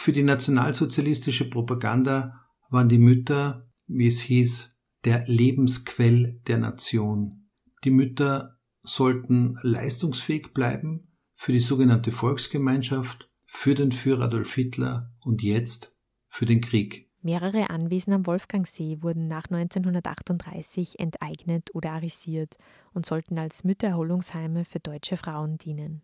Für 0.00 0.12
die 0.12 0.22
nationalsozialistische 0.22 1.50
Propaganda 1.50 2.46
waren 2.70 2.88
die 2.88 2.96
Mütter, 2.96 3.68
wie 3.86 4.06
es 4.06 4.18
hieß, 4.20 4.80
der 5.04 5.24
Lebensquell 5.26 6.40
der 6.46 6.56
Nation. 6.56 7.50
Die 7.84 7.90
Mütter 7.90 8.56
sollten 8.80 9.58
leistungsfähig 9.60 10.54
bleiben 10.54 11.12
für 11.34 11.52
die 11.52 11.60
sogenannte 11.60 12.12
Volksgemeinschaft, 12.12 13.30
für 13.44 13.74
den 13.74 13.92
Führer 13.92 14.24
Adolf 14.24 14.54
Hitler 14.54 15.12
und 15.20 15.42
jetzt 15.42 15.94
für 16.30 16.46
den 16.46 16.62
Krieg. 16.62 17.10
Mehrere 17.20 17.68
Anwesen 17.68 18.14
am 18.14 18.24
Wolfgangsee 18.24 19.02
wurden 19.02 19.28
nach 19.28 19.50
1938 19.50 20.98
enteignet 20.98 21.74
oder 21.74 21.90
arisiert 21.90 22.56
und 22.94 23.04
sollten 23.04 23.38
als 23.38 23.64
Müttererholungsheime 23.64 24.64
für 24.64 24.80
deutsche 24.80 25.18
Frauen 25.18 25.58
dienen. 25.58 26.00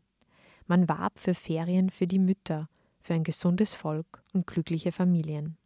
Man 0.66 0.86
warb 0.86 1.18
für 1.18 1.32
Ferien 1.32 1.88
für 1.88 2.06
die 2.06 2.18
Mütter 2.18 2.68
für 3.06 3.14
ein 3.14 3.24
gesundes 3.24 3.72
Volk 3.72 4.22
und 4.32 4.46
glückliche 4.46 4.92
Familien. 4.92 5.56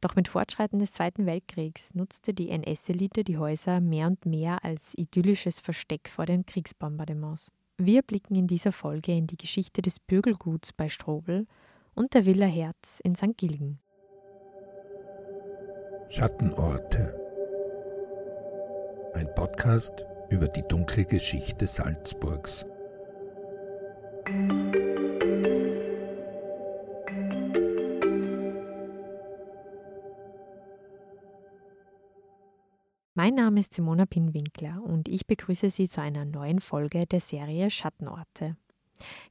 Doch 0.00 0.16
mit 0.16 0.28
Fortschreiten 0.28 0.78
des 0.80 0.92
Zweiten 0.92 1.24
Weltkriegs 1.24 1.94
nutzte 1.94 2.34
die 2.34 2.50
NS-Elite 2.50 3.24
die 3.24 3.38
Häuser 3.38 3.80
mehr 3.80 4.06
und 4.08 4.26
mehr 4.26 4.64
als 4.64 4.92
idyllisches 4.96 5.60
Versteck 5.60 6.08
vor 6.08 6.26
den 6.26 6.44
Kriegsbombardements. 6.44 7.52
Wir 7.78 8.02
blicken 8.02 8.34
in 8.34 8.46
dieser 8.46 8.72
Folge 8.72 9.12
in 9.12 9.26
die 9.26 9.36
Geschichte 9.36 9.80
des 9.80 9.98
Bürgelguts 9.98 10.72
bei 10.72 10.88
Strobel 10.88 11.46
und 11.94 12.12
der 12.14 12.26
Villa 12.26 12.46
Herz 12.46 13.00
in 13.02 13.14
St. 13.14 13.36
Gilgen. 13.36 13.78
Schattenorte. 16.10 17.18
Ein 19.14 19.34
Podcast 19.34 20.04
über 20.28 20.48
die 20.48 20.62
dunkle 20.62 21.06
Geschichte 21.06 21.66
Salzburgs. 21.66 22.66
Mein 33.14 33.34
Name 33.34 33.60
ist 33.60 33.74
Simona 33.74 34.06
Pinwinkler 34.06 34.82
und 34.82 35.06
ich 35.06 35.26
begrüße 35.26 35.68
Sie 35.68 35.86
zu 35.86 36.00
einer 36.00 36.24
neuen 36.24 36.60
Folge 36.60 37.04
der 37.04 37.20
Serie 37.20 37.70
Schattenorte. 37.70 38.56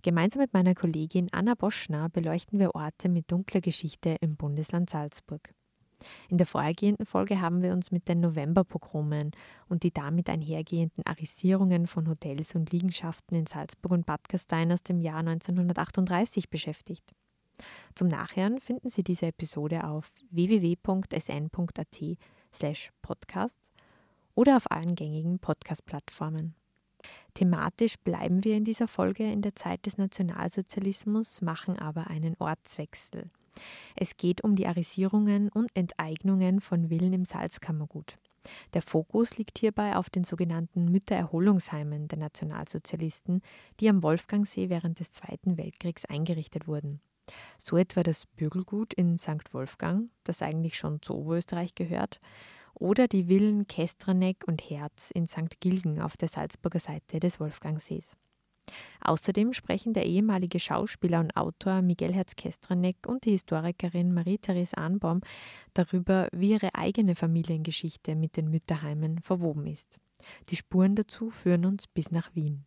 Gemeinsam 0.03 0.43
mit 0.43 0.53
meiner 0.53 0.75
Kollegin 0.75 1.29
Anna 1.31 1.55
Boschner 1.55 2.07
beleuchten 2.09 2.59
wir 2.59 2.75
Orte 2.75 3.09
mit 3.09 3.31
dunkler 3.31 3.59
Geschichte 3.59 4.17
im 4.21 4.35
Bundesland 4.35 4.91
Salzburg. 4.91 5.55
In 6.29 6.37
der 6.37 6.45
vorhergehenden 6.45 7.07
Folge 7.07 7.41
haben 7.41 7.63
wir 7.63 7.73
uns 7.73 7.89
mit 7.89 8.07
den 8.07 8.19
Novemberpogromen 8.19 9.31
und 9.67 9.81
die 9.81 9.91
damit 9.91 10.29
einhergehenden 10.29 11.03
Arisierungen 11.07 11.87
von 11.87 12.07
Hotels 12.07 12.53
und 12.53 12.71
Liegenschaften 12.71 13.35
in 13.35 13.47
Salzburg 13.47 13.93
und 13.93 14.05
Bad 14.05 14.29
Gastein 14.29 14.71
aus 14.71 14.83
dem 14.83 15.01
Jahr 15.01 15.21
1938 15.25 16.51
beschäftigt. 16.51 17.15
Zum 17.95 18.09
Nachhören 18.09 18.59
finden 18.59 18.89
Sie 18.89 19.03
diese 19.03 19.25
Episode 19.25 19.85
auf 19.85 20.11
www.sn.at 20.29 22.01
slash 22.53 22.91
podcasts 23.01 23.71
oder 24.35 24.57
auf 24.57 24.69
allen 24.71 24.95
gängigen 24.95 25.39
Podcast-Plattformen. 25.39 26.55
Thematisch 27.33 27.97
bleiben 27.97 28.43
wir 28.43 28.55
in 28.55 28.63
dieser 28.63 28.87
Folge 28.87 29.29
in 29.29 29.41
der 29.41 29.55
Zeit 29.55 29.85
des 29.85 29.97
Nationalsozialismus, 29.97 31.41
machen 31.41 31.79
aber 31.79 32.07
einen 32.07 32.35
Ortswechsel. 32.39 33.29
Es 33.95 34.17
geht 34.17 34.43
um 34.43 34.55
die 34.55 34.67
Arisierungen 34.67 35.49
und 35.49 35.69
Enteignungen 35.73 36.61
von 36.61 36.89
Villen 36.89 37.13
im 37.13 37.25
Salzkammergut. 37.25 38.17
Der 38.73 38.81
Fokus 38.81 39.37
liegt 39.37 39.59
hierbei 39.59 39.95
auf 39.95 40.09
den 40.09 40.23
sogenannten 40.23 40.85
Müttererholungsheimen 40.85 42.07
der 42.07 42.17
Nationalsozialisten, 42.17 43.41
die 43.79 43.89
am 43.89 44.01
Wolfgangsee 44.01 44.69
während 44.69 44.99
des 44.99 45.11
Zweiten 45.11 45.57
Weltkriegs 45.57 46.05
eingerichtet 46.05 46.67
wurden. 46.67 47.01
So 47.59 47.77
etwa 47.77 48.03
das 48.03 48.25
Bürgelgut 48.25 48.93
in 48.93 49.17
St. 49.17 49.53
Wolfgang, 49.53 50.09
das 50.23 50.41
eigentlich 50.41 50.77
schon 50.77 51.01
zu 51.01 51.15
Oberösterreich 51.15 51.75
gehört, 51.75 52.19
oder 52.73 53.07
die 53.07 53.25
Villen 53.25 53.67
Kestraneck 53.67 54.43
und 54.47 54.61
Herz 54.61 55.11
in 55.11 55.27
St. 55.27 55.59
Gilgen 55.59 56.01
auf 56.01 56.17
der 56.17 56.29
Salzburger 56.29 56.79
Seite 56.79 57.19
des 57.19 57.39
Wolfgangsees. 57.39 58.17
Außerdem 59.01 59.53
sprechen 59.53 59.93
der 59.93 60.05
ehemalige 60.05 60.59
Schauspieler 60.59 61.19
und 61.19 61.35
Autor 61.35 61.81
Miguel 61.81 62.13
Herz-Kestraneck 62.13 63.07
und 63.07 63.25
die 63.25 63.31
Historikerin 63.31 64.13
Marie-Therese 64.13 64.77
Arnbaum 64.77 65.21
darüber, 65.73 66.27
wie 66.31 66.51
ihre 66.51 66.73
eigene 66.75 67.15
Familiengeschichte 67.15 68.15
mit 68.15 68.37
den 68.37 68.49
Mütterheimen 68.49 69.19
verwoben 69.19 69.67
ist. 69.67 69.99
Die 70.49 70.55
Spuren 70.55 70.95
dazu 70.95 71.29
führen 71.29 71.65
uns 71.65 71.87
bis 71.87 72.11
nach 72.11 72.33
Wien. 72.35 72.65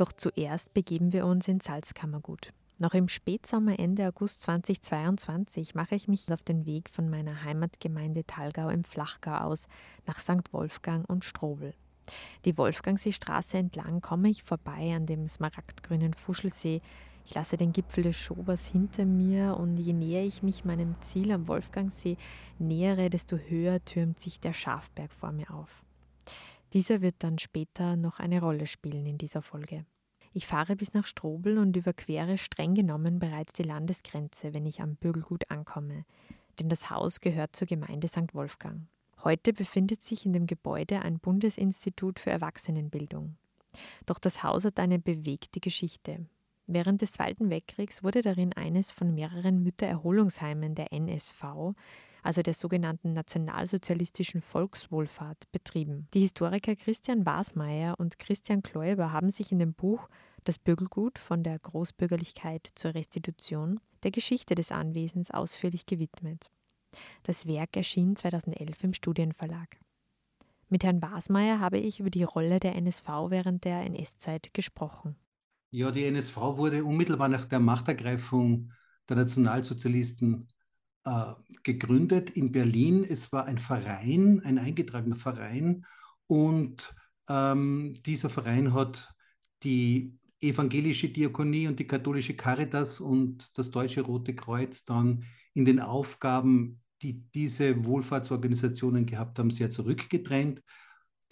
Doch 0.00 0.14
zuerst 0.14 0.72
begeben 0.72 1.12
wir 1.12 1.26
uns 1.26 1.46
ins 1.46 1.66
Salzkammergut. 1.66 2.54
Noch 2.78 2.94
im 2.94 3.06
Spätsommer 3.06 3.78
Ende 3.78 4.08
August 4.08 4.40
2022 4.40 5.74
mache 5.74 5.94
ich 5.94 6.08
mich 6.08 6.32
auf 6.32 6.42
den 6.42 6.64
Weg 6.64 6.88
von 6.88 7.10
meiner 7.10 7.44
Heimatgemeinde 7.44 8.24
Talgau 8.24 8.70
im 8.70 8.82
Flachgau 8.82 9.34
aus 9.34 9.66
nach 10.06 10.18
St. 10.18 10.54
Wolfgang 10.54 11.06
und 11.06 11.26
Strobel. 11.26 11.74
Die 12.46 12.56
Wolfgangseestraße 12.56 13.58
entlang 13.58 14.00
komme 14.00 14.30
ich 14.30 14.42
vorbei 14.42 14.94
an 14.96 15.04
dem 15.04 15.28
smaragdgrünen 15.28 16.14
Fuschelsee. 16.14 16.80
Ich 17.26 17.34
lasse 17.34 17.58
den 17.58 17.74
Gipfel 17.74 18.04
des 18.04 18.16
Schobers 18.16 18.64
hinter 18.64 19.04
mir 19.04 19.58
und 19.58 19.76
je 19.76 19.92
näher 19.92 20.24
ich 20.24 20.42
mich 20.42 20.64
meinem 20.64 20.94
Ziel 21.02 21.30
am 21.30 21.46
Wolfgangsee 21.46 22.16
nähere, 22.58 23.10
desto 23.10 23.36
höher 23.36 23.84
türmt 23.84 24.18
sich 24.18 24.40
der 24.40 24.54
Schafberg 24.54 25.12
vor 25.12 25.32
mir 25.32 25.50
auf. 25.50 25.84
Dieser 26.72 27.00
wird 27.00 27.16
dann 27.18 27.38
später 27.38 27.96
noch 27.96 28.20
eine 28.20 28.40
Rolle 28.40 28.66
spielen 28.66 29.06
in 29.06 29.18
dieser 29.18 29.42
Folge. 29.42 29.84
Ich 30.32 30.46
fahre 30.46 30.76
bis 30.76 30.92
nach 30.94 31.06
Strobel 31.06 31.58
und 31.58 31.76
überquere 31.76 32.38
streng 32.38 32.74
genommen 32.74 33.18
bereits 33.18 33.52
die 33.54 33.64
Landesgrenze, 33.64 34.54
wenn 34.54 34.64
ich 34.64 34.80
am 34.80 34.94
Bürgelgut 34.94 35.50
ankomme, 35.50 36.04
denn 36.60 36.68
das 36.68 36.90
Haus 36.90 37.20
gehört 37.20 37.56
zur 37.56 37.66
Gemeinde 37.66 38.06
St. 38.06 38.32
Wolfgang. 38.34 38.86
Heute 39.24 39.52
befindet 39.52 40.02
sich 40.02 40.24
in 40.24 40.32
dem 40.32 40.46
Gebäude 40.46 41.02
ein 41.02 41.18
Bundesinstitut 41.18 42.20
für 42.20 42.30
Erwachsenenbildung. 42.30 43.36
Doch 44.06 44.18
das 44.18 44.42
Haus 44.44 44.64
hat 44.64 44.78
eine 44.78 44.98
bewegte 44.98 45.60
Geschichte. 45.60 46.26
Während 46.66 47.02
des 47.02 47.12
Zweiten 47.12 47.50
Weltkriegs 47.50 48.04
wurde 48.04 48.22
darin 48.22 48.52
eines 48.52 48.92
von 48.92 49.12
mehreren 49.12 49.62
Müttererholungsheimen 49.64 50.76
der 50.76 50.92
NSV, 50.92 51.74
also 52.22 52.42
der 52.42 52.54
sogenannten 52.54 53.12
nationalsozialistischen 53.12 54.40
Volkswohlfahrt, 54.40 55.50
betrieben. 55.52 56.08
Die 56.14 56.20
Historiker 56.20 56.76
Christian 56.76 57.26
Wasmeier 57.26 57.98
und 57.98 58.18
Christian 58.18 58.62
Kläuber 58.62 59.12
haben 59.12 59.30
sich 59.30 59.52
in 59.52 59.58
dem 59.58 59.74
Buch 59.74 60.08
Das 60.44 60.58
Bürgelgut 60.58 61.18
von 61.18 61.42
der 61.42 61.58
Großbürgerlichkeit 61.58 62.68
zur 62.74 62.94
Restitution 62.94 63.80
der 64.02 64.10
Geschichte 64.10 64.54
des 64.54 64.72
Anwesens 64.72 65.30
ausführlich 65.30 65.86
gewidmet. 65.86 66.50
Das 67.22 67.46
Werk 67.46 67.76
erschien 67.76 68.16
2011 68.16 68.84
im 68.84 68.94
Studienverlag. 68.94 69.78
Mit 70.68 70.84
Herrn 70.84 71.02
Wasmeier 71.02 71.58
habe 71.58 71.78
ich 71.78 72.00
über 72.00 72.10
die 72.10 72.22
Rolle 72.22 72.60
der 72.60 72.76
NSV 72.76 73.06
während 73.28 73.64
der 73.64 73.82
NS-Zeit 73.82 74.54
gesprochen. 74.54 75.16
Ja, 75.72 75.90
die 75.90 76.04
NSV 76.04 76.36
wurde 76.36 76.84
unmittelbar 76.84 77.28
nach 77.28 77.44
der 77.44 77.60
Machtergreifung 77.60 78.72
der 79.08 79.16
Nationalsozialisten 79.16 80.48
äh, 81.04 81.32
gegründet 81.62 82.30
in 82.30 82.52
Berlin. 82.52 83.04
Es 83.04 83.32
war 83.32 83.46
ein 83.46 83.58
Verein, 83.58 84.40
ein 84.44 84.58
eingetragener 84.58 85.16
Verein 85.16 85.86
und 86.26 86.94
ähm, 87.28 87.94
dieser 88.04 88.30
Verein 88.30 88.74
hat 88.74 89.12
die 89.62 90.18
evangelische 90.40 91.08
Diakonie 91.08 91.68
und 91.68 91.78
die 91.78 91.86
katholische 91.86 92.34
Caritas 92.34 93.00
und 93.00 93.50
das 93.58 93.70
Deutsche 93.70 94.02
Rote 94.02 94.34
Kreuz 94.34 94.84
dann 94.84 95.24
in 95.54 95.64
den 95.64 95.80
Aufgaben, 95.80 96.80
die 97.02 97.24
diese 97.34 97.84
Wohlfahrtsorganisationen 97.84 99.06
gehabt 99.06 99.38
haben, 99.38 99.50
sehr 99.50 99.70
zurückgedrängt. 99.70 100.62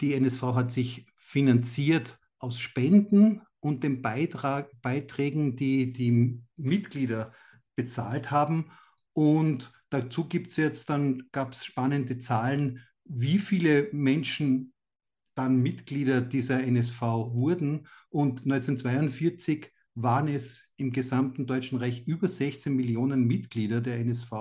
Die 0.01 0.13
NSV 0.13 0.41
hat 0.41 0.71
sich 0.71 1.07
finanziert 1.15 2.19
aus 2.39 2.59
Spenden 2.59 3.41
und 3.59 3.83
den 3.83 4.01
Beitrag, 4.01 4.69
Beiträgen, 4.81 5.55
die 5.55 5.91
die 5.91 6.41
Mitglieder 6.55 7.33
bezahlt 7.75 8.31
haben. 8.31 8.71
Und 9.13 9.71
dazu 9.89 10.27
gibt 10.27 10.51
es 10.51 10.57
jetzt 10.57 10.89
dann, 10.89 11.23
gab 11.31 11.53
es 11.53 11.65
spannende 11.65 12.19
Zahlen, 12.19 12.81
wie 13.05 13.39
viele 13.39 13.89
Menschen 13.91 14.73
dann 15.35 15.57
Mitglieder 15.57 16.21
dieser 16.21 16.61
NSV 16.63 17.01
wurden. 17.01 17.87
Und 18.09 18.41
1942 18.41 19.71
waren 19.95 20.27
es 20.27 20.69
im 20.77 20.91
gesamten 20.91 21.47
Deutschen 21.47 21.79
Reich 21.79 22.05
über 22.05 22.27
16 22.27 22.75
Millionen 22.75 23.25
Mitglieder 23.25 23.81
der 23.81 23.99
NSV. 23.99 24.31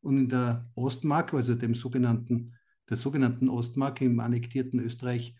Und 0.00 0.18
in 0.18 0.28
der 0.28 0.68
Ostmark, 0.74 1.32
also 1.34 1.54
dem 1.54 1.74
sogenannten, 1.74 2.54
der 2.88 2.96
sogenannten 2.96 3.48
Ostmark 3.48 4.00
im 4.02 4.20
annektierten 4.20 4.80
Österreich, 4.80 5.34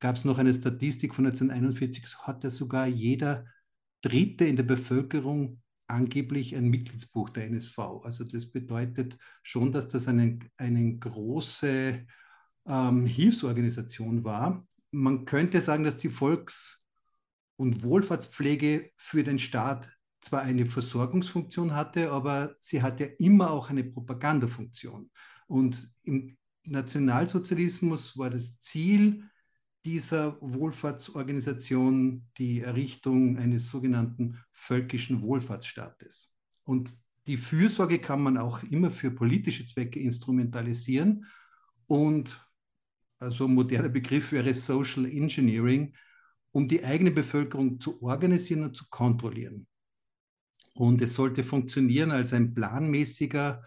gab 0.00 0.16
es 0.16 0.24
noch 0.24 0.38
eine 0.38 0.54
Statistik 0.54 1.14
von 1.14 1.26
1941, 1.26 2.18
hatte 2.18 2.50
sogar 2.50 2.86
jeder 2.86 3.46
Dritte 4.02 4.44
in 4.44 4.56
der 4.56 4.64
Bevölkerung 4.64 5.60
angeblich 5.88 6.54
ein 6.54 6.68
Mitgliedsbuch 6.68 7.30
der 7.30 7.46
NSV. 7.46 7.78
Also 8.04 8.24
das 8.24 8.46
bedeutet 8.46 9.18
schon, 9.42 9.72
dass 9.72 9.88
das 9.88 10.06
eine, 10.08 10.38
eine 10.56 10.98
große 10.98 12.06
ähm, 12.66 13.06
Hilfsorganisation 13.06 14.24
war. 14.24 14.66
Man 14.90 15.24
könnte 15.24 15.60
sagen, 15.60 15.84
dass 15.84 15.96
die 15.96 16.10
Volks- 16.10 16.82
und 17.56 17.82
Wohlfahrtspflege 17.82 18.90
für 18.96 19.24
den 19.24 19.38
Staat 19.38 19.90
zwar 20.20 20.42
eine 20.42 20.66
Versorgungsfunktion 20.66 21.74
hatte, 21.74 22.10
aber 22.10 22.54
sie 22.58 22.82
hatte 22.82 23.04
immer 23.04 23.50
auch 23.50 23.70
eine 23.70 23.84
Propagandafunktion. 23.84 25.10
Und 25.46 25.88
im 26.04 26.36
Nationalsozialismus 26.64 28.16
war 28.18 28.30
das 28.30 28.58
Ziel 28.58 29.24
dieser 29.88 30.36
Wohlfahrtsorganisation 30.42 32.26
die 32.36 32.60
Errichtung 32.60 33.38
eines 33.38 33.70
sogenannten 33.70 34.38
völkischen 34.52 35.22
Wohlfahrtsstaates. 35.22 36.30
Und 36.64 36.94
die 37.26 37.38
Fürsorge 37.38 37.98
kann 37.98 38.20
man 38.20 38.36
auch 38.36 38.62
immer 38.64 38.90
für 38.90 39.10
politische 39.10 39.64
Zwecke 39.64 39.98
instrumentalisieren. 39.98 41.24
Und 41.86 42.38
also 43.18 43.46
ein 43.46 43.54
moderner 43.54 43.88
Begriff 43.88 44.30
wäre 44.30 44.52
Social 44.52 45.06
Engineering, 45.06 45.94
um 46.50 46.68
die 46.68 46.84
eigene 46.84 47.10
Bevölkerung 47.10 47.80
zu 47.80 48.02
organisieren 48.02 48.64
und 48.64 48.76
zu 48.76 48.84
kontrollieren. 48.90 49.66
Und 50.74 51.00
es 51.00 51.14
sollte 51.14 51.44
funktionieren 51.44 52.10
als 52.10 52.34
ein 52.34 52.52
planmäßiger, 52.52 53.64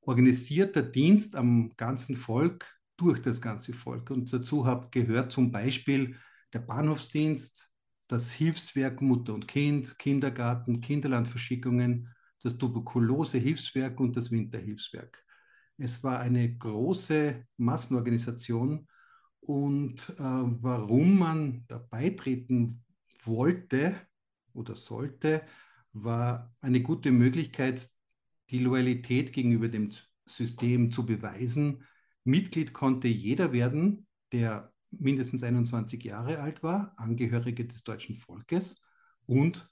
organisierter 0.00 0.80
Dienst 0.82 1.36
am 1.36 1.76
ganzen 1.76 2.16
Volk 2.16 2.77
durch 2.98 3.22
das 3.22 3.40
ganze 3.40 3.72
Volk. 3.72 4.10
Und 4.10 4.30
dazu 4.32 4.66
hat 4.66 4.92
gehört 4.92 5.32
zum 5.32 5.50
Beispiel 5.50 6.16
der 6.52 6.58
Bahnhofsdienst, 6.58 7.72
das 8.08 8.32
Hilfswerk 8.32 9.00
Mutter 9.00 9.34
und 9.34 9.48
Kind, 9.48 9.98
Kindergarten, 9.98 10.80
Kinderlandverschickungen, 10.80 12.14
das 12.42 12.58
Tuberkulose-Hilfswerk 12.58 14.00
und 14.00 14.16
das 14.16 14.30
Winterhilfswerk. 14.30 15.24
Es 15.76 16.02
war 16.02 16.18
eine 16.20 16.56
große 16.56 17.44
Massenorganisation 17.56 18.88
und 19.40 20.10
äh, 20.10 20.22
warum 20.22 21.18
man 21.18 21.64
da 21.68 21.78
beitreten 21.78 22.84
wollte 23.24 23.94
oder 24.54 24.74
sollte, 24.74 25.42
war 25.92 26.54
eine 26.60 26.82
gute 26.82 27.12
Möglichkeit, 27.12 27.88
die 28.50 28.58
Loyalität 28.58 29.32
gegenüber 29.32 29.68
dem 29.68 29.90
System 30.26 30.90
zu 30.90 31.06
beweisen. 31.06 31.84
Mitglied 32.28 32.72
konnte 32.72 33.08
jeder 33.08 33.52
werden, 33.52 34.06
der 34.32 34.72
mindestens 34.90 35.42
21 35.42 36.04
Jahre 36.04 36.40
alt 36.40 36.62
war, 36.62 36.92
Angehörige 36.96 37.66
des 37.66 37.82
deutschen 37.84 38.14
Volkes 38.14 38.80
und 39.26 39.68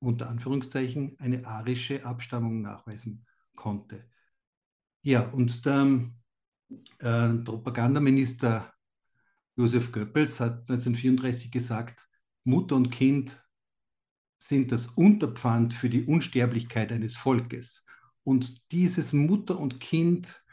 unter 0.00 0.30
Anführungszeichen 0.30 1.16
eine 1.18 1.44
arische 1.44 2.04
Abstammung 2.04 2.62
nachweisen 2.62 3.26
konnte. 3.54 4.08
Ja, 5.02 5.28
und 5.28 5.66
der 5.66 6.10
äh, 7.00 7.28
Propagandaminister 7.44 8.72
Josef 9.56 9.92
Goebbels 9.92 10.40
hat 10.40 10.70
1934 10.70 11.50
gesagt, 11.50 12.08
Mutter 12.44 12.76
und 12.76 12.90
Kind 12.90 13.44
sind 14.38 14.72
das 14.72 14.86
Unterpfand 14.86 15.74
für 15.74 15.90
die 15.90 16.04
Unsterblichkeit 16.04 16.92
eines 16.92 17.16
Volkes. 17.16 17.84
Und 18.22 18.70
dieses 18.72 19.12
Mutter 19.12 19.58
und 19.58 19.80
Kind, 19.80 20.44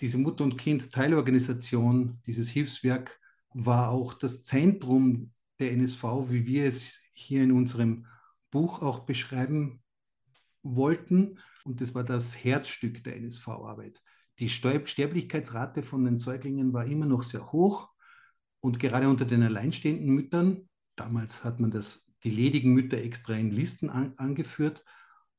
diese 0.00 0.18
Mutter 0.18 0.44
und 0.44 0.56
Kind 0.56 0.90
Teilorganisation, 0.90 2.20
dieses 2.26 2.48
Hilfswerk 2.48 3.20
war 3.52 3.90
auch 3.90 4.14
das 4.14 4.42
Zentrum 4.42 5.32
der 5.58 5.72
NSV, 5.72 6.02
wie 6.28 6.46
wir 6.46 6.66
es 6.66 6.98
hier 7.12 7.42
in 7.42 7.52
unserem 7.52 8.06
Buch 8.50 8.82
auch 8.82 9.00
beschreiben 9.00 9.82
wollten. 10.62 11.38
Und 11.64 11.80
das 11.80 11.94
war 11.94 12.04
das 12.04 12.34
Herzstück 12.42 13.04
der 13.04 13.16
NSV-Arbeit. 13.16 14.02
Die 14.38 14.48
Sterblichkeitsrate 14.48 15.82
von 15.82 16.04
den 16.04 16.18
Säuglingen 16.18 16.72
war 16.72 16.86
immer 16.86 17.06
noch 17.06 17.22
sehr 17.22 17.52
hoch. 17.52 17.90
Und 18.60 18.78
gerade 18.78 19.08
unter 19.08 19.24
den 19.24 19.42
alleinstehenden 19.42 20.14
Müttern, 20.14 20.68
damals 20.96 21.44
hat 21.44 21.60
man 21.60 21.70
das, 21.70 22.06
die 22.24 22.30
ledigen 22.30 22.72
Mütter 22.72 22.98
extra 22.98 23.34
in 23.34 23.50
Listen 23.50 23.90
an, 23.90 24.14
angeführt. 24.16 24.84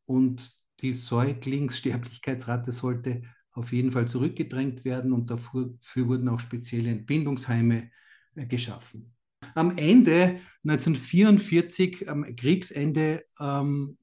Und 0.06 0.56
die 0.82 0.94
Säuglingssterblichkeitsrate 0.94 2.72
sollte 2.72 3.24
auf 3.54 3.72
jeden 3.74 3.92
Fall 3.92 4.08
zurückgedrängt 4.08 4.86
werden. 4.86 5.14
Und 5.14 5.30
dafür, 5.30 5.74
wurden 5.96 6.30
auch 6.30 6.40
spezielle 6.40 6.90
Entbindungsheime 6.90 7.92
äh, 8.36 8.46
geschaffen. 8.46 9.14
Am 9.56 9.78
Ende 9.78 10.40
1944, 10.64 12.10
am 12.10 12.24
Kriegsende, 12.36 13.24
ähm, 13.40 13.98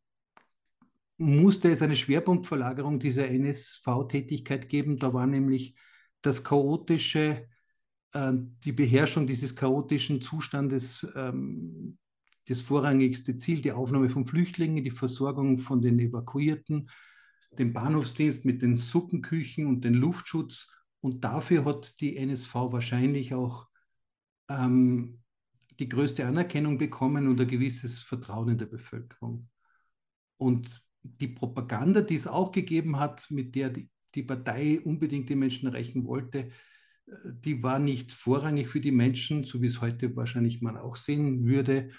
musste 1.16 1.70
es 1.70 1.82
eine 1.82 1.96
Schwerpunktverlagerung 1.96 3.00
dieser 3.00 3.28
NSV-Tätigkeit 3.28 4.68
geben. 4.68 4.98
Da 4.98 5.12
war 5.12 5.26
nämlich 5.26 5.74
das 6.22 6.44
chaotische, 6.44 7.48
äh, 8.12 8.32
die 8.64 8.72
Beherrschung 8.72 9.26
dieses 9.26 9.54
chaotischen 9.54 10.20
Zustandes 10.20 11.06
ähm, 11.16 11.98
das 12.48 12.60
vorrangigste 12.62 13.36
Ziel, 13.36 13.60
die 13.60 13.72
Aufnahme 13.72 14.08
von 14.08 14.24
Flüchtlingen, 14.24 14.82
die 14.82 14.90
Versorgung 14.90 15.58
von 15.58 15.82
den 15.82 15.98
Evakuierten, 15.98 16.88
den 17.50 17.72
Bahnhofsdienst 17.72 18.44
mit 18.44 18.62
den 18.62 18.76
Suppenküchen 18.76 19.66
und 19.66 19.84
den 19.84 19.94
Luftschutz. 19.94 20.70
Und 21.00 21.24
dafür 21.24 21.64
hat 21.64 22.00
die 22.00 22.16
NSV 22.16 22.54
wahrscheinlich 22.54 23.34
auch 23.34 23.68
ähm, 24.48 25.20
die 25.78 25.88
größte 25.88 26.26
Anerkennung 26.26 26.78
bekommen 26.78 27.28
und 27.28 27.40
ein 27.40 27.46
gewisses 27.46 28.00
Vertrauen 28.00 28.50
in 28.50 28.58
der 28.58 28.66
Bevölkerung. 28.66 29.48
Und 30.36 30.82
die 31.02 31.28
Propaganda, 31.28 32.00
die 32.00 32.16
es 32.16 32.26
auch 32.26 32.52
gegeben 32.52 32.98
hat, 32.98 33.30
mit 33.30 33.54
der 33.54 33.70
die, 33.70 33.88
die 34.14 34.22
Partei 34.22 34.80
unbedingt 34.80 35.28
die 35.28 35.36
Menschen 35.36 35.68
erreichen 35.68 36.04
wollte, 36.04 36.50
die 37.24 37.62
war 37.62 37.78
nicht 37.78 38.12
vorrangig 38.12 38.68
für 38.68 38.80
die 38.80 38.92
Menschen, 38.92 39.44
so 39.44 39.62
wie 39.62 39.66
es 39.66 39.80
heute 39.80 40.14
wahrscheinlich 40.16 40.60
man 40.60 40.76
auch 40.76 40.96
sehen 40.96 41.46
würde. 41.46 41.90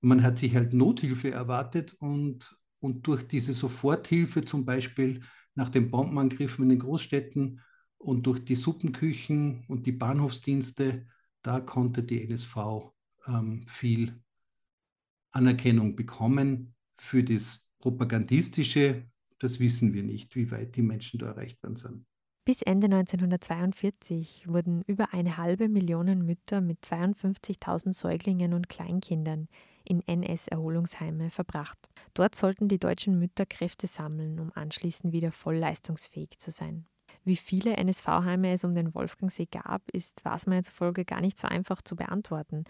Man 0.00 0.22
hat 0.22 0.38
sich 0.38 0.54
halt 0.54 0.72
Nothilfe 0.72 1.30
erwartet 1.30 1.94
und, 1.98 2.56
und 2.80 3.06
durch 3.06 3.26
diese 3.26 3.52
Soforthilfe 3.52 4.42
zum 4.44 4.64
Beispiel 4.64 5.22
nach 5.54 5.68
den 5.68 5.90
Bombenangriffen 5.90 6.64
in 6.64 6.68
den 6.70 6.78
Großstädten 6.78 7.60
und 7.98 8.26
durch 8.26 8.44
die 8.44 8.54
Suppenküchen 8.54 9.64
und 9.68 9.86
die 9.86 9.92
Bahnhofsdienste, 9.92 11.06
da 11.42 11.60
konnte 11.60 12.02
die 12.02 12.22
NSV 12.22 12.56
ähm, 13.26 13.66
viel 13.66 14.22
Anerkennung 15.32 15.96
bekommen 15.96 16.74
für 16.96 17.22
das 17.22 17.66
propagandistische, 17.80 19.04
das 19.38 19.60
wissen 19.60 19.92
wir 19.94 20.02
nicht, 20.02 20.34
wie 20.36 20.50
weit 20.50 20.76
die 20.76 20.82
Menschen 20.82 21.18
da 21.18 21.26
erreichbar 21.26 21.76
sind. 21.76 22.06
Bis 22.44 22.62
Ende 22.62 22.86
1942 22.86 24.46
wurden 24.48 24.82
über 24.86 25.12
eine 25.12 25.36
halbe 25.36 25.68
Million 25.68 26.24
Mütter 26.24 26.62
mit 26.62 26.82
52.000 26.82 27.92
Säuglingen 27.92 28.54
und 28.54 28.70
Kleinkindern 28.70 29.48
in 29.88 30.02
NS-Erholungsheime 30.06 31.30
verbracht. 31.30 31.88
Dort 32.14 32.34
sollten 32.34 32.68
die 32.68 32.78
deutschen 32.78 33.18
Mütter 33.18 33.46
Kräfte 33.46 33.86
sammeln, 33.86 34.38
um 34.38 34.52
anschließend 34.54 35.12
wieder 35.12 35.32
voll 35.32 35.56
leistungsfähig 35.56 36.38
zu 36.38 36.50
sein. 36.50 36.86
Wie 37.24 37.36
viele 37.36 37.76
NSV-Heime 37.76 38.52
es 38.52 38.64
um 38.64 38.74
den 38.74 38.94
Wolfgangsee 38.94 39.46
gab, 39.50 39.82
ist 39.92 40.24
Wasmeier 40.24 40.62
zufolge 40.62 41.04
gar 41.04 41.20
nicht 41.20 41.38
so 41.38 41.46
einfach 41.46 41.82
zu 41.82 41.96
beantworten. 41.96 42.64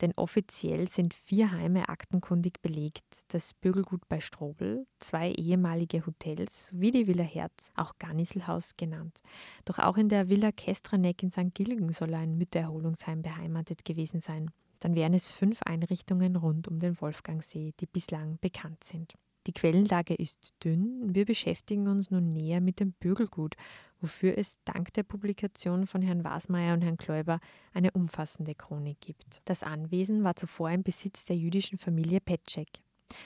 Denn 0.00 0.12
offiziell 0.16 0.88
sind 0.88 1.14
vier 1.14 1.52
Heime 1.52 1.88
aktenkundig 1.88 2.60
belegt: 2.62 3.04
das 3.28 3.54
Bürgelgut 3.54 4.08
bei 4.08 4.20
Strobel, 4.20 4.86
zwei 4.98 5.30
ehemalige 5.30 6.06
Hotels 6.06 6.68
sowie 6.68 6.90
die 6.90 7.06
Villa 7.06 7.22
Herz, 7.22 7.70
auch 7.76 7.94
Garniselhaus 7.98 8.76
genannt. 8.76 9.20
Doch 9.64 9.78
auch 9.78 9.96
in 9.96 10.08
der 10.08 10.28
Villa 10.28 10.50
Kestraneck 10.50 11.22
in 11.22 11.30
St. 11.30 11.54
Gilgen 11.54 11.92
soll 11.92 12.14
ein 12.14 12.36
Müttererholungsheim 12.36 13.22
beheimatet 13.22 13.84
gewesen 13.84 14.20
sein. 14.20 14.50
Dann 14.80 14.94
wären 14.94 15.14
es 15.14 15.30
fünf 15.30 15.62
Einrichtungen 15.62 16.36
rund 16.36 16.68
um 16.68 16.80
den 16.80 17.00
Wolfgangsee, 17.00 17.72
die 17.78 17.86
bislang 17.86 18.38
bekannt 18.40 18.84
sind. 18.84 19.14
Die 19.46 19.52
Quellenlage 19.52 20.14
ist 20.14 20.52
dünn. 20.62 21.14
Wir 21.14 21.24
beschäftigen 21.24 21.88
uns 21.88 22.10
nun 22.10 22.32
näher 22.32 22.60
mit 22.60 22.78
dem 22.78 22.92
Bürgelgut, 22.92 23.54
wofür 24.00 24.36
es 24.36 24.58
dank 24.64 24.92
der 24.92 25.02
Publikation 25.02 25.86
von 25.86 26.02
Herrn 26.02 26.24
Wasmeier 26.24 26.74
und 26.74 26.82
Herrn 26.82 26.98
Kläuber 26.98 27.40
eine 27.72 27.90
umfassende 27.92 28.54
Chronik 28.54 29.00
gibt. 29.00 29.40
Das 29.46 29.62
Anwesen 29.62 30.24
war 30.24 30.36
zuvor 30.36 30.70
im 30.70 30.82
Besitz 30.82 31.24
der 31.24 31.36
jüdischen 31.36 31.78
Familie 31.78 32.20
Petschek. 32.20 32.68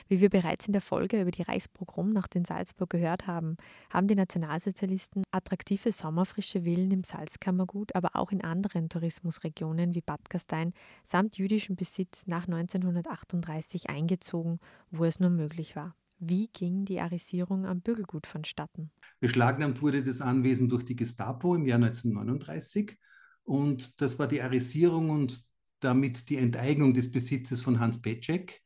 Wie 0.08 0.20
wir 0.20 0.30
bereits 0.30 0.66
in 0.66 0.72
der 0.72 0.82
Folge 0.82 1.20
über 1.20 1.30
die 1.30 1.42
Reichspogromnacht 1.42 2.34
in 2.34 2.44
Salzburg 2.44 2.90
gehört 2.90 3.26
haben, 3.26 3.56
haben 3.90 4.08
die 4.08 4.14
Nationalsozialisten 4.14 5.24
attraktive 5.30 5.92
sommerfrische 5.92 6.62
Villen 6.62 6.90
im 6.90 7.04
Salzkammergut, 7.04 7.94
aber 7.94 8.16
auch 8.16 8.32
in 8.32 8.42
anderen 8.42 8.88
Tourismusregionen 8.88 9.94
wie 9.94 10.00
Bad 10.00 10.28
Gastein 10.30 10.72
samt 11.04 11.38
jüdischem 11.38 11.76
Besitz 11.76 12.26
nach 12.26 12.46
1938 12.46 13.90
eingezogen, 13.90 14.58
wo 14.90 15.04
es 15.04 15.20
nur 15.20 15.30
möglich 15.30 15.76
war. 15.76 15.94
Wie 16.18 16.48
ging 16.48 16.84
die 16.84 17.00
Arisierung 17.00 17.66
am 17.66 17.80
Bürgelgut 17.80 18.26
vonstatten? 18.26 18.90
Beschlagnahmt 19.20 19.82
wurde 19.82 20.02
das 20.02 20.20
Anwesen 20.20 20.68
durch 20.68 20.84
die 20.84 20.96
Gestapo 20.96 21.54
im 21.54 21.66
Jahr 21.66 21.76
1939 21.76 22.96
und 23.42 24.00
das 24.00 24.18
war 24.18 24.26
die 24.26 24.40
Arisierung 24.40 25.10
und 25.10 25.42
damit 25.80 26.28
die 26.30 26.38
Enteignung 26.38 26.94
des 26.94 27.12
Besitzes 27.12 27.60
von 27.60 27.78
Hans 27.78 28.00
Petschek. 28.00 28.62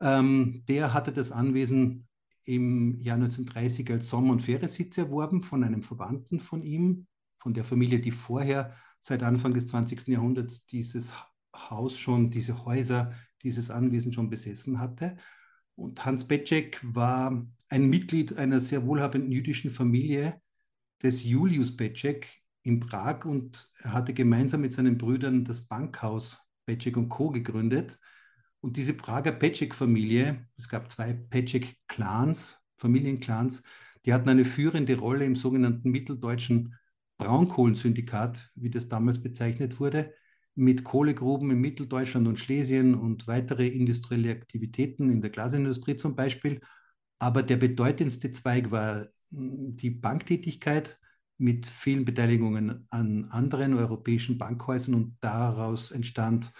Ähm, 0.00 0.64
der 0.66 0.92
hatte 0.92 1.12
das 1.12 1.32
Anwesen 1.32 2.06
im 2.44 3.00
Jahr 3.00 3.16
1930 3.16 3.90
als 3.90 4.08
Sommer- 4.08 4.32
und 4.32 4.42
Feriensitz 4.42 4.98
erworben 4.98 5.42
von 5.42 5.64
einem 5.64 5.82
Verwandten 5.82 6.40
von 6.40 6.62
ihm, 6.62 7.06
von 7.38 7.54
der 7.54 7.64
Familie, 7.64 8.00
die 8.00 8.10
vorher 8.10 8.74
seit 8.98 9.22
Anfang 9.22 9.54
des 9.54 9.68
20. 9.68 10.08
Jahrhunderts 10.08 10.66
dieses 10.66 11.12
Haus 11.54 11.98
schon, 11.98 12.30
diese 12.30 12.64
Häuser, 12.64 13.14
dieses 13.42 13.70
Anwesen 13.70 14.12
schon 14.12 14.30
besessen 14.30 14.78
hatte. 14.78 15.16
Und 15.74 16.04
Hans 16.04 16.26
Petschek 16.26 16.80
war 16.82 17.46
ein 17.68 17.88
Mitglied 17.88 18.36
einer 18.38 18.60
sehr 18.60 18.86
wohlhabenden 18.86 19.32
jüdischen 19.32 19.70
Familie 19.70 20.40
des 21.02 21.24
Julius 21.24 21.76
Petschek 21.76 22.28
in 22.62 22.80
Prag 22.80 23.24
und 23.26 23.70
er 23.78 23.92
hatte 23.92 24.14
gemeinsam 24.14 24.62
mit 24.62 24.72
seinen 24.72 24.96
Brüdern 24.96 25.44
das 25.44 25.66
Bankhaus 25.66 26.38
und 26.66 27.08
Co. 27.10 27.30
gegründet. 27.30 27.98
Und 28.64 28.78
diese 28.78 28.94
Prager 28.94 29.30
Petschek-Familie, 29.30 30.48
es 30.56 30.70
gab 30.70 30.90
zwei 30.90 31.12
Petschek-Clans, 31.12 32.56
Familienclans, 32.78 33.62
die 34.06 34.14
hatten 34.14 34.30
eine 34.30 34.46
führende 34.46 34.96
Rolle 34.96 35.26
im 35.26 35.36
sogenannten 35.36 35.90
mitteldeutschen 35.90 36.74
Braunkohlensyndikat, 37.18 38.52
wie 38.54 38.70
das 38.70 38.88
damals 38.88 39.22
bezeichnet 39.22 39.80
wurde 39.80 40.14
mit 40.54 40.82
Kohlegruben 40.82 41.50
in 41.50 41.60
Mitteldeutschland 41.60 42.26
und 42.26 42.38
Schlesien 42.38 42.94
und 42.94 43.26
weitere 43.26 43.66
industrielle 43.68 44.30
Aktivitäten 44.30 45.10
in 45.10 45.20
der 45.20 45.28
Glasindustrie 45.28 45.96
zum 45.96 46.16
Beispiel. 46.16 46.62
Aber 47.18 47.42
der 47.42 47.58
bedeutendste 47.58 48.32
Zweig 48.32 48.70
war 48.70 49.04
hm, 49.30 49.76
die 49.76 49.90
Banktätigkeit 49.90 50.98
mit 51.36 51.66
vielen 51.66 52.06
Beteiligungen 52.06 52.86
an 52.88 53.26
anderen 53.26 53.74
europäischen 53.74 54.38
Bankhäusern 54.38 54.94
und 54.94 55.18
daraus 55.20 55.90
entstand 55.90 56.50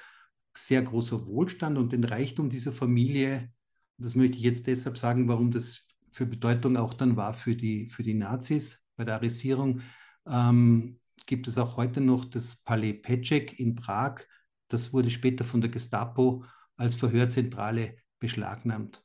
sehr 0.56 0.82
großer 0.82 1.26
Wohlstand 1.26 1.78
und 1.78 1.92
den 1.92 2.04
Reichtum 2.04 2.50
dieser 2.50 2.72
Familie. 2.72 3.52
Das 3.98 4.14
möchte 4.14 4.36
ich 4.36 4.42
jetzt 4.42 4.66
deshalb 4.66 4.98
sagen, 4.98 5.28
warum 5.28 5.50
das 5.50 5.86
für 6.12 6.26
Bedeutung 6.26 6.76
auch 6.76 6.94
dann 6.94 7.16
war 7.16 7.34
für 7.34 7.56
die, 7.56 7.90
für 7.90 8.02
die 8.02 8.14
Nazis 8.14 8.84
bei 8.96 9.04
der 9.04 9.14
Arisierung. 9.14 9.80
Ähm, 10.26 11.00
gibt 11.26 11.48
es 11.48 11.58
auch 11.58 11.76
heute 11.76 12.00
noch 12.00 12.24
das 12.24 12.56
Palais 12.56 12.94
Petschek 12.94 13.58
in 13.58 13.74
Prag. 13.74 14.22
Das 14.68 14.92
wurde 14.92 15.10
später 15.10 15.44
von 15.44 15.60
der 15.60 15.70
Gestapo 15.70 16.44
als 16.76 16.94
Verhörzentrale 16.94 17.96
beschlagnahmt. 18.18 19.02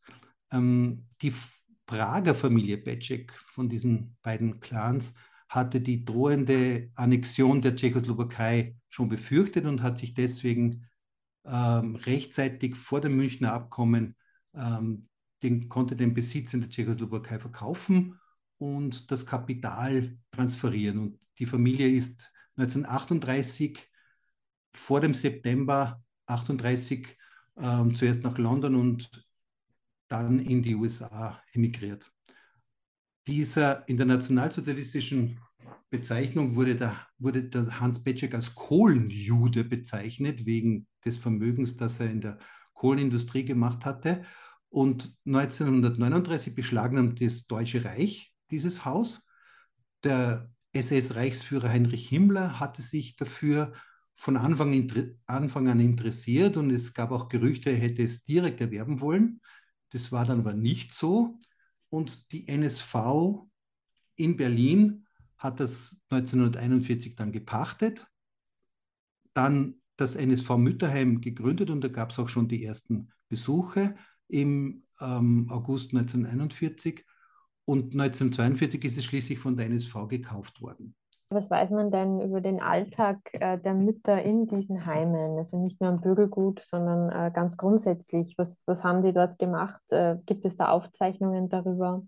Ähm, 0.51 1.07
die 1.21 1.33
Prager 1.85 2.35
Familie 2.35 2.77
Petschek 2.77 3.33
von 3.33 3.69
diesen 3.69 4.17
beiden 4.21 4.59
Clans 4.59 5.15
hatte 5.47 5.81
die 5.81 6.05
drohende 6.05 6.91
Annexion 6.95 7.61
der 7.63 7.75
Tschechoslowakei 7.75 8.77
schon 8.87 9.09
befürchtet 9.09 9.65
und 9.65 9.81
hat 9.81 9.97
sich 9.97 10.13
deswegen 10.13 10.85
ähm, 11.45 11.95
rechtzeitig 11.95 12.75
vor 12.75 13.01
dem 13.01 13.15
Münchner 13.15 13.53
Abkommen 13.53 14.15
ähm, 14.53 15.07
den, 15.43 15.69
konnte 15.69 15.95
den 15.95 16.13
Besitz 16.13 16.53
in 16.53 16.61
der 16.61 16.69
Tschechoslowakei 16.69 17.39
verkaufen 17.39 18.19
und 18.57 19.09
das 19.11 19.25
Kapital 19.25 20.17
transferieren. 20.31 20.99
Und 20.99 21.19
die 21.39 21.45
Familie 21.45 21.87
ist 21.89 22.31
1938 22.57 23.89
vor 24.73 25.01
dem 25.01 25.13
September 25.13 26.03
38 26.25 27.17
äh, 27.55 27.93
zuerst 27.93 28.23
nach 28.23 28.37
London 28.37 28.75
und 28.75 29.25
dann 30.07 30.39
in 30.39 30.61
die 30.61 30.75
USA 30.75 31.41
emigriert. 31.53 32.11
Dieser 33.27 33.87
in 33.87 33.97
der 33.97 34.07
nationalsozialistischen 34.07 35.39
Bezeichnung 35.89 36.55
wurde 36.55 36.75
der, 36.75 36.95
wurde 37.17 37.43
der 37.43 37.79
Hans 37.79 38.03
Petschek 38.03 38.33
als 38.33 38.53
Kohlenjude 38.53 39.63
bezeichnet, 39.63 40.45
wegen 40.45 40.87
des 41.03 41.17
Vermögens, 41.17 41.75
das 41.75 41.99
er 41.99 42.11
in 42.11 42.21
der 42.21 42.39
Kohlenindustrie 42.73 43.45
gemacht 43.45 43.85
hatte. 43.85 44.23
Und 44.69 45.17
1939 45.25 46.53
beschlagnahmt 46.53 47.21
das 47.21 47.47
Deutsche 47.47 47.83
Reich 47.83 48.35
dieses 48.51 48.85
Haus. 48.85 49.21
Der 50.03 50.51
SS-Reichsführer 50.73 51.69
Heinrich 51.69 52.07
Himmler 52.07 52.59
hatte 52.59 52.81
sich 52.81 53.15
dafür 53.15 53.73
von 54.15 54.37
Anfang, 54.37 55.17
Anfang, 55.25 55.67
an 55.69 55.79
interessiert 55.79 56.57
und 56.57 56.69
es 56.71 56.93
gab 56.93 57.11
auch 57.11 57.29
Gerüchte, 57.29 57.69
er 57.69 57.77
hätte 57.77 58.03
es 58.03 58.25
direkt 58.25 58.61
erwerben 58.61 59.01
wollen. 59.01 59.41
Das 59.91 60.11
war 60.11 60.25
dann 60.25 60.39
aber 60.39 60.53
nicht 60.53 60.93
so. 60.93 61.39
Und 61.89 62.31
die 62.31 62.47
NSV 62.47 62.95
in 64.15 64.37
Berlin 64.37 65.07
hat 65.39 65.59
das 65.59 66.03
1941 66.09 67.15
dann 67.15 67.31
gepachtet, 67.31 68.05
dann 69.33 69.75
das 69.95 70.15
NSV 70.15 70.57
Mütterheim 70.57 71.21
gegründet 71.21 71.69
und 71.69 71.81
da 71.81 71.87
gab 71.87 72.11
es 72.11 72.19
auch 72.19 72.29
schon 72.29 72.47
die 72.47 72.63
ersten 72.63 73.09
Besuche 73.29 73.95
im 74.27 74.83
ähm, 75.01 75.47
August 75.49 75.93
1941 75.93 77.05
und 77.65 77.93
1942 77.93 78.83
ist 78.83 78.97
es 78.97 79.05
schließlich 79.05 79.39
von 79.39 79.57
der 79.57 79.67
NSV 79.67 80.07
gekauft 80.07 80.61
worden. 80.61 80.95
Was 81.31 81.51
weiß 81.51 81.69
man 81.71 81.91
denn 81.91 82.21
über 82.21 82.41
den 82.41 82.59
Alltag 82.59 83.19
äh, 83.33 83.59
der 83.59 83.75
Mütter 83.75 84.21
in 84.23 84.47
diesen 84.47 84.87
Heimen? 84.87 85.37
Also 85.37 85.61
nicht 85.61 85.79
nur 85.79 85.91
am 85.91 86.01
Bürgelgut, 86.01 86.59
sondern 86.61 87.11
äh, 87.11 87.31
ganz 87.31 87.55
grundsätzlich. 87.55 88.35
Was, 88.37 88.63
was 88.65 88.83
haben 88.83 89.03
die 89.03 89.13
dort 89.13 89.37
gemacht? 89.37 89.81
Äh, 89.89 90.15
gibt 90.25 90.45
es 90.45 90.55
da 90.55 90.69
Aufzeichnungen 90.69 91.47
darüber? 91.47 92.01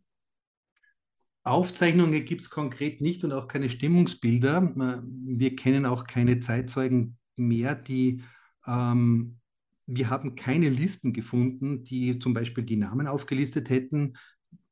Aufzeichnungen 1.44 2.26
gibt 2.26 2.42
es 2.42 2.50
konkret 2.50 3.02
nicht 3.02 3.24
und 3.24 3.32
auch 3.32 3.48
keine 3.48 3.70
Stimmungsbilder. 3.70 4.74
Wir 4.76 5.56
kennen 5.56 5.86
auch 5.86 6.06
keine 6.06 6.40
Zeitzeugen 6.40 7.18
mehr, 7.36 7.76
die 7.76 8.24
ähm, 8.68 9.38
wir 9.88 10.10
haben 10.10 10.36
keine 10.36 10.70
Listen 10.70 11.12
gefunden, 11.12 11.84
die 11.84 12.20
zum 12.20 12.34
Beispiel 12.34 12.64
die 12.64 12.78
Namen 12.78 13.08
aufgelistet 13.08 13.70
hätten 13.70 14.14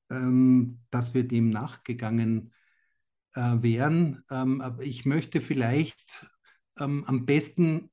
ähm, 0.10 0.80
dass 0.90 1.14
wir 1.14 1.28
dem 1.28 1.50
nachgegangen 1.50 2.52
äh, 3.36 3.58
wären. 3.62 4.24
Ähm, 4.30 4.62
aber 4.62 4.84
ich 4.84 5.06
möchte 5.06 5.42
vielleicht 5.42 6.28
ähm, 6.80 7.04
am 7.06 7.26
besten 7.26 7.92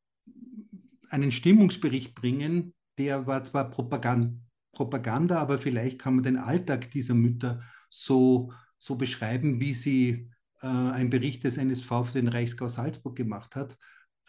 einen 1.10 1.30
Stimmungsbericht 1.30 2.14
bringen. 2.14 2.74
Der 2.98 3.26
war 3.26 3.44
zwar 3.44 3.70
Propaganda, 3.70 4.34
Propaganda, 4.72 5.38
aber 5.38 5.58
vielleicht 5.58 5.98
kann 5.98 6.16
man 6.16 6.24
den 6.24 6.38
Alltag 6.38 6.90
dieser 6.90 7.14
Mütter 7.14 7.62
so, 7.88 8.52
so 8.78 8.96
beschreiben, 8.96 9.60
wie 9.60 9.74
sie 9.74 10.30
äh, 10.62 10.66
ein 10.66 11.10
Bericht 11.10 11.44
des 11.44 11.56
NSV 11.56 11.88
für 12.04 12.12
den 12.12 12.28
Reichsgau 12.28 12.68
Salzburg 12.68 13.16
gemacht 13.16 13.56
hat. 13.56 13.78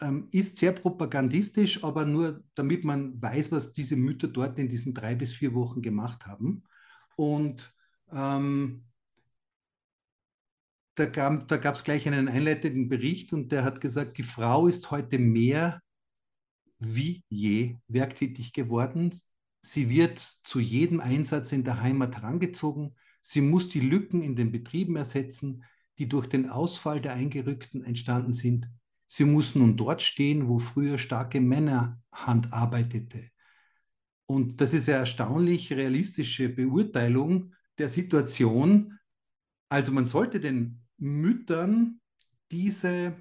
Ähm, 0.00 0.28
ist 0.30 0.58
sehr 0.58 0.72
propagandistisch, 0.72 1.82
aber 1.82 2.04
nur 2.04 2.44
damit 2.54 2.84
man 2.84 3.20
weiß, 3.20 3.50
was 3.52 3.72
diese 3.72 3.96
Mütter 3.96 4.28
dort 4.28 4.58
in 4.58 4.68
diesen 4.68 4.94
drei 4.94 5.14
bis 5.14 5.32
vier 5.32 5.54
Wochen 5.54 5.82
gemacht 5.82 6.26
haben. 6.26 6.62
Und 7.16 7.74
ähm, 8.12 8.84
da 10.94 11.06
gab 11.06 11.74
es 11.74 11.84
gleich 11.84 12.06
einen 12.08 12.28
einleitenden 12.28 12.88
Bericht 12.88 13.32
und 13.32 13.52
der 13.52 13.64
hat 13.64 13.80
gesagt, 13.80 14.18
die 14.18 14.24
Frau 14.24 14.66
ist 14.66 14.90
heute 14.90 15.18
mehr 15.18 15.80
wie 16.80 17.24
je 17.28 17.76
werktätig 17.88 18.52
geworden. 18.52 19.12
Sie 19.60 19.88
wird 19.88 20.18
zu 20.18 20.60
jedem 20.60 21.00
Einsatz 21.00 21.52
in 21.52 21.64
der 21.64 21.80
Heimat 21.80 22.16
herangezogen. 22.16 22.96
Sie 23.20 23.40
muss 23.40 23.68
die 23.68 23.80
Lücken 23.80 24.22
in 24.22 24.36
den 24.36 24.52
Betrieben 24.52 24.96
ersetzen, 24.96 25.64
die 25.98 26.08
durch 26.08 26.26
den 26.26 26.48
Ausfall 26.48 27.00
der 27.00 27.14
Eingerückten 27.14 27.84
entstanden 27.84 28.32
sind. 28.32 28.70
Sie 29.06 29.24
muss 29.24 29.54
nun 29.54 29.76
dort 29.76 30.02
stehen, 30.02 30.48
wo 30.48 30.58
früher 30.58 30.98
starke 30.98 31.40
Männerhand 31.40 32.52
arbeitete. 32.52 33.30
Und 34.26 34.60
das 34.60 34.74
ist 34.74 34.88
eine 34.88 34.98
erstaunlich 34.98 35.72
realistische 35.72 36.50
Beurteilung 36.50 37.54
der 37.78 37.88
Situation. 37.88 38.98
Also 39.70 39.92
man 39.92 40.04
sollte 40.04 40.38
den 40.38 40.82
Müttern 40.98 42.00
diese 42.50 43.16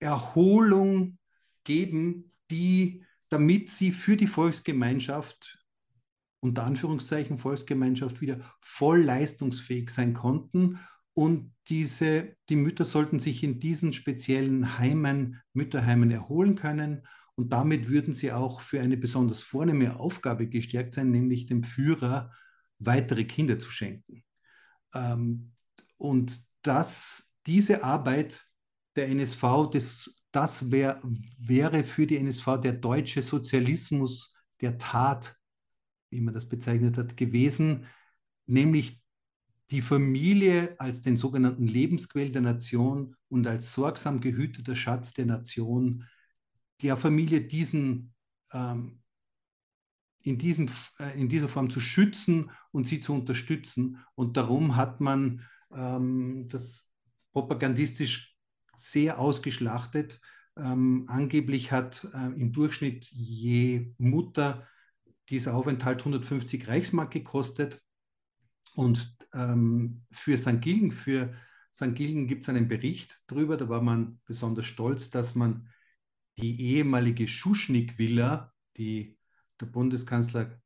Erholung 0.00 1.18
geben, 1.64 2.32
die, 2.50 3.04
damit 3.28 3.70
sie 3.70 3.92
für 3.92 4.16
die 4.16 4.26
Volksgemeinschaft, 4.26 5.64
unter 6.46 6.64
Anführungszeichen 6.64 7.38
Volksgemeinschaft, 7.38 8.20
wieder 8.20 8.40
voll 8.60 9.02
leistungsfähig 9.02 9.90
sein 9.90 10.14
konnten. 10.14 10.78
Und 11.12 11.52
diese, 11.68 12.36
die 12.48 12.56
Mütter 12.56 12.84
sollten 12.84 13.20
sich 13.20 13.42
in 13.42 13.58
diesen 13.58 13.92
speziellen 13.92 14.78
Heimen, 14.78 15.40
Mütterheimen 15.52 16.10
erholen 16.10 16.54
können. 16.54 17.06
Und 17.34 17.52
damit 17.52 17.88
würden 17.88 18.14
sie 18.14 18.32
auch 18.32 18.60
für 18.60 18.80
eine 18.80 18.96
besonders 18.96 19.42
vornehme 19.42 19.98
Aufgabe 19.98 20.46
gestärkt 20.48 20.94
sein, 20.94 21.10
nämlich 21.10 21.46
dem 21.46 21.64
Führer 21.64 22.32
weitere 22.78 23.24
Kinder 23.24 23.58
zu 23.58 23.70
schenken. 23.70 24.24
Ähm, 24.94 25.52
und 25.96 26.40
das, 26.62 27.32
diese 27.46 27.84
Arbeit 27.84 28.46
der 28.96 29.08
NSV, 29.08 29.70
das, 29.72 30.14
das 30.32 30.70
wär, 30.70 31.00
wäre 31.38 31.84
für 31.84 32.06
die 32.06 32.16
NSV 32.18 32.60
der 32.62 32.72
deutsche 32.72 33.22
Sozialismus 33.22 34.34
der 34.60 34.78
Tat, 34.78 35.35
wie 36.16 36.20
man 36.20 36.34
das 36.34 36.48
bezeichnet 36.48 36.98
hat, 36.98 37.16
gewesen, 37.16 37.86
nämlich 38.46 39.02
die 39.70 39.80
Familie 39.80 40.74
als 40.78 41.02
den 41.02 41.16
sogenannten 41.16 41.66
Lebensquell 41.66 42.30
der 42.30 42.42
Nation 42.42 43.16
und 43.28 43.46
als 43.46 43.72
sorgsam 43.72 44.20
gehüteter 44.20 44.74
Schatz 44.74 45.12
der 45.12 45.26
Nation, 45.26 46.04
der 46.82 46.96
Familie 46.96 47.40
diesen 47.40 48.14
ähm, 48.52 49.00
in, 50.26 50.38
diesem, 50.38 50.68
äh, 50.98 51.18
in 51.18 51.28
dieser 51.28 51.48
Form 51.48 51.70
zu 51.70 51.80
schützen 51.80 52.50
und 52.72 52.86
sie 52.86 52.98
zu 52.98 53.14
unterstützen. 53.14 54.04
Und 54.14 54.36
darum 54.36 54.76
hat 54.76 55.00
man 55.00 55.42
ähm, 55.72 56.48
das 56.48 56.92
propagandistisch 57.32 58.36
sehr 58.74 59.18
ausgeschlachtet. 59.18 60.20
Ähm, 60.56 61.04
angeblich 61.06 61.70
hat 61.70 62.06
äh, 62.12 62.26
im 62.40 62.52
Durchschnitt 62.52 63.04
je 63.06 63.94
Mutter 63.98 64.66
dieser 65.28 65.54
Aufenthalt 65.54 66.00
150 66.00 66.68
Reichsmark 66.68 67.10
gekostet. 67.10 67.82
Und 68.74 69.16
ähm, 69.34 70.04
für 70.10 70.36
St. 70.36 70.60
Gilgen, 70.60 70.92
für 70.92 71.34
St. 71.72 71.94
Gilgen 71.94 72.26
gibt 72.26 72.42
es 72.42 72.48
einen 72.48 72.68
Bericht 72.68 73.22
darüber, 73.26 73.56
da 73.56 73.68
war 73.68 73.82
man 73.82 74.20
besonders 74.24 74.66
stolz, 74.66 75.10
dass 75.10 75.34
man 75.34 75.68
die 76.38 76.60
ehemalige 76.60 77.28
Schuschnigg-Villa, 77.28 78.52
die 78.76 79.18
der 79.60 79.66
Bundeskanzler 79.66 80.60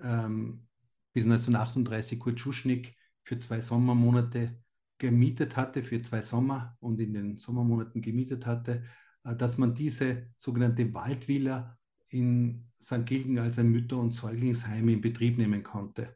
ähm, 0.00 0.66
bis 1.12 1.24
1938 1.24 2.18
Kurt 2.18 2.38
Schuschnigg 2.38 2.94
für 3.22 3.38
zwei 3.38 3.60
Sommermonate 3.60 4.62
gemietet 4.98 5.56
hatte, 5.56 5.82
für 5.82 6.00
zwei 6.02 6.22
Sommer 6.22 6.76
und 6.80 7.00
in 7.00 7.14
den 7.14 7.38
Sommermonaten 7.38 8.00
gemietet 8.02 8.46
hatte, 8.46 8.84
äh, 9.24 9.34
dass 9.36 9.58
man 9.58 9.74
diese 9.74 10.28
sogenannte 10.36 10.92
Waldvilla 10.94 11.78
in 12.08 12.66
St. 12.80 13.04
Gilgen 13.04 13.38
als 13.38 13.58
ein 13.58 13.70
Mütter- 13.70 13.98
und 13.98 14.12
Säuglingsheim 14.12 14.88
in 14.88 15.00
Betrieb 15.00 15.38
nehmen 15.38 15.62
konnte. 15.62 16.14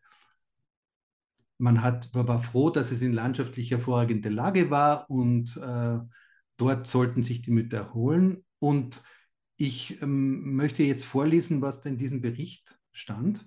Man 1.59 1.83
hat, 1.83 2.09
war 2.15 2.43
froh, 2.43 2.71
dass 2.71 2.91
es 2.91 3.03
in 3.03 3.13
landschaftlich 3.13 3.71
hervorragender 3.71 4.31
Lage 4.31 4.71
war 4.71 5.11
und 5.11 5.57
äh, 5.59 5.99
dort 6.57 6.87
sollten 6.87 7.23
sich 7.23 7.43
die 7.43 7.51
Mütter 7.51 7.79
erholen. 7.79 8.45
Und 8.59 9.03
ich 9.57 10.01
ähm, 10.01 10.55
möchte 10.55 10.83
jetzt 10.83 11.05
vorlesen, 11.05 11.61
was 11.61 11.81
da 11.81 11.91
in 11.91 11.99
diesem 11.99 12.23
Bericht 12.23 12.79
stand. 12.93 13.47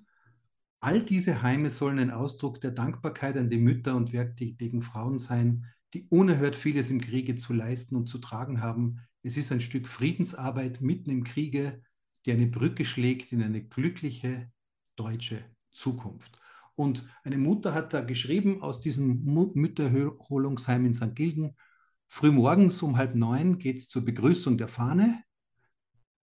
All 0.79 1.01
diese 1.01 1.41
Heime 1.41 1.71
sollen 1.71 1.97
ein 1.97 2.11
Ausdruck 2.11 2.61
der 2.61 2.71
Dankbarkeit 2.71 3.37
an 3.37 3.49
die 3.49 3.57
Mütter 3.57 3.95
und 3.95 4.13
werktätigen 4.13 4.81
Frauen 4.81 5.17
sein, 5.17 5.65
die 5.93 6.07
unerhört 6.09 6.55
vieles 6.55 6.89
im 6.89 6.99
Kriege 6.99 7.35
zu 7.35 7.53
leisten 7.53 7.95
und 7.95 8.07
zu 8.07 8.17
tragen 8.17 8.61
haben. 8.61 8.99
Es 9.21 9.37
ist 9.37 9.51
ein 9.51 9.61
Stück 9.61 9.87
Friedensarbeit 9.87 10.81
mitten 10.81 11.09
im 11.09 11.23
Kriege, 11.23 11.81
die 12.25 12.31
eine 12.31 12.47
Brücke 12.47 12.85
schlägt 12.85 13.31
in 13.31 13.43
eine 13.43 13.63
glückliche 13.63 14.51
deutsche 14.95 15.43
Zukunft. 15.71 16.39
Und 16.75 17.07
eine 17.23 17.37
Mutter 17.37 17.73
hat 17.73 17.93
da 17.93 18.01
geschrieben 18.01 18.61
aus 18.61 18.79
diesem 18.79 19.23
Müttererholungsheim 19.23 20.85
in 20.85 20.93
St. 20.93 21.15
Gilgen, 21.15 21.55
frühmorgens 22.07 22.81
um 22.81 22.97
halb 22.97 23.15
neun 23.15 23.57
geht 23.57 23.77
es 23.77 23.89
zur 23.89 24.03
Begrüßung 24.03 24.57
der 24.57 24.67
Fahne. 24.67 25.23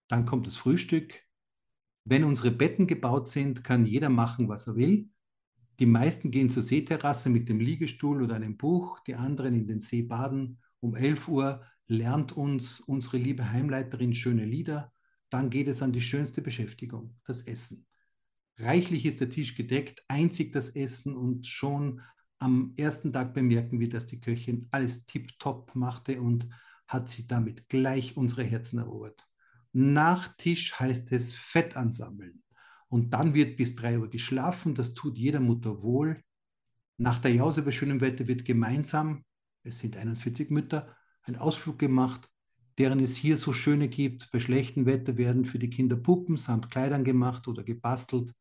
Dann 0.09 0.27
kommt 0.27 0.47
das 0.47 0.57
Frühstück. 0.57 1.23
Wenn 2.05 2.25
unsere 2.25 2.51
Betten 2.51 2.87
gebaut 2.87 3.29
sind, 3.29 3.63
kann 3.63 3.87
jeder 3.87 4.09
machen, 4.09 4.49
was 4.49 4.67
er 4.67 4.77
will. 4.77 5.09
Die 5.79 5.87
meisten 5.87 6.31
gehen 6.31 6.51
zur 6.51 6.63
Seeterrasse 6.63 7.31
mit 7.31 7.49
dem 7.49 7.61
Liegestuhl 7.61 8.23
oder 8.23 8.35
einem 8.35 8.57
Buch, 8.57 9.01
die 9.01 9.15
anderen 9.15 9.55
in 9.55 9.67
den 9.67 9.81
See 9.81 10.03
baden. 10.03 10.59
Um 10.81 10.95
11 10.95 11.29
Uhr 11.29 11.65
lernt 11.87 12.33
uns 12.33 12.81
unsere 12.81 13.19
liebe 13.19 13.51
Heimleiterin 13.51 14.15
schöne 14.15 14.45
Lieder. 14.45 14.93
Dann 15.31 15.49
geht 15.51 15.69
es 15.69 15.83
an 15.83 15.93
die 15.93 16.01
schönste 16.01 16.43
Beschäftigung, 16.43 17.17
das 17.25 17.43
Essen. 17.43 17.87
Reichlich 18.59 19.07
ist 19.07 19.21
der 19.21 19.31
Tisch 19.31 19.55
gedeckt, 19.55 20.05
einzig 20.09 20.53
das 20.53 20.71
Essen 20.71 21.17
und 21.17 21.47
schon 21.47 22.03
am 22.41 22.73
ersten 22.77 23.13
Tag 23.13 23.35
bemerken 23.35 23.81
wir, 23.81 23.89
dass 23.89 24.07
die 24.07 24.21
Köchin 24.21 24.67
alles 24.71 25.05
tiptop 25.05 25.75
machte 25.75 26.21
und 26.21 26.49
hat 26.89 27.09
sie 27.09 27.27
damit 27.27 27.69
gleich 27.69 28.17
unsere 28.17 28.43
Herzen 28.43 28.79
erobert. 28.79 29.27
Nach 29.73 30.35
Tisch 30.37 30.79
heißt 30.79 31.13
es 31.13 31.35
Fett 31.35 31.77
ansammeln. 31.77 32.43
Und 32.89 33.15
dann 33.15 33.35
wird 33.35 33.57
bis 33.57 33.77
drei 33.77 33.99
Uhr 33.99 34.11
geschlafen. 34.11 34.75
Das 34.75 34.95
tut 34.95 35.17
jeder 35.17 35.39
Mutter 35.39 35.83
wohl. 35.83 36.21
Nach 36.97 37.19
der 37.19 37.33
Jause 37.33 37.63
bei 37.63 37.71
schönem 37.71 38.01
Wetter 38.01 38.27
wird 38.27 38.45
gemeinsam, 38.45 39.25
es 39.63 39.79
sind 39.79 39.97
41 39.97 40.51
Mütter, 40.51 40.97
ein 41.23 41.37
Ausflug 41.37 41.79
gemacht, 41.79 42.31
deren 42.81 43.01
es 43.01 43.15
hier 43.15 43.37
so 43.37 43.53
schöne 43.53 43.89
gibt. 43.89 44.31
Bei 44.33 44.41
schlechtem 44.41 44.87
Wetter 44.87 45.19
werden 45.19 45.45
für 45.45 45.59
die 45.59 45.69
Kinder 45.69 45.97
Puppen 45.97 46.39
samt 46.39 46.71
Kleidern 46.71 47.05
gemacht 47.05 47.47
oder 47.47 47.63
gebastelt. 47.63 48.33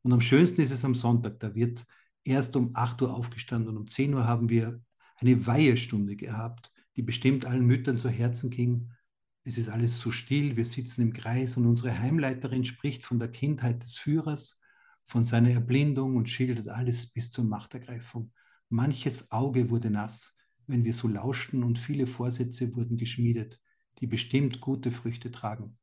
Und 0.00 0.14
am 0.14 0.22
schönsten 0.22 0.62
ist 0.62 0.70
es 0.70 0.82
am 0.86 0.94
Sonntag. 0.94 1.40
Da 1.40 1.54
wird 1.54 1.84
erst 2.24 2.56
um 2.56 2.70
8 2.72 3.02
Uhr 3.02 3.14
aufgestanden 3.14 3.68
und 3.68 3.76
um 3.76 3.86
10 3.86 4.14
Uhr 4.14 4.26
haben 4.26 4.48
wir 4.48 4.80
eine 5.16 5.46
Weihestunde 5.46 6.16
gehabt, 6.16 6.72
die 6.96 7.02
bestimmt 7.02 7.44
allen 7.44 7.66
Müttern 7.66 7.98
zu 7.98 8.08
Herzen 8.08 8.48
ging. 8.48 8.88
Es 9.44 9.58
ist 9.58 9.68
alles 9.68 10.00
so 10.00 10.10
still, 10.10 10.56
wir 10.56 10.64
sitzen 10.64 11.02
im 11.02 11.12
Kreis 11.12 11.58
und 11.58 11.66
unsere 11.66 11.98
Heimleiterin 11.98 12.64
spricht 12.64 13.04
von 13.04 13.18
der 13.18 13.28
Kindheit 13.28 13.82
des 13.82 13.98
Führers, 13.98 14.58
von 15.04 15.22
seiner 15.22 15.50
Erblindung 15.50 16.16
und 16.16 16.30
schildert 16.30 16.70
alles 16.70 17.12
bis 17.12 17.28
zur 17.28 17.44
Machtergreifung. 17.44 18.32
Manches 18.70 19.30
Auge 19.32 19.68
wurde 19.68 19.90
nass, 19.90 20.34
wenn 20.66 20.82
wir 20.82 20.94
so 20.94 21.08
lauschten 21.08 21.62
und 21.62 21.78
viele 21.78 22.06
Vorsätze 22.06 22.74
wurden 22.74 22.96
geschmiedet, 22.96 23.60
die 24.02 24.06
bestimmt 24.06 24.60
gute 24.60 24.90
Früchte 24.90 25.30
tragen. 25.30 25.78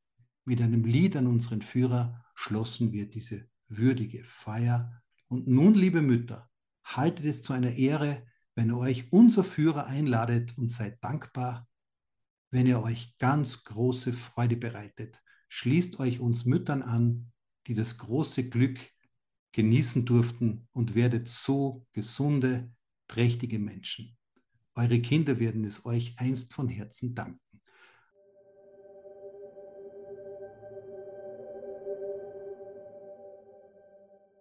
Mit 0.45 0.61
einem 0.61 0.83
Lied 0.83 1.15
an 1.15 1.25
unseren 1.25 1.63
Führer 1.63 2.23
schlossen 2.35 2.91
wir 2.91 3.09
diese 3.09 3.49
würdige 3.67 4.23
Feier. 4.23 5.01
Und 5.27 5.47
nun, 5.47 5.73
liebe 5.73 6.03
Mütter, 6.03 6.49
haltet 6.83 7.25
es 7.25 7.41
zu 7.41 7.53
einer 7.53 7.71
Ehre, 7.71 8.27
wenn 8.53 8.69
ihr 8.69 8.77
euch 8.77 9.11
unser 9.11 9.43
Führer 9.43 9.87
einladet 9.87 10.55
und 10.57 10.71
seid 10.71 11.03
dankbar 11.03 11.69
wenn 12.51 12.67
ihr 12.67 12.81
euch 12.81 13.17
ganz 13.17 13.63
große 13.63 14.13
Freude 14.13 14.57
bereitet. 14.57 15.21
Schließt 15.49 15.99
euch 15.99 16.19
uns 16.19 16.45
Müttern 16.45 16.81
an, 16.81 17.31
die 17.67 17.75
das 17.75 17.97
große 17.97 18.49
Glück 18.49 18.79
genießen 19.51 20.05
durften 20.05 20.67
und 20.71 20.95
werdet 20.95 21.27
so 21.27 21.85
gesunde, 21.91 22.71
prächtige 23.07 23.59
Menschen. 23.59 24.17
Eure 24.75 25.01
Kinder 25.01 25.39
werden 25.39 25.65
es 25.65 25.85
euch 25.85 26.17
einst 26.17 26.53
von 26.53 26.69
Herzen 26.69 27.15
danken. 27.15 27.48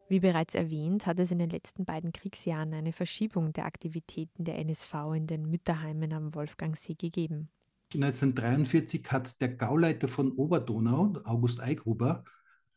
Wie 0.09 0.21
bereits 0.21 0.55
erwähnt, 0.55 1.07
hat 1.07 1.19
es 1.21 1.31
in 1.31 1.39
den 1.39 1.51
letzten 1.51 1.85
beiden 1.85 2.13
Kriegsjahren 2.13 2.73
eine 2.73 2.93
Verschiebung 2.93 3.53
der 3.53 3.67
Aktivitäten 3.67 4.45
der 4.45 4.59
NSV 4.59 4.95
in 5.15 5.27
den 5.27 5.51
Mütterheimen 5.51 6.15
am 6.15 6.35
Wolfgangsee 6.35 6.95
gegeben. 6.95 7.51
1943 7.95 9.05
hat 9.11 9.41
der 9.41 9.51
Gauleiter 9.51 10.09
von 10.09 10.33
Oberdonau, 10.33 11.15
August 11.25 11.61
Eigruber, 11.61 12.25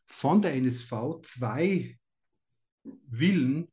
von 0.04 0.42
der 0.42 0.54
NSV 0.54 1.22
zwei 1.22 1.98
Villen 3.10 3.68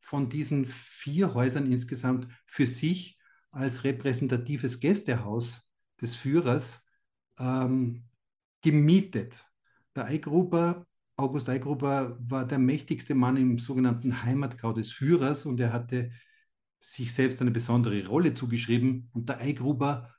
von 0.00 0.28
diesen 0.28 0.66
vier 0.66 1.34
Häusern 1.34 1.70
insgesamt 1.70 2.28
für 2.46 2.66
sich 2.66 3.18
als 3.50 3.84
repräsentatives 3.84 4.80
Gästehaus 4.80 5.68
des 6.00 6.14
Führers 6.14 6.84
ähm, 7.38 8.04
gemietet. 8.60 9.44
Der 9.94 10.06
Eigruber, 10.06 10.86
August 11.16 11.48
Eigruber, 11.48 12.16
war 12.20 12.46
der 12.46 12.58
mächtigste 12.58 13.14
Mann 13.14 13.36
im 13.36 13.58
sogenannten 13.58 14.22
Heimatgrau 14.22 14.72
des 14.72 14.90
Führers 14.90 15.46
und 15.46 15.60
er 15.60 15.72
hatte 15.72 16.10
sich 16.80 17.12
selbst 17.12 17.40
eine 17.40 17.50
besondere 17.50 18.06
Rolle 18.06 18.34
zugeschrieben. 18.34 19.10
Und 19.12 19.28
der 19.28 19.38
Eigruber 19.38 20.12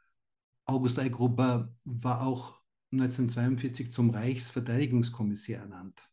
August 0.65 0.99
Eigruber 0.99 1.73
war 1.83 2.25
auch 2.25 2.61
1942 2.91 3.91
zum 3.91 4.11
Reichsverteidigungskommissär 4.11 5.59
ernannt. 5.59 6.09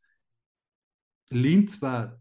Linz 1.31 1.81
war 1.83 2.21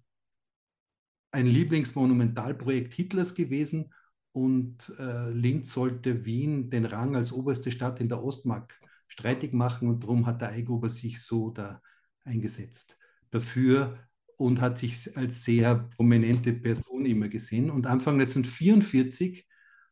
ein 1.32 1.46
Lieblingsmonumentalprojekt 1.48 2.94
Hitlers 2.94 3.34
gewesen 3.34 3.94
und 4.32 4.94
äh, 5.00 5.32
Linz 5.32 5.74
sollte 5.74 6.26
Wien 6.26 6.70
den 6.70 6.86
Rang 6.86 7.16
als 7.16 7.32
oberste 7.32 7.72
Stadt 7.72 8.00
in 8.00 8.10
der 8.10 8.24
Ostmark 8.24 8.80
streitig 9.08 9.54
machen 9.54 9.88
und 9.88 10.04
darum 10.04 10.28
hat 10.28 10.42
der 10.42 10.50
Eigruber 10.50 10.90
sich 10.90 11.22
so 11.24 11.50
da 11.50 11.82
eingesetzt 12.30 12.98
dafür 13.32 13.98
und 14.38 14.62
hat 14.62 14.78
sich 14.78 15.18
als 15.18 15.44
sehr 15.44 15.76
prominente 15.76 16.54
Person 16.54 17.06
immer 17.06 17.28
gesehen. 17.28 17.70
Und 17.70 17.88
Anfang 17.88 18.16
1944 18.16 19.46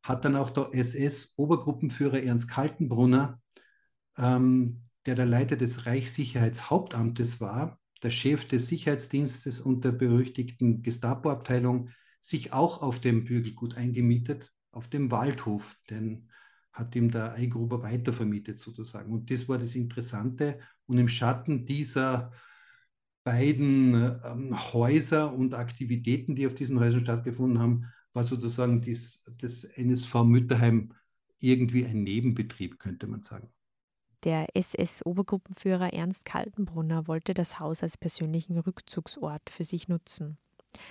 hat 0.04 0.24
dann 0.24 0.38
auch 0.38 0.50
der 0.50 0.70
SS-Obergruppenführer 0.74 2.24
Ernst 2.24 2.50
Kaltenbrunner, 2.50 3.42
ähm, 4.18 4.84
der 5.06 5.16
der 5.16 5.26
Leiter 5.26 5.58
des 5.58 5.86
Reichssicherheitshauptamtes 5.86 7.42
war, 7.42 7.80
der 8.04 8.10
Chef 8.10 8.46
des 8.46 8.68
Sicherheitsdienstes 8.68 9.60
und 9.60 9.84
der 9.84 9.92
berüchtigten 9.92 10.82
Gestapo-Abteilung, 10.82 11.90
sich 12.22 12.54
auch 12.54 12.82
auf 12.82 13.00
dem 13.00 13.26
Bürgelgut 13.26 13.76
eingemietet, 13.76 14.52
auf 14.72 14.88
dem 14.88 15.12
Waldhof, 15.12 15.78
denn 15.90 16.30
hat 16.72 16.96
ihm 16.96 17.10
der 17.10 17.34
Eigruber 17.34 17.82
weitervermietet 17.82 18.60
sozusagen. 18.60 19.12
Und 19.12 19.32
das 19.32 19.50
war 19.50 19.58
das 19.58 19.76
Interessante. 19.76 20.60
Und 20.88 20.98
im 20.98 21.08
Schatten 21.08 21.66
dieser 21.66 22.32
beiden 23.24 23.94
ähm, 24.24 24.74
Häuser 24.74 25.34
und 25.34 25.54
Aktivitäten, 25.54 26.36
die 26.36 26.48
auf 26.48 26.56
diesen 26.56 26.80
Häusern 26.80 27.02
stattgefunden 27.02 27.60
haben, 27.60 27.86
war 28.14 28.24
sozusagen 28.24 28.82
dies, 28.82 29.30
das 29.38 29.64
NSV 29.64 30.24
Mütterheim 30.24 30.94
irgendwie 31.40 31.86
ein 31.86 32.04
Nebenbetrieb, 32.04 32.80
könnte 32.80 33.06
man 33.06 33.24
sagen. 33.24 33.52
Der 34.24 34.48
SS-Obergruppenführer 34.56 35.94
Ernst 35.94 36.26
Kaltenbrunner 36.26 37.08
wollte 37.08 37.34
das 37.34 37.60
Haus 37.60 37.84
als 37.84 37.98
persönlichen 37.98 38.58
Rückzugsort 38.58 39.50
für 39.50 39.64
sich 39.64 39.88
nutzen. 39.88 40.38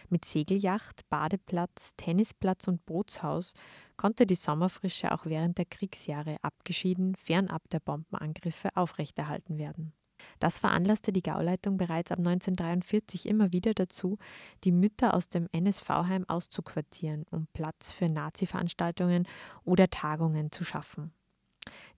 Mit 0.08 0.24
Segelyacht, 0.24 1.08
Badeplatz, 1.08 1.94
Tennisplatz 1.96 2.68
und 2.68 2.84
Bootshaus 2.86 3.54
konnte 3.96 4.26
die 4.26 4.34
Sommerfrische 4.34 5.12
auch 5.12 5.26
während 5.26 5.58
der 5.58 5.64
Kriegsjahre 5.64 6.36
abgeschieden, 6.42 7.14
fernab 7.14 7.68
der 7.70 7.80
Bombenangriffe 7.80 8.76
aufrechterhalten 8.76 9.58
werden. 9.58 9.92
Das 10.38 10.58
veranlasste 10.58 11.12
die 11.12 11.22
Gauleitung 11.22 11.76
bereits 11.76 12.12
ab 12.12 12.18
1943 12.18 13.26
immer 13.26 13.52
wieder 13.52 13.74
dazu, 13.74 14.18
die 14.64 14.72
Mütter 14.72 15.14
aus 15.14 15.28
dem 15.28 15.48
NSV-Heim 15.52 16.24
auszuquartieren, 16.28 17.24
um 17.30 17.46
Platz 17.52 17.92
für 17.92 18.08
Nazi-Veranstaltungen 18.08 19.26
oder 19.64 19.88
Tagungen 19.88 20.50
zu 20.52 20.64
schaffen. 20.64 21.12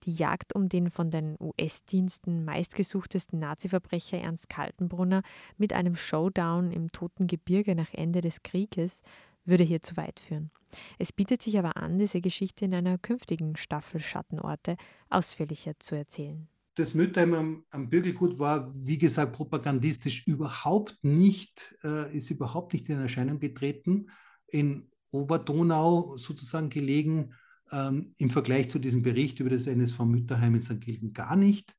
Die 0.03 0.13
Jagd 0.13 0.55
um 0.55 0.69
den 0.69 0.89
von 0.89 1.11
den 1.11 1.37
US-Diensten 1.39 2.45
meistgesuchtesten 2.45 3.39
Nazi-Verbrecher 3.39 4.19
Ernst 4.19 4.49
Kaltenbrunner 4.49 5.23
mit 5.57 5.73
einem 5.73 5.95
Showdown 5.95 6.71
im 6.71 6.89
Toten 6.89 7.27
Gebirge 7.27 7.75
nach 7.75 7.93
Ende 7.93 8.21
des 8.21 8.43
Krieges 8.43 9.01
würde 9.45 9.63
hier 9.63 9.81
zu 9.81 9.97
weit 9.97 10.19
führen. 10.19 10.51
Es 10.97 11.11
bietet 11.11 11.41
sich 11.41 11.57
aber 11.57 11.77
an, 11.77 11.97
diese 11.97 12.21
Geschichte 12.21 12.65
in 12.65 12.73
einer 12.73 12.97
künftigen 12.97 13.55
Staffel 13.55 13.99
Schattenorte 13.99 14.77
ausführlicher 15.09 15.73
zu 15.79 15.95
erzählen. 15.95 16.47
Das 16.75 16.93
Müttheim 16.93 17.33
am, 17.33 17.65
am 17.71 17.89
Bürgelgut 17.89 18.39
war, 18.39 18.71
wie 18.73 18.97
gesagt, 18.97 19.33
propagandistisch 19.33 20.25
überhaupt 20.27 20.97
nicht, 21.01 21.75
äh, 21.83 22.15
ist 22.15 22.29
überhaupt 22.29 22.73
nicht 22.73 22.87
in 22.87 23.01
Erscheinung 23.01 23.39
getreten. 23.39 24.07
In 24.47 24.89
Oberdonau 25.11 26.15
sozusagen 26.17 26.69
gelegen, 26.69 27.33
ähm, 27.71 28.13
im 28.17 28.29
Vergleich 28.29 28.69
zu 28.69 28.79
diesem 28.79 29.01
Bericht 29.01 29.39
über 29.39 29.49
das 29.49 29.67
NSV 29.67 29.99
Mütterheim 29.99 30.55
in 30.55 30.61
St. 30.61 30.81
Gilgen 30.81 31.13
gar 31.13 31.35
nicht. 31.35 31.75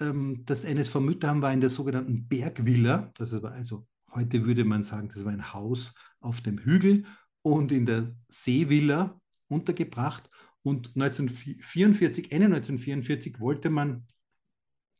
Ähm, 0.00 0.44
das 0.44 0.64
NSV 0.64 0.96
Mütterheim 0.96 1.42
war 1.42 1.52
in 1.52 1.60
der 1.60 1.70
sogenannten 1.70 2.28
Bergvilla, 2.28 3.12
das 3.16 3.32
war 3.42 3.52
also 3.52 3.86
heute 4.14 4.44
würde 4.44 4.64
man 4.64 4.84
sagen, 4.84 5.08
das 5.08 5.24
war 5.24 5.32
ein 5.32 5.52
Haus 5.52 5.92
auf 6.20 6.40
dem 6.40 6.58
Hügel 6.58 7.04
und 7.42 7.72
in 7.72 7.86
der 7.86 8.10
Seevilla 8.28 9.20
untergebracht. 9.48 10.30
Und 10.62 10.88
1944, 10.96 12.32
Ende 12.32 12.46
1944 12.46 13.40
wollte 13.40 13.70
man 13.70 14.06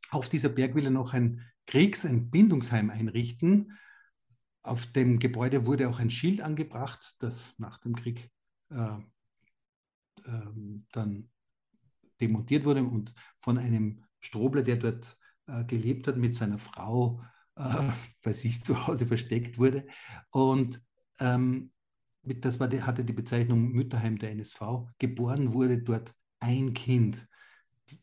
auf 0.09 0.29
dieser 0.29 0.49
Bergvilla 0.49 0.89
noch 0.89 1.13
ein 1.13 1.45
Kriegs-, 1.65 2.05
ein 2.05 2.29
Bindungsheim 2.29 2.89
einrichten. 2.89 3.77
Auf 4.63 4.87
dem 4.87 5.19
Gebäude 5.19 5.67
wurde 5.67 5.89
auch 5.89 5.99
ein 5.99 6.09
Schild 6.09 6.41
angebracht, 6.41 7.15
das 7.19 7.53
nach 7.57 7.77
dem 7.77 7.95
Krieg 7.95 8.31
äh, 8.69 8.97
ähm, 10.27 10.85
dann 10.91 11.29
demontiert 12.21 12.65
wurde 12.65 12.83
und 12.83 13.13
von 13.37 13.57
einem 13.57 14.03
Strobler, 14.19 14.61
der 14.61 14.75
dort 14.75 15.17
äh, 15.47 15.63
gelebt 15.65 16.07
hat, 16.07 16.17
mit 16.17 16.35
seiner 16.35 16.59
Frau 16.59 17.21
äh, 17.55 17.89
bei 18.23 18.33
sich 18.33 18.63
zu 18.63 18.87
Hause 18.87 19.05
versteckt 19.05 19.57
wurde. 19.57 19.87
Und 20.31 20.81
ähm, 21.19 21.71
das 22.23 22.59
war 22.59 22.67
die, 22.67 22.83
hatte 22.83 23.05
die 23.05 23.13
Bezeichnung 23.13 23.71
Mütterheim 23.71 24.17
der 24.17 24.31
NSV. 24.31 24.61
Geboren 24.99 25.53
wurde 25.53 25.79
dort 25.79 26.13
ein 26.39 26.73
Kind. 26.73 27.27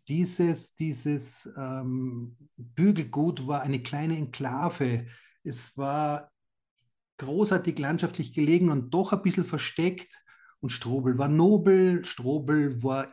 Dieses, 0.08 0.74
dieses 0.74 1.48
ähm, 1.56 2.36
Bügelgut 2.56 3.46
war 3.46 3.62
eine 3.62 3.82
kleine 3.82 4.16
Enklave. 4.16 5.06
Es 5.44 5.78
war 5.78 6.32
großartig 7.18 7.78
landschaftlich 7.78 8.32
gelegen 8.32 8.70
und 8.70 8.90
doch 8.90 9.12
ein 9.12 9.22
bisschen 9.22 9.44
versteckt 9.44 10.22
und 10.60 10.70
Strobel 10.70 11.18
war 11.18 11.28
nobel. 11.28 12.04
Strobel 12.04 12.82
war, 12.82 13.12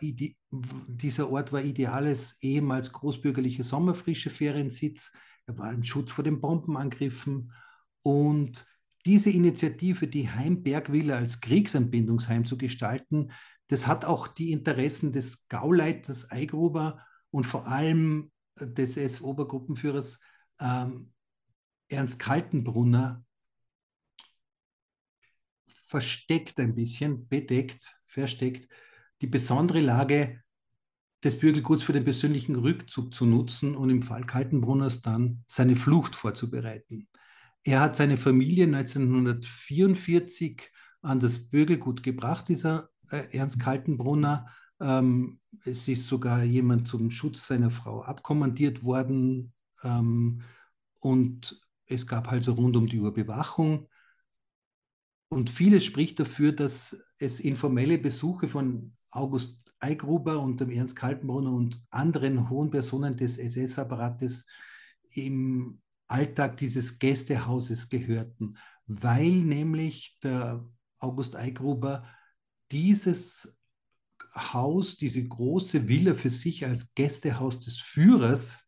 dieser 0.51 1.29
Ort 1.29 1.51
war 1.51 1.63
ideales, 1.63 2.37
ehemals 2.41 2.91
großbürgerliche 2.91 3.63
Sommerfrische 3.63 4.29
Feriensitz. 4.29 5.11
Er 5.45 5.57
war 5.57 5.67
ein 5.67 5.83
Schutz 5.83 6.11
vor 6.11 6.23
den 6.23 6.39
Bombenangriffen. 6.39 7.51
Und 8.01 8.65
diese 9.05 9.29
Initiative, 9.29 10.07
die 10.07 10.29
Heimbergvilla 10.29 11.17
als 11.17 11.41
Kriegsanbindungsheim 11.41 12.45
zu 12.45 12.57
gestalten, 12.57 13.31
das 13.67 13.87
hat 13.87 14.05
auch 14.05 14.27
die 14.27 14.51
Interessen 14.51 15.11
des 15.11 15.47
Gauleiters 15.47 16.31
Eigruber 16.31 16.99
und 17.31 17.45
vor 17.45 17.67
allem 17.67 18.31
des 18.59 18.97
S-Obergruppenführers 18.97 20.21
ähm, 20.61 21.11
Ernst 21.87 22.19
Kaltenbrunner 22.19 23.23
versteckt 25.93 26.59
ein 26.59 26.73
bisschen, 26.73 27.27
bedeckt, 27.27 27.95
versteckt, 28.07 28.67
die 29.21 29.27
besondere 29.27 29.79
Lage 29.79 30.41
des 31.23 31.37
Bürgelguts 31.37 31.83
für 31.83 31.93
den 31.93 32.03
persönlichen 32.03 32.55
Rückzug 32.55 33.13
zu 33.13 33.27
nutzen 33.27 33.75
und 33.75 33.91
im 33.91 34.01
Fall 34.01 34.25
Kaltenbrunners 34.25 35.03
dann 35.03 35.43
seine 35.47 35.75
Flucht 35.75 36.15
vorzubereiten. 36.15 37.07
Er 37.63 37.81
hat 37.81 37.95
seine 37.95 38.17
Familie 38.17 38.65
1944 38.65 40.63
an 41.03 41.19
das 41.19 41.47
Bürgelgut 41.47 42.01
gebracht, 42.01 42.49
dieser 42.49 42.89
äh, 43.11 43.27
Ernst 43.37 43.59
Kaltenbrunner. 43.59 44.47
Ähm, 44.81 45.41
es 45.63 45.87
ist 45.87 46.07
sogar 46.07 46.41
jemand 46.43 46.87
zum 46.87 47.11
Schutz 47.11 47.45
seiner 47.45 47.69
Frau 47.69 48.01
abkommandiert 48.01 48.83
worden 48.83 49.53
ähm, 49.83 50.41
und 51.01 51.61
es 51.85 52.07
gab 52.07 52.31
also 52.31 52.53
rund 52.53 52.75
um 52.77 52.87
die 52.87 52.99
Uhr 52.99 53.13
Bewachung. 53.13 53.87
Und 55.33 55.49
vieles 55.49 55.83
spricht 55.83 56.19
dafür, 56.19 56.51
dass 56.51 56.95
es 57.17 57.39
informelle 57.39 57.97
Besuche 57.97 58.47
von 58.47 58.93
August 59.09 59.57
Eigruber 59.79 60.39
und 60.39 60.61
dem 60.61 60.69
Ernst 60.69 60.95
Kaltenbrunner 60.95 61.51
und 61.51 61.83
anderen 61.89 62.51
hohen 62.51 62.69
Personen 62.69 63.17
des 63.17 63.39
SS-Apparates 63.39 64.45
im 65.15 65.81
Alltag 66.07 66.57
dieses 66.57 66.99
Gästehauses 66.99 67.89
gehörten, 67.89 68.59
weil 68.85 69.31
nämlich 69.31 70.19
der 70.21 70.63
August 70.99 71.35
Eigruber 71.35 72.07
dieses 72.71 73.59
Haus, 74.35 74.97
diese 74.97 75.27
große 75.27 75.87
Villa 75.87 76.13
für 76.13 76.29
sich 76.29 76.63
als 76.63 76.93
Gästehaus 76.93 77.59
des 77.59 77.81
Führers 77.81 78.59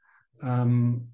ähm, 0.41 1.13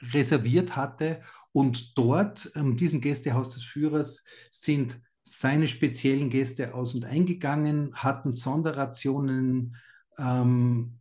reserviert 0.00 0.74
hatte 0.74 1.22
und 1.58 1.98
dort, 1.98 2.46
in 2.54 2.76
diesem 2.76 3.00
Gästehaus 3.00 3.50
des 3.50 3.64
Führers, 3.64 4.24
sind 4.52 5.00
seine 5.24 5.66
speziellen 5.66 6.30
Gäste 6.30 6.72
aus- 6.72 6.94
und 6.94 7.04
eingegangen, 7.04 7.92
hatten 7.94 8.32
Sonderrationen, 8.32 9.74
ähm, 10.18 11.00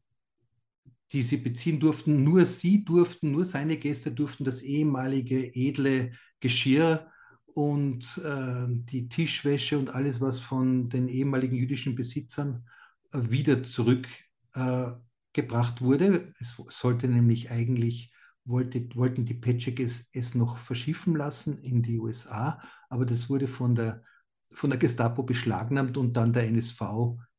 die 1.11 1.21
sie 1.21 1.37
beziehen 1.37 1.79
durften. 1.79 2.23
Nur 2.23 2.47
sie 2.47 2.83
durften, 2.83 3.29
nur 3.29 3.45
seine 3.45 3.77
Gäste 3.77 4.11
durften 4.11 4.45
das 4.45 4.63
ehemalige 4.63 5.53
edle 5.53 6.13
Geschirr 6.39 7.11
und 7.53 8.19
äh, 8.25 8.65
die 8.67 9.09
Tischwäsche 9.09 9.77
und 9.77 9.91
alles, 9.91 10.21
was 10.21 10.39
von 10.39 10.89
den 10.89 11.07
ehemaligen 11.07 11.55
jüdischen 11.55 11.93
Besitzern 11.93 12.67
äh, 13.11 13.19
wieder 13.29 13.61
zurückgebracht 13.61 14.11
äh, 14.55 15.81
wurde. 15.81 16.33
Es 16.39 16.55
sollte 16.71 17.07
nämlich 17.07 17.51
eigentlich 17.51 18.11
wollte, 18.47 18.87
wollten 18.95 19.25
die 19.25 19.33
Petschek 19.33 19.79
es, 19.79 20.09
es 20.13 20.35
noch 20.35 20.57
verschiffen 20.57 21.15
lassen 21.15 21.61
in 21.61 21.83
die 21.83 21.99
USA, 21.99 22.61
aber 22.89 23.05
das 23.05 23.29
wurde 23.29 23.47
von 23.47 23.75
der, 23.75 24.03
von 24.51 24.69
der 24.69 24.79
Gestapo 24.79 25.23
beschlagnahmt 25.23 25.97
und 25.97 26.13
dann 26.13 26.33
der 26.33 26.47
NSV 26.47 26.81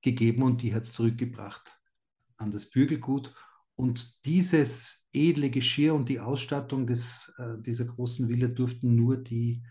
gegeben 0.02 0.42
und 0.42 0.62
die 0.62 0.74
hat 0.74 0.84
es 0.84 0.92
zurückgebracht 0.92 1.78
an 2.36 2.50
das 2.50 2.70
Bürgelgut. 2.70 3.34
Und 3.74 4.24
dieses 4.24 5.06
edle 5.12 5.50
Geschirr 5.50 5.94
und 5.94 6.08
die 6.08 6.20
Ausstattung 6.20 6.86
des, 6.86 7.32
äh, 7.38 7.60
dieser 7.60 7.84
großen 7.84 8.28
Villa 8.28 8.48
durften 8.48 8.94
nur 8.94 9.16
die 9.16 9.62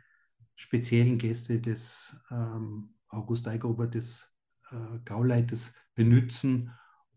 speziellen 0.56 1.18
Gäste 1.18 1.60
des 1.62 2.16
ähm, 2.32 2.96
August 3.10 3.48
Eigruber, 3.48 3.88
des 3.88 4.36
äh, 4.72 5.00
Gauleiters, 5.06 5.74
benutzen. 5.94 6.72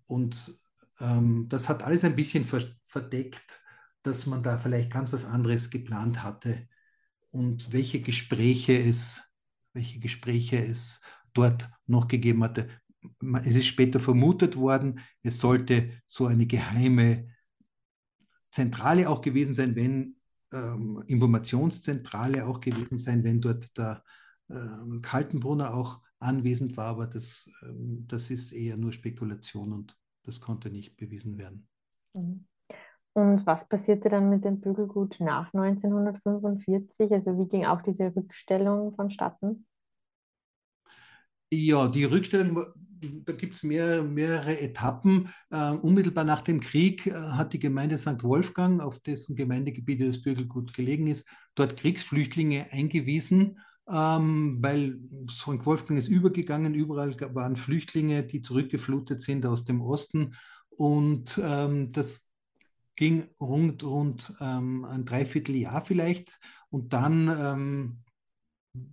Und 0.07 0.55
ähm, 1.01 1.47
das 1.49 1.69
hat 1.69 1.83
alles 1.83 2.05
ein 2.05 2.15
bisschen 2.15 2.45
verdeckt, 2.85 3.63
dass 4.03 4.27
man 4.27 4.43
da 4.43 4.59
vielleicht 4.59 4.91
ganz 4.91 5.13
was 5.13 5.25
anderes 5.25 5.71
geplant 5.71 6.23
hatte 6.23 6.69
und 7.31 7.73
welche 7.73 8.01
Gespräche 8.01 8.79
es, 8.79 9.23
welche 9.73 10.01
Gespräche 10.01 10.65
es 10.65 11.01
dort 11.33 11.71
noch 11.87 12.09
gegeben 12.09 12.43
hatte. 12.43 12.69
Es 13.43 13.55
ist 13.55 13.67
später 13.67 14.01
vermutet 14.01 14.57
worden, 14.57 15.01
es 15.23 15.39
sollte 15.39 16.03
so 16.07 16.27
eine 16.27 16.47
geheime 16.47 17.29
Zentrale 18.51 19.09
auch 19.09 19.23
gewesen 19.23 19.55
sein, 19.55 19.77
wenn 19.77 20.17
ähm, 20.53 21.03
Informationszentrale 21.07 22.47
auch 22.47 22.61
gewesen 22.61 22.99
sein, 22.99 23.23
wenn 23.23 23.41
dort 23.41 23.77
der 23.79 24.03
ähm, 24.51 25.01
Kaltenbrunner 25.03 25.73
auch 25.73 26.03
anwesend 26.19 26.77
war, 26.77 26.87
aber 26.87 27.07
das, 27.07 27.51
ähm, 27.63 28.07
das 28.09 28.31
ist 28.31 28.53
eher 28.53 28.77
nur 28.77 28.93
Spekulation 28.93 29.73
und 29.73 29.97
das 30.25 30.41
konnte 30.41 30.71
nicht 30.71 30.97
bewiesen 30.97 31.39
werden. 31.39 31.69
Mhm. 32.13 32.45
Und 33.13 33.45
was 33.45 33.69
passierte 33.69 34.09
dann 34.09 34.31
mit 34.31 34.45
dem 34.45 34.61
Bügelgut 34.61 35.19
nach 35.19 35.53
1945? 35.53 37.11
Also 37.11 37.39
wie 37.39 37.49
ging 37.49 37.67
auch 37.67 37.83
diese 37.83 38.15
Rückstellung 38.15 38.95
vonstatten? 38.95 39.67
Ja, 41.53 41.89
die 41.89 42.05
Rückstellung, 42.05 42.65
da 43.01 43.33
gibt 43.33 43.57
es 43.57 43.65
mehr, 43.65 44.05
mehrere 44.05 44.61
Etappen. 44.61 45.29
Uh, 45.53 45.77
unmittelbar 45.83 46.25
nach 46.25 46.43
dem 46.43 46.61
Krieg 46.61 47.09
uh, 47.09 47.33
hat 47.33 47.53
die 47.53 47.59
Gemeinde 47.59 47.99
St. 47.99 48.23
Wolfgang, 48.23 48.81
auf 48.81 49.01
dessen 49.01 49.35
Gemeindegebiet 49.35 50.01
das 50.01 50.23
Bürgelgut 50.23 50.73
gelegen 50.75 51.09
ist, 51.09 51.29
dort 51.57 51.77
Kriegsflüchtlinge 51.77 52.71
eingewiesen, 52.71 53.59
um, 53.87 53.97
ähm, 53.97 54.59
weil 54.61 55.01
St. 55.29 55.67
Wolfgang 55.67 55.99
ist 55.99 56.07
übergegangen. 56.07 56.75
Überall 56.75 57.17
waren 57.35 57.57
Flüchtlinge, 57.57 58.23
die 58.23 58.41
zurückgeflutet 58.43 59.21
sind 59.21 59.45
aus 59.45 59.65
dem 59.65 59.81
Osten. 59.81 60.37
Und 60.69 61.37
um, 61.37 61.45
ähm, 61.45 61.91
das 61.91 62.30
ging 63.01 63.25
rund, 63.41 63.83
rund 63.83 64.31
ähm, 64.43 64.85
ein 64.85 65.07
Dreivierteljahr 65.07 65.81
vielleicht. 65.81 66.39
Und 66.69 66.93
dann 66.93 67.99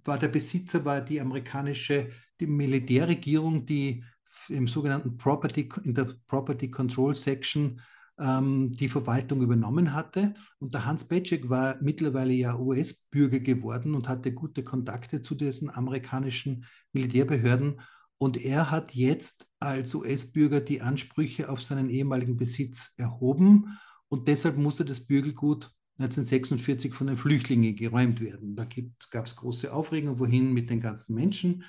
war 0.06 0.18
der 0.18 0.30
Besitzer, 0.30 0.86
war 0.86 1.02
die 1.02 1.20
amerikanische 1.22 2.10
die 2.40 2.48
Militärregierung, 2.48 3.66
die 3.66 4.04
im 4.50 4.68
sogenannten 4.68 5.18
Property, 5.18 5.70
in 5.84 5.94
der 5.94 6.08
Property 6.28 6.72
Control 6.72 7.16
Section 7.16 7.82
ähm, 8.18 8.72
die 8.72 8.88
Verwaltung 8.88 9.42
übernommen 9.42 9.94
hatte. 9.94 10.34
Und 10.60 10.74
der 10.74 10.86
Hans 10.86 11.06
Petschek 11.06 11.50
war 11.50 11.76
mittlerweile 11.82 12.34
ja 12.34 12.58
US-Bürger 12.58 13.40
geworden 13.40 13.94
und 13.94 14.08
hatte 14.08 14.34
gute 14.34 14.64
Kontakte 14.64 15.22
zu 15.22 15.36
diesen 15.36 15.70
amerikanischen 15.70 16.66
Militärbehörden. 16.94 17.82
Und 18.20 18.38
er 18.38 18.72
hat 18.72 18.96
jetzt 18.96 19.48
als 19.60 19.94
US-Bürger 19.94 20.62
die 20.62 20.82
Ansprüche 20.82 21.50
auf 21.50 21.62
seinen 21.62 21.90
ehemaligen 21.90 22.38
Besitz 22.38 22.94
erhoben. 22.98 23.78
Und 24.10 24.28
deshalb 24.28 24.58
musste 24.58 24.86
das 24.86 25.02
Bürgelgut 25.02 25.72
1946 26.00 26.94
von 26.94 27.08
den 27.08 27.18
Flüchtlingen 27.18 27.76
geräumt 27.76 28.22
werden. 28.22 28.56
Da 28.56 28.68
gab 29.12 29.26
es 29.26 29.36
große 29.36 29.74
Aufregung, 29.74 30.20
wohin 30.20 30.54
mit 30.54 30.70
den 30.70 30.80
ganzen 30.80 31.16
Menschen. 31.16 31.64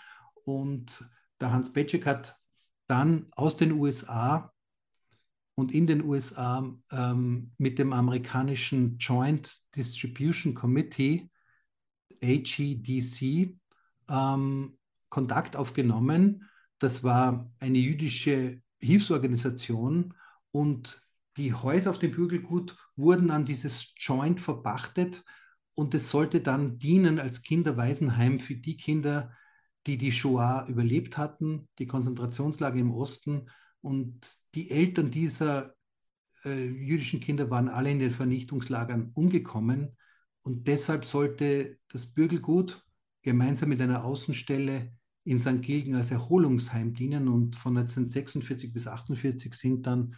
Und 0.45 1.05
der 1.41 1.53
Hans 1.53 1.73
Petschek 1.73 2.05
hat 2.07 2.37
dann 2.87 3.27
aus 3.33 3.57
den 3.57 3.73
USA 3.73 4.53
und 5.55 5.75
in 5.75 5.87
den 5.87 6.05
USA 6.05 6.73
ähm, 6.93 7.53
mit 7.59 7.79
dem 7.79 7.93
amerikanischen 7.93 8.99
Joint 8.99 9.61
Distribution 9.75 10.55
Committee, 10.55 11.31
AGDC, 12.23 13.57
ähm, 14.09 14.79
Kontakt 15.09 15.57
aufgenommen. 15.57 16.49
Das 16.79 17.03
war 17.03 17.51
eine 17.59 17.79
jüdische 17.79 18.63
Hilfsorganisation 18.81 20.15
und 20.53 21.08
die 21.39 21.55
Häuser 21.55 21.91
auf 21.91 21.99
dem 21.99 22.13
Hügelgut 22.13 22.77
wurden 22.97 23.31
an 23.31 23.45
dieses 23.45 23.95
Joint 23.97 24.41
verpachtet 24.41 25.25
und 25.77 25.95
es 25.95 26.11
sollte 26.11 26.41
dann 26.41 26.77
dienen 26.77 27.21
als 27.21 27.43
Kinderwaisenheim 27.43 28.41
für 28.41 28.57
die 28.57 28.77
Kinder, 28.77 29.33
die 29.87 29.97
die 29.97 30.11
Shoah 30.11 30.67
überlebt 30.69 31.17
hatten, 31.17 31.69
die 31.79 31.87
Konzentrationslager 31.87 32.79
im 32.79 32.91
Osten. 32.91 33.49
Und 33.81 34.29
die 34.57 34.71
Eltern 34.73 35.13
dieser 35.13 35.75
äh, 36.45 36.67
jüdischen 36.67 37.21
Kinder 37.21 37.49
waren 37.51 37.69
alle 37.69 37.93
in 37.93 38.01
den 38.01 38.11
Vernichtungslagern 38.11 39.13
umgekommen. 39.15 39.97
Und 40.43 40.67
deshalb 40.67 41.05
sollte 41.05 41.77
das 41.89 42.13
Bürgelgut 42.13 42.85
gemeinsam 43.23 43.69
mit 43.69 43.81
einer 43.81 44.05
Außenstelle 44.05 44.93
in 45.23 45.39
St. 45.39 45.63
Gilgen 45.63 45.95
als 45.95 46.11
Erholungsheim 46.11 46.93
dienen. 46.93 47.29
Und 47.29 47.55
von 47.55 47.79
1946 47.79 48.73
bis 48.73 48.89
1948 48.89 49.55
sind 49.55 49.87
dann 49.87 50.17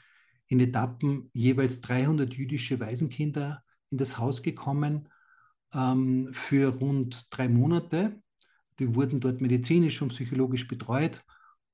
in 0.50 0.60
Etappen 0.60 1.30
jeweils 1.32 1.80
300 1.80 2.34
jüdische 2.34 2.78
Waisenkinder 2.80 3.62
in 3.90 3.98
das 3.98 4.18
Haus 4.18 4.42
gekommen 4.42 5.08
ähm, 5.72 6.28
für 6.32 6.74
rund 6.74 7.28
drei 7.30 7.48
Monate. 7.48 8.20
Die 8.80 8.94
wurden 8.94 9.20
dort 9.20 9.40
medizinisch 9.40 10.02
und 10.02 10.08
psychologisch 10.08 10.66
betreut 10.66 11.24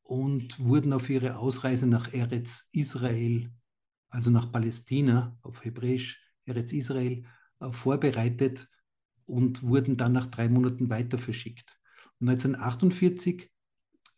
und 0.03 0.61
wurden 0.61 0.93
auf 0.93 1.09
ihre 1.09 1.39
Ausreise 1.39 1.87
nach 1.87 2.13
Eretz 2.13 2.69
Israel, 2.73 3.51
also 4.11 4.31
nach 4.31 4.53
Palästina, 4.53 5.39
auf 5.41 5.65
Hebräisch 5.65 6.23
Eretz 6.45 6.73
Israel, 6.73 7.25
äh, 7.61 7.73
vorbereitet 7.73 8.69
und 9.25 9.63
wurden 9.63 9.97
dann 9.97 10.13
nach 10.13 10.27
drei 10.27 10.51
Monaten 10.51 10.91
weiter 10.91 11.17
verschickt. 11.17 11.79
1948 12.21 13.51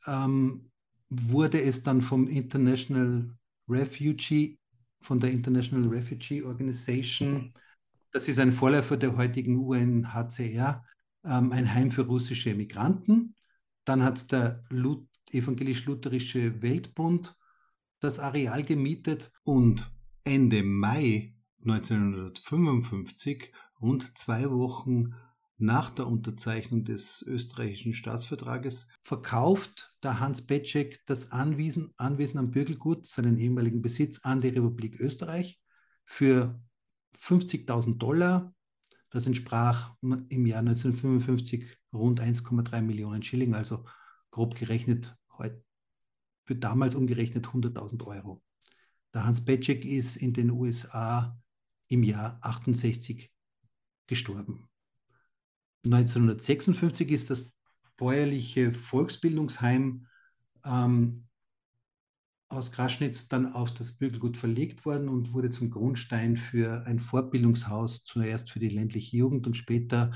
ähm, 0.06 0.72
wurde 1.10 1.62
es 1.62 1.84
dann 1.84 2.02
vom 2.02 2.26
International 2.26 3.37
Refugee, 3.68 4.58
von 5.00 5.20
der 5.20 5.30
International 5.30 5.88
Refugee 5.88 6.42
Organization, 6.42 7.52
das 8.12 8.28
ist 8.28 8.38
ein 8.38 8.52
Vorläufer 8.52 8.96
der 8.96 9.16
heutigen 9.16 9.58
UNHCR, 9.58 10.84
ähm, 11.24 11.52
ein 11.52 11.74
Heim 11.74 11.90
für 11.90 12.06
russische 12.06 12.54
Migranten. 12.54 13.34
Dann 13.84 14.02
hat 14.02 14.32
der 14.32 14.62
evangelisch-lutherische 15.30 16.62
Weltbund 16.62 17.34
das 18.00 18.18
Areal 18.18 18.62
gemietet 18.62 19.30
und 19.44 19.90
Ende 20.24 20.62
Mai 20.62 21.34
1955, 21.64 23.52
rund 23.80 24.16
zwei 24.16 24.50
Wochen 24.50 25.14
nach 25.58 25.90
der 25.90 26.06
Unterzeichnung 26.06 26.84
des 26.84 27.22
österreichischen 27.22 27.92
Staatsvertrages, 27.92 28.88
verkauft 29.02 29.94
der 30.02 30.20
Hans 30.20 30.46
Petschek 30.46 31.02
das 31.06 31.32
Anwesen, 31.32 31.92
Anwesen 31.96 32.38
am 32.38 32.50
Bürgelgut, 32.50 33.06
seinen 33.06 33.38
ehemaligen 33.38 33.82
Besitz, 33.82 34.20
an 34.24 34.40
die 34.40 34.48
Republik 34.48 35.00
Österreich 35.00 35.60
für 36.04 36.60
50.000 37.18 37.98
Dollar 37.98 38.54
das 39.10 39.26
entsprach 39.26 39.94
im 40.02 40.46
Jahr 40.46 40.60
1955 40.60 41.66
rund 41.92 42.20
1,3 42.20 42.82
Millionen 42.82 43.22
Schilling, 43.22 43.54
also 43.54 43.84
grob 44.30 44.54
gerechnet 44.54 45.16
für 46.44 46.56
damals 46.56 46.94
umgerechnet 46.94 47.46
100.000 47.46 48.06
Euro. 48.06 48.42
Der 49.12 49.24
Hans 49.24 49.44
Petschek 49.44 49.84
ist 49.84 50.16
in 50.16 50.32
den 50.32 50.50
USA 50.50 51.38
im 51.88 52.02
Jahr 52.02 52.38
68 52.40 53.30
gestorben. 54.06 54.67
1956 55.92 57.10
ist 57.10 57.30
das 57.30 57.50
bäuerliche 57.96 58.72
Volksbildungsheim 58.72 60.06
ähm, 60.64 61.24
aus 62.50 62.72
Kraschnitz 62.72 63.28
dann 63.28 63.46
auf 63.52 63.72
das 63.74 63.92
Bügelgut 63.92 64.38
verlegt 64.38 64.86
worden 64.86 65.08
und 65.08 65.34
wurde 65.34 65.50
zum 65.50 65.70
Grundstein 65.70 66.36
für 66.36 66.86
ein 66.86 67.00
Fortbildungshaus, 67.00 68.04
zuerst 68.04 68.50
für 68.50 68.58
die 68.58 68.70
ländliche 68.70 69.16
Jugend 69.16 69.46
und 69.46 69.56
später 69.56 70.12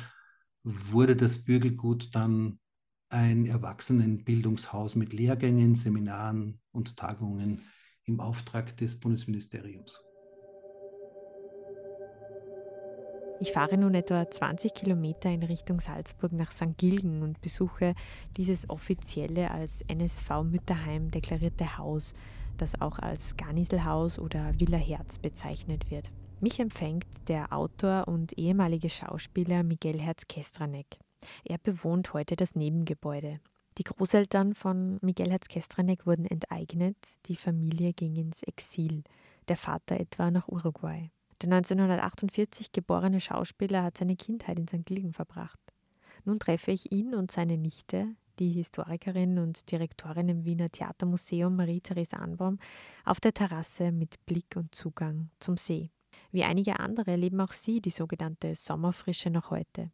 wurde 0.63 1.17
das 1.17 1.45
Bügelgut 1.45 2.15
dann 2.15 2.59
ein 3.11 3.47
Erwachsenenbildungshaus 3.47 4.95
mit 4.95 5.13
Lehrgängen, 5.13 5.75
Seminaren 5.75 6.61
und 6.71 6.97
Tagungen 6.97 7.61
im 8.05 8.21
Auftrag 8.21 8.77
des 8.79 8.99
Bundesministeriums. 8.99 10.01
Ich 13.43 13.51
fahre 13.51 13.77
nun 13.77 13.95
etwa 13.95 14.31
20 14.31 14.73
Kilometer 14.73 15.29
in 15.29 15.43
Richtung 15.43 15.81
Salzburg 15.81 16.33
nach 16.33 16.53
St. 16.53 16.79
Gilgen 16.79 17.25
und 17.25 17.41
besuche 17.41 17.97
dieses 18.37 18.71
offizielle 18.71 19.51
als 19.51 19.83
NSV 19.89 20.45
Mütterheim 20.45 21.11
deklarierte 21.11 21.77
Haus, 21.77 22.15
das 22.57 22.81
auch 22.81 23.01
als 23.01 23.37
Garniselhaus 23.37 24.21
oder 24.21 24.53
Villa 24.61 24.79
Herz 24.79 25.19
bezeichnet 25.19 25.91
wird. 25.91 26.13
Mich 26.39 26.61
empfängt 26.61 27.05
der 27.27 27.53
Autor 27.53 28.07
und 28.07 28.39
ehemalige 28.39 28.89
Schauspieler 28.89 29.65
Miguel 29.65 29.99
Herz-Kestranek. 29.99 30.99
Er 31.45 31.59
bewohnt 31.59 32.13
heute 32.13 32.37
das 32.37 32.55
Nebengebäude. 32.55 33.41
Die 33.77 33.83
Großeltern 33.85 34.55
von 34.55 34.99
Miguel 35.03 35.33
Herz-Kestranek 35.33 36.07
wurden 36.07 36.27
enteignet, 36.27 36.97
die 37.27 37.35
Familie 37.35 37.93
ging 37.93 38.15
ins 38.15 38.45
Exil, 38.45 39.03
der 39.49 39.57
Vater 39.57 39.99
etwa 39.99 40.31
nach 40.31 40.47
Uruguay. 40.47 41.11
Der 41.43 41.51
1948 41.53 42.71
geborene 42.71 43.19
Schauspieler 43.19 43.83
hat 43.83 43.99
seine 43.99 44.15
Kindheit 44.15 44.61
in 44.61 44.69
St. 44.69 44.87
Gilgen 44.87 45.13
verbracht. 45.13 45.59
Nun 46.25 46.39
treffe 46.39 46.71
ich 46.71 46.93
ihn 46.93 47.17
und 47.17 47.33
seine 47.33 47.59
Nichte, 47.59 48.15
die 48.39 48.53
Historikerin 48.53 49.41
und 49.41 49.73
Direktorin 49.73 50.29
im 50.29 50.45
Wiener 50.45 50.71
Theatermuseum 50.71 51.57
Marie-Therese 51.57 52.17
Anbaum, 52.17 52.61
auf 53.05 53.19
der 53.19 53.35
Terrasse 53.35 53.91
mit 53.91 54.25
Blick 54.25 54.55
und 54.55 54.73
Zugang 54.73 55.31
zum 55.41 55.57
See. 55.57 55.91
Wie 56.31 56.45
einige 56.45 56.79
andere 56.79 57.17
leben 57.17 57.41
auch 57.41 57.53
sie 57.53 57.81
die 57.81 57.91
sogenannte 57.91 58.55
Sommerfrische 58.55 59.31
noch 59.31 59.51
heute. 59.51 59.91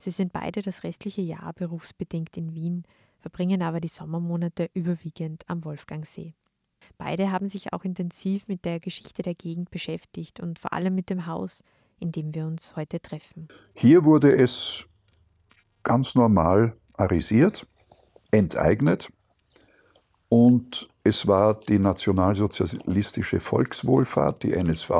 Sie 0.00 0.10
sind 0.10 0.32
beide 0.32 0.60
das 0.60 0.82
restliche 0.82 1.22
Jahr 1.22 1.52
berufsbedingt 1.52 2.36
in 2.36 2.52
Wien, 2.52 2.82
verbringen 3.20 3.62
aber 3.62 3.78
die 3.78 3.86
Sommermonate 3.86 4.68
überwiegend 4.74 5.48
am 5.48 5.64
Wolfgangsee. 5.64 6.34
Beide 6.98 7.32
haben 7.32 7.48
sich 7.48 7.72
auch 7.72 7.84
intensiv 7.84 8.46
mit 8.48 8.64
der 8.64 8.80
Geschichte 8.80 9.22
der 9.22 9.34
Gegend 9.34 9.70
beschäftigt 9.70 10.40
und 10.40 10.58
vor 10.58 10.72
allem 10.72 10.94
mit 10.94 11.10
dem 11.10 11.26
Haus, 11.26 11.62
in 11.98 12.12
dem 12.12 12.34
wir 12.34 12.46
uns 12.46 12.76
heute 12.76 13.00
treffen. 13.00 13.48
Hier 13.74 14.04
wurde 14.04 14.36
es 14.36 14.84
ganz 15.82 16.14
normal 16.14 16.76
arisiert, 16.94 17.66
enteignet 18.30 19.08
und 20.28 20.88
es 21.02 21.26
war 21.26 21.58
die 21.58 21.78
nationalsozialistische 21.78 23.40
Volkswohlfahrt, 23.40 24.42
die 24.44 24.52
NSV, 24.52 24.90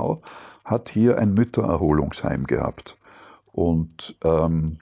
hat 0.64 0.88
hier 0.88 1.18
ein 1.18 1.34
Müttererholungsheim 1.34 2.46
gehabt. 2.46 2.96
Und 3.52 4.16
ähm, 4.24 4.78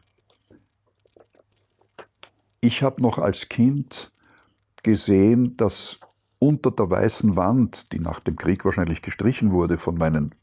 ich 2.60 2.82
habe 2.82 3.02
noch 3.02 3.18
als 3.18 3.48
Kind 3.48 4.12
gesehen, 4.82 5.56
dass 5.56 6.00
unter 6.38 6.70
der 6.70 6.90
weißen 6.90 7.36
Wand, 7.36 7.92
die 7.92 8.00
nach 8.00 8.20
dem 8.20 8.36
Krieg 8.36 8.64
wahrscheinlich 8.64 9.02
gestrichen 9.02 9.52
wurde 9.52 9.78
von 9.78 9.96
meinen 9.96 10.34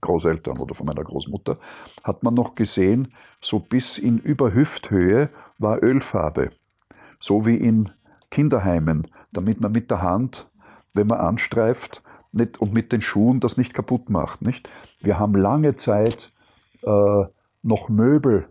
Großeltern 0.00 0.58
oder 0.58 0.74
von 0.74 0.86
meiner 0.86 1.04
Großmutter, 1.04 1.58
hat 2.02 2.22
man 2.22 2.34
noch 2.34 2.54
gesehen, 2.54 3.08
so 3.40 3.60
bis 3.60 3.98
in 3.98 4.18
über 4.18 4.52
Hüfthöhe 4.52 5.30
war 5.58 5.82
Ölfarbe. 5.82 6.50
So 7.20 7.46
wie 7.46 7.56
in 7.56 7.90
Kinderheimen, 8.30 9.06
damit 9.32 9.60
man 9.60 9.72
mit 9.72 9.90
der 9.90 10.02
Hand, 10.02 10.50
wenn 10.94 11.06
man 11.06 11.18
anstreift 11.18 12.02
nicht, 12.32 12.60
und 12.60 12.72
mit 12.72 12.92
den 12.92 13.02
Schuhen 13.02 13.40
das 13.40 13.56
nicht 13.56 13.74
kaputt 13.74 14.10
macht. 14.10 14.42
Nicht? 14.42 14.68
Wir 15.00 15.18
haben 15.18 15.34
lange 15.34 15.76
Zeit 15.76 16.32
äh, 16.82 17.24
noch 17.62 17.88
Möbel 17.88 18.48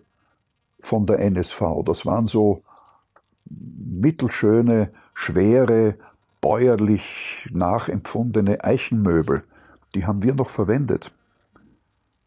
von 0.80 1.06
der 1.06 1.20
NSV. 1.20 1.62
Das 1.86 2.06
waren 2.06 2.28
so 2.28 2.64
mittelschöne, 3.46 4.92
schwere, 5.14 5.98
bäuerlich 6.46 7.50
nachempfundene 7.52 8.64
Eichenmöbel. 8.64 9.46
Die 9.96 10.06
haben 10.06 10.22
wir 10.22 10.36
noch 10.36 10.52
verwendet. 10.52 11.12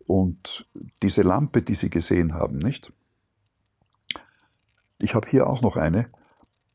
Und 0.09 0.66
diese 1.04 1.22
Lampe, 1.22 1.62
die 1.62 1.76
Sie 1.76 1.88
gesehen 1.88 2.35
haben, 2.35 2.59
nicht? 2.59 2.92
Ich 4.98 5.14
habe 5.14 5.28
hier 5.28 5.46
auch 5.46 5.62
noch 5.62 5.76
eine. 5.76 6.11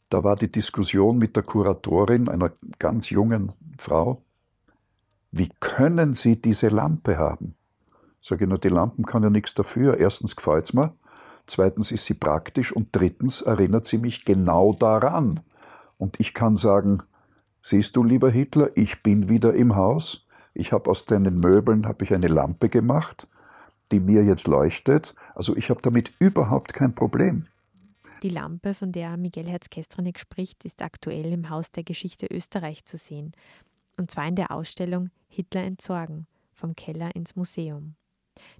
Da 0.09 0.23
war 0.23 0.37
die 0.37 0.49
Diskussion 0.49 1.17
mit 1.17 1.35
der 1.35 1.43
Kuratorin, 1.43 2.29
einer 2.29 2.53
ganz 2.79 3.09
jungen 3.09 3.51
Frau. 3.77 4.21
Wie 5.31 5.49
können 5.59 6.13
Sie 6.13 6.41
diese 6.41 6.69
Lampe 6.69 7.17
haben? 7.17 7.55
Sage 8.21 8.45
ich 8.45 8.49
nur, 8.49 8.57
die 8.59 8.69
Lampen 8.69 9.05
kann 9.05 9.21
ja 9.21 9.29
nichts 9.29 9.53
dafür. 9.53 9.97
Erstens 9.97 10.37
gefällt 10.37 10.63
es 10.63 10.73
mir, 10.73 10.95
zweitens 11.47 11.91
ist 11.91 12.05
sie 12.05 12.13
praktisch 12.13 12.71
und 12.71 12.87
drittens 12.93 13.41
erinnert 13.41 13.85
sie 13.85 13.97
mich 13.97 14.23
genau 14.23 14.71
daran. 14.71 15.41
Und 15.97 16.21
ich 16.21 16.33
kann 16.33 16.55
sagen, 16.55 17.03
siehst 17.63 17.95
du, 17.95 18.03
lieber 18.03 18.29
Hitler, 18.29 18.69
ich 18.75 19.01
bin 19.01 19.29
wieder 19.29 19.53
im 19.55 19.75
Haus. 19.75 20.27
Ich 20.53 20.71
habe 20.71 20.91
aus 20.91 21.05
deinen 21.05 21.39
Möbeln 21.39 21.87
habe 21.87 22.03
ich 22.03 22.13
eine 22.13 22.27
Lampe 22.27 22.69
gemacht, 22.69 23.27
die 23.91 23.99
mir 23.99 24.23
jetzt 24.23 24.47
leuchtet. 24.47 25.15
Also 25.33 25.55
ich 25.55 25.71
habe 25.71 25.81
damit 25.81 26.13
überhaupt 26.19 26.73
kein 26.73 26.93
Problem. 26.93 27.47
Die 28.21 28.29
Lampe, 28.29 28.73
von 28.73 28.91
der 28.91 29.17
Miguel 29.17 29.47
Herz-Kestranik 29.47 30.19
spricht, 30.19 30.63
ist 30.63 30.81
aktuell 30.81 31.33
im 31.33 31.49
Haus 31.49 31.71
der 31.71 31.83
Geschichte 31.83 32.27
Österreich 32.27 32.85
zu 32.85 32.97
sehen. 32.97 33.33
Und 33.97 34.11
zwar 34.11 34.27
in 34.27 34.35
der 34.35 34.51
Ausstellung 34.51 35.09
Hitler 35.27 35.63
entsorgen, 35.63 36.27
vom 36.53 36.75
Keller 36.75 37.15
ins 37.15 37.35
Museum. 37.35 37.95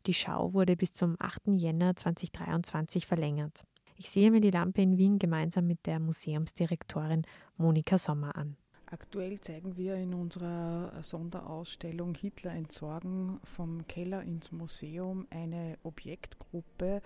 Die 0.06 0.14
Schau 0.14 0.54
wurde 0.54 0.76
bis 0.76 0.94
zum 0.94 1.16
8. 1.20 1.48
Jänner 1.48 1.96
2023 1.96 3.06
verlängert. 3.06 3.64
Ich 3.96 4.10
sehe 4.10 4.32
mir 4.32 4.42
die 4.42 4.52
Lampe 4.52 4.82
in 4.82 4.98
Wien 4.98 5.20
gemeinsam 5.20 5.68
mit 5.68 5.86
der 5.86 6.00
Museumsdirektorin 6.00 7.24
Monika 7.58 7.98
Sommer 7.98 8.36
an. 8.36 8.58
Aktuell 8.94 9.42
zeigen 9.42 9.76
wir 9.76 9.96
in 9.96 10.14
unserer 10.14 11.02
Sonderausstellung 11.02 12.14
Hitler 12.14 12.52
entsorgen 12.52 13.40
vom 13.44 13.88
Keller 13.88 14.22
ins 14.22 14.52
Museum 14.52 15.26
eine 15.32 15.80
Objektgruppe 15.82 17.02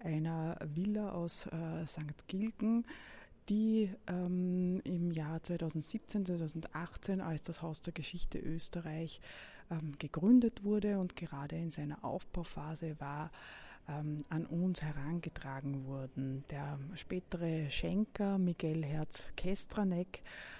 einer 0.00 0.58
Villa 0.74 1.12
aus 1.12 1.46
äh, 1.46 1.86
St. 1.86 2.26
Gilgen, 2.26 2.84
die 3.48 3.88
ähm, 4.08 4.80
im 4.82 5.12
Jahr 5.12 5.40
2017, 5.40 6.26
2018 6.26 7.20
als 7.20 7.42
das 7.42 7.62
Haus 7.62 7.82
der 7.82 7.92
Geschichte 7.92 8.40
Österreich 8.40 9.20
ähm, 9.70 9.92
gegründet 10.00 10.64
wurde 10.64 10.98
und 10.98 11.14
gerade 11.14 11.54
in 11.54 11.70
seiner 11.70 12.04
Aufbauphase 12.04 12.98
war, 12.98 13.30
ähm, 13.88 14.24
an 14.28 14.44
uns 14.44 14.82
herangetragen 14.82 15.86
wurden. 15.86 16.42
Der 16.50 16.80
spätere 16.94 17.70
Schenker 17.70 18.38
Miguel 18.38 18.84
Herz-Kestranek 18.84 20.18
äh, 20.18 20.57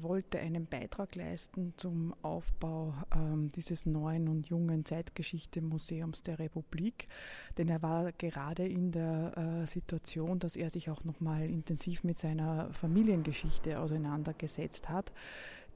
wollte 0.00 0.38
einen 0.38 0.66
Beitrag 0.66 1.14
leisten 1.14 1.72
zum 1.76 2.14
Aufbau 2.22 2.94
ähm, 3.14 3.50
dieses 3.54 3.86
neuen 3.86 4.28
und 4.28 4.48
jungen 4.48 4.84
Zeitgeschichte-Museums 4.84 6.22
der 6.22 6.38
Republik, 6.38 7.08
denn 7.56 7.68
er 7.68 7.82
war 7.82 8.12
gerade 8.12 8.66
in 8.66 8.92
der 8.92 9.36
äh, 9.36 9.66
Situation, 9.66 10.38
dass 10.38 10.56
er 10.56 10.70
sich 10.70 10.90
auch 10.90 11.04
nochmal 11.04 11.48
intensiv 11.48 12.04
mit 12.04 12.18
seiner 12.18 12.72
Familiengeschichte 12.72 13.78
auseinandergesetzt 13.78 14.88
hat 14.88 15.12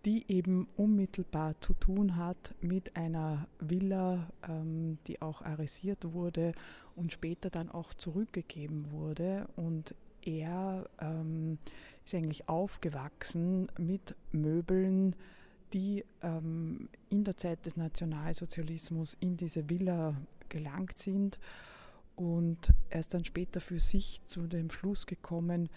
die 0.05 0.25
eben 0.29 0.69
unmittelbar 0.77 1.61
zu 1.61 1.75
tun 1.75 2.17
hat 2.17 2.55
mit 2.61 2.97
einer 2.97 3.49
Villa, 3.59 4.31
ähm, 4.49 4.99
die 5.07 5.21
auch 5.21 5.43
arisiert 5.43 6.13
wurde 6.13 6.53
und 6.97 7.13
später 7.13 7.51
dann 7.51 7.69
auch 7.69 7.93
zurückgegeben 7.95 8.91
wurde. 8.93 9.49
Und 9.57 9.95
er 10.23 10.89
ähm, 11.01 11.59
ist 12.09 12.15
eigentlich 12.15 12.49
aufgewachsen 12.49 13.69
mit 13.79 14.17
Möbeln, 14.33 15.15
die 15.75 16.05
ähm, 16.23 16.89
in 17.11 17.25
der 17.25 17.37
Zeit 17.37 17.67
des 17.67 17.77
Nationalsozialismus 17.77 19.17
in 19.21 19.37
diese 19.37 19.69
Villa 19.69 20.17
gelangt 20.49 20.97
sind. 20.97 21.39
Und 22.17 22.73
er 22.89 23.01
ist 23.01 23.13
dann 23.13 23.25
später 23.25 23.61
für 23.61 23.79
sich 23.79 24.25
zu 24.25 24.47
dem 24.47 24.71
Schluss 24.71 25.07
gekommen, 25.07 25.69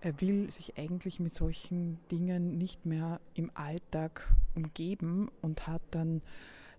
er 0.00 0.20
will 0.20 0.50
sich 0.50 0.78
eigentlich 0.78 1.20
mit 1.20 1.34
solchen 1.34 1.98
Dingen 2.10 2.58
nicht 2.58 2.86
mehr 2.86 3.20
im 3.34 3.52
Alltag 3.54 4.32
umgeben 4.56 5.30
und 5.42 5.68
hat 5.68 5.82
dann 5.92 6.22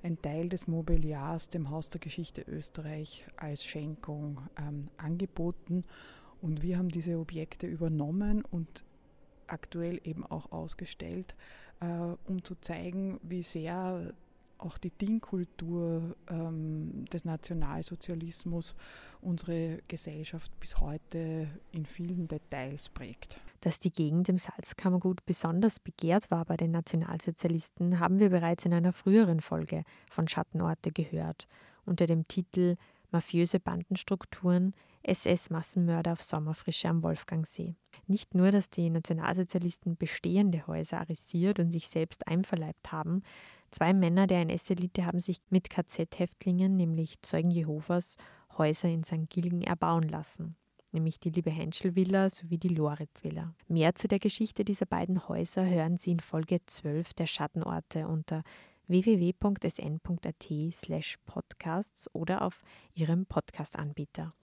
einen 0.01 0.21
Teil 0.21 0.49
des 0.49 0.67
Mobiliars 0.67 1.47
dem 1.47 1.69
Haus 1.69 1.89
der 1.89 2.01
Geschichte 2.01 2.41
Österreich 2.41 3.25
als 3.37 3.63
Schenkung 3.63 4.41
ähm, 4.57 4.89
angeboten. 4.97 5.83
Und 6.41 6.61
wir 6.61 6.77
haben 6.77 6.89
diese 6.89 7.17
Objekte 7.17 7.67
übernommen 7.67 8.43
und 8.51 8.83
aktuell 9.47 9.99
eben 10.03 10.25
auch 10.25 10.51
ausgestellt, 10.51 11.35
äh, 11.79 11.85
um 12.25 12.43
zu 12.43 12.55
zeigen, 12.55 13.19
wie 13.23 13.41
sehr 13.41 14.13
auch 14.63 14.77
die 14.77 14.91
Dingkultur 14.91 16.15
ähm, 16.29 17.05
des 17.11 17.25
Nationalsozialismus 17.25 18.75
unsere 19.21 19.79
Gesellschaft 19.87 20.57
bis 20.59 20.79
heute 20.79 21.47
in 21.71 21.85
vielen 21.85 22.27
Details 22.27 22.89
prägt. 22.89 23.37
Dass 23.61 23.79
die 23.79 23.91
Gegend 23.91 24.27
im 24.29 24.37
Salzkammergut 24.37 25.25
besonders 25.25 25.79
begehrt 25.79 26.31
war 26.31 26.45
bei 26.45 26.57
den 26.57 26.71
Nationalsozialisten, 26.71 27.99
haben 27.99 28.19
wir 28.19 28.29
bereits 28.29 28.65
in 28.65 28.73
einer 28.73 28.93
früheren 28.93 29.39
Folge 29.41 29.83
von 30.09 30.27
Schattenorte 30.27 30.91
gehört, 30.91 31.47
unter 31.85 32.05
dem 32.05 32.27
Titel 32.27 32.75
Mafiöse 33.11 33.59
Bandenstrukturen, 33.59 34.73
SS-Massenmörder 35.03 36.13
auf 36.13 36.21
Sommerfrische 36.21 36.89
am 36.89 37.03
Wolfgangsee. 37.03 37.75
Nicht 38.07 38.35
nur, 38.35 38.51
dass 38.51 38.69
die 38.69 38.89
Nationalsozialisten 38.89 39.97
bestehende 39.97 40.65
Häuser 40.67 40.99
arisiert 40.99 41.59
und 41.59 41.71
sich 41.71 41.87
selbst 41.87 42.27
einverleibt 42.27 42.91
haben, 42.91 43.21
zwei 43.71 43.93
Männer 43.93 44.27
der 44.27 44.41
NS-Elite 44.41 45.05
haben 45.05 45.19
sich 45.19 45.37
mit 45.49 45.69
KZ-Häftlingen, 45.69 46.75
nämlich 46.75 47.21
Zeugen 47.21 47.51
Jehovas, 47.51 48.17
Häuser 48.57 48.89
in 48.89 49.03
St. 49.03 49.29
Gilgen 49.29 49.61
erbauen 49.61 50.07
lassen 50.07 50.55
nämlich 50.93 51.19
die 51.19 51.31
Liebe 51.31 51.49
Henschel 51.49 51.95
Villa 51.95 52.29
sowie 52.29 52.57
die 52.57 52.69
Loritz 52.69 53.23
Villa. 53.23 53.53
Mehr 53.67 53.95
zu 53.95 54.07
der 54.07 54.19
Geschichte 54.19 54.63
dieser 54.63 54.85
beiden 54.85 55.27
Häuser 55.27 55.67
hören 55.67 55.97
Sie 55.97 56.11
in 56.11 56.19
Folge 56.19 56.59
12 56.65 57.13
der 57.13 57.27
Schattenorte 57.27 58.07
unter 58.07 58.43
www.sn.at 58.87 60.73
slash 60.73 61.17
podcasts 61.25 62.13
oder 62.13 62.43
auf 62.43 62.63
Ihrem 62.93 63.25
Podcast-Anbieter. 63.25 64.33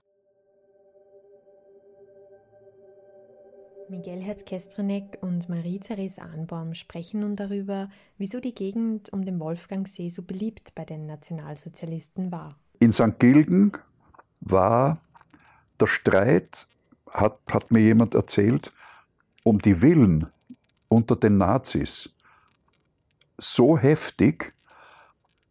Miguel 3.91 4.21
Herz-Kestrinek 4.21 5.17
und 5.19 5.49
Marie-Therese 5.49 6.21
Anbaum 6.21 6.75
sprechen 6.75 7.19
nun 7.19 7.35
darüber, 7.35 7.89
wieso 8.17 8.39
die 8.39 8.55
Gegend 8.55 9.11
um 9.11 9.25
den 9.25 9.37
Wolfgangsee 9.41 10.07
so 10.07 10.23
beliebt 10.23 10.73
bei 10.75 10.85
den 10.85 11.05
Nationalsozialisten 11.05 12.31
war. 12.31 12.57
In 12.79 12.93
St. 12.93 13.19
Gilgen 13.19 13.73
war 14.39 15.01
der 15.77 15.87
Streit 15.87 16.67
hat, 17.09 17.37
hat 17.51 17.71
mir 17.71 17.81
jemand 17.81 18.15
erzählt, 18.15 18.71
um 19.43 19.59
die 19.59 19.81
Willen 19.81 20.27
unter 20.87 21.17
den 21.17 21.37
Nazis 21.37 22.15
so 23.37 23.77
heftig, 23.77 24.53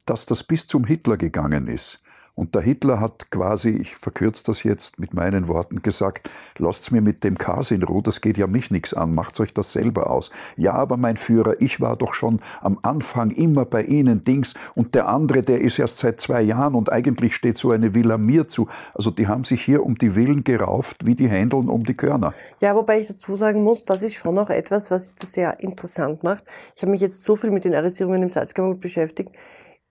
dass 0.07 0.25
das 0.25 0.45
bis 0.45 0.67
zum 0.67 0.87
Hitler 0.87 1.19
gegangen 1.19 1.69
ist. 1.69 2.03
Und 2.41 2.55
der 2.55 2.63
Hitler 2.63 3.01
hat 3.01 3.31
quasi, 3.31 3.69
ich 3.69 3.97
verkürze 3.97 4.43
das 4.47 4.63
jetzt 4.63 4.99
mit 4.99 5.13
meinen 5.13 5.47
Worten 5.47 5.83
gesagt, 5.83 6.31
lasst 6.57 6.91
mir 6.91 7.03
mit 7.03 7.23
dem 7.23 7.37
Kas 7.37 7.71
in 7.71 7.83
Ruhe, 7.83 8.03
das 8.03 8.23
geht 8.23 8.39
ja 8.39 8.47
mich 8.47 8.71
nichts 8.71 8.95
an, 8.95 9.15
macht 9.15 9.39
euch 9.41 9.53
das 9.53 9.73
selber 9.73 10.09
aus. 10.09 10.31
Ja, 10.57 10.73
aber 10.73 10.97
mein 10.97 11.19
Führer, 11.19 11.61
ich 11.61 11.83
war 11.83 11.97
doch 11.97 12.15
schon 12.15 12.41
am 12.63 12.79
Anfang 12.81 13.31
immer 13.31 13.67
bei 13.67 13.83
Ihnen 13.83 14.25
Dings 14.25 14.55
und 14.75 14.95
der 14.95 15.11
andere, 15.11 15.43
der 15.43 15.61
ist 15.61 15.79
erst 15.79 15.99
seit 15.99 16.19
zwei 16.23 16.41
Jahren 16.41 16.77
und 16.77 16.91
eigentlich 16.91 17.37
steht 17.37 17.59
so 17.59 17.73
eine 17.73 17.95
Villa 17.95 18.17
mir 18.17 18.49
zu. 18.49 18.69
Also 18.95 19.11
die 19.11 19.29
haben 19.29 19.45
sich 19.45 19.63
hier 19.63 19.85
um 19.85 19.99
die 19.99 20.15
Willen 20.15 20.43
gerauft, 20.43 21.05
wie 21.05 21.15
die 21.15 21.29
Händeln 21.29 21.69
um 21.69 21.85
die 21.85 21.93
Körner. 21.93 22.33
Ja, 22.61 22.75
wobei 22.75 23.01
ich 23.01 23.09
dazu 23.09 23.37
sagen 23.37 23.63
muss, 23.63 23.85
das 23.85 24.03
ist 24.03 24.15
schon 24.15 24.39
auch 24.39 24.49
etwas, 24.49 24.91
was 24.91 25.15
das 25.15 25.35
sehr 25.35 25.61
interessant 25.61 26.23
macht. 26.23 26.45
Ich 26.75 26.81
habe 26.81 26.91
mich 26.91 27.03
jetzt 27.03 27.23
so 27.23 27.37
viel 27.37 27.51
mit 27.51 27.67
den 27.67 27.75
Arrestierungen 27.75 28.23
im 28.23 28.31
Salzkammergut 28.31 28.81
beschäftigt. 28.81 29.31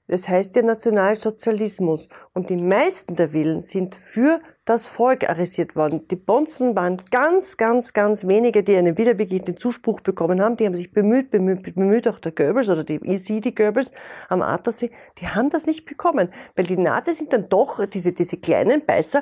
Das 0.10 0.28
heißt 0.28 0.56
ja 0.56 0.64
Nationalsozialismus. 0.64 2.10
Und 2.34 2.50
die 2.50 2.58
meisten 2.58 3.16
der 3.16 3.32
Willen 3.32 3.62
sind 3.62 3.96
für 3.96 4.42
das 4.66 4.88
Volk 4.88 5.28
arrestiert 5.28 5.76
worden. 5.76 6.08
Die 6.10 6.16
Bonzen 6.16 6.76
waren 6.76 6.98
ganz, 7.10 7.58
ganz, 7.58 7.94
ganz 7.94 8.28
wenige, 8.28 8.64
die 8.64 8.76
einen 8.76 8.98
wiederbegegneten 8.98 9.58
Zuspruch 9.58 10.02
bekommen 10.02 10.42
haben. 10.42 10.58
Die 10.58 10.66
haben 10.66 10.76
sich 10.76 10.92
bemüht, 10.92 11.32
bemüht, 11.32 11.64
bemüht, 11.64 12.08
auch 12.08 12.20
der 12.20 12.32
Goebbels 12.32 12.70
oder 12.70 12.84
die 12.84 13.00
die 13.00 13.56
Goebbels 13.56 13.92
am 14.28 14.42
Attersee, 14.42 14.92
die 15.20 15.28
haben 15.28 15.50
das 15.50 15.66
nicht 15.66 15.86
bekommen. 15.86 16.30
Weil 16.56 16.66
die 16.66 16.78
Nazis 16.78 17.20
sind 17.20 17.34
dann 17.34 17.48
doch, 17.48 17.86
diese, 17.86 18.12
diese 18.12 18.38
kleinen 18.38 18.86
Beißer, 18.86 19.22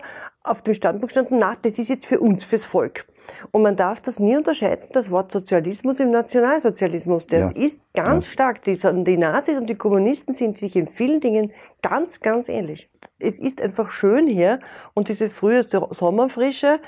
auf 0.49 0.61
dem 0.61 0.73
Standpunkt 0.73 1.11
standen, 1.11 1.39
na, 1.39 1.55
das 1.61 1.79
ist 1.79 1.89
jetzt 1.89 2.05
für 2.05 2.19
uns, 2.19 2.43
fürs 2.43 2.65
Volk. 2.65 3.05
Und 3.51 3.61
man 3.61 3.75
darf 3.75 4.01
das 4.01 4.19
nie 4.19 4.37
unterscheiden, 4.37 4.87
das 4.93 5.11
Wort 5.11 5.31
Sozialismus 5.31 5.99
im 5.99 6.11
Nationalsozialismus. 6.11 7.27
Das 7.27 7.51
ja. 7.51 7.63
ist 7.63 7.81
ganz 7.93 8.25
ja. 8.25 8.31
stark. 8.31 8.63
Die, 8.63 8.77
die 9.03 9.17
Nazis 9.17 9.57
und 9.57 9.69
die 9.69 9.75
Kommunisten 9.75 10.33
sind 10.33 10.57
sich 10.57 10.75
in 10.75 10.87
vielen 10.87 11.19
Dingen 11.19 11.51
ganz, 11.81 12.19
ganz 12.19 12.49
ähnlich. 12.49 12.89
Es 13.19 13.39
ist 13.39 13.61
einfach 13.61 13.89
schön 13.89 14.27
hier 14.27 14.59
und 14.93 15.09
diese 15.09 15.29
frühe 15.29 15.61
Sommerfrische, 15.63 16.79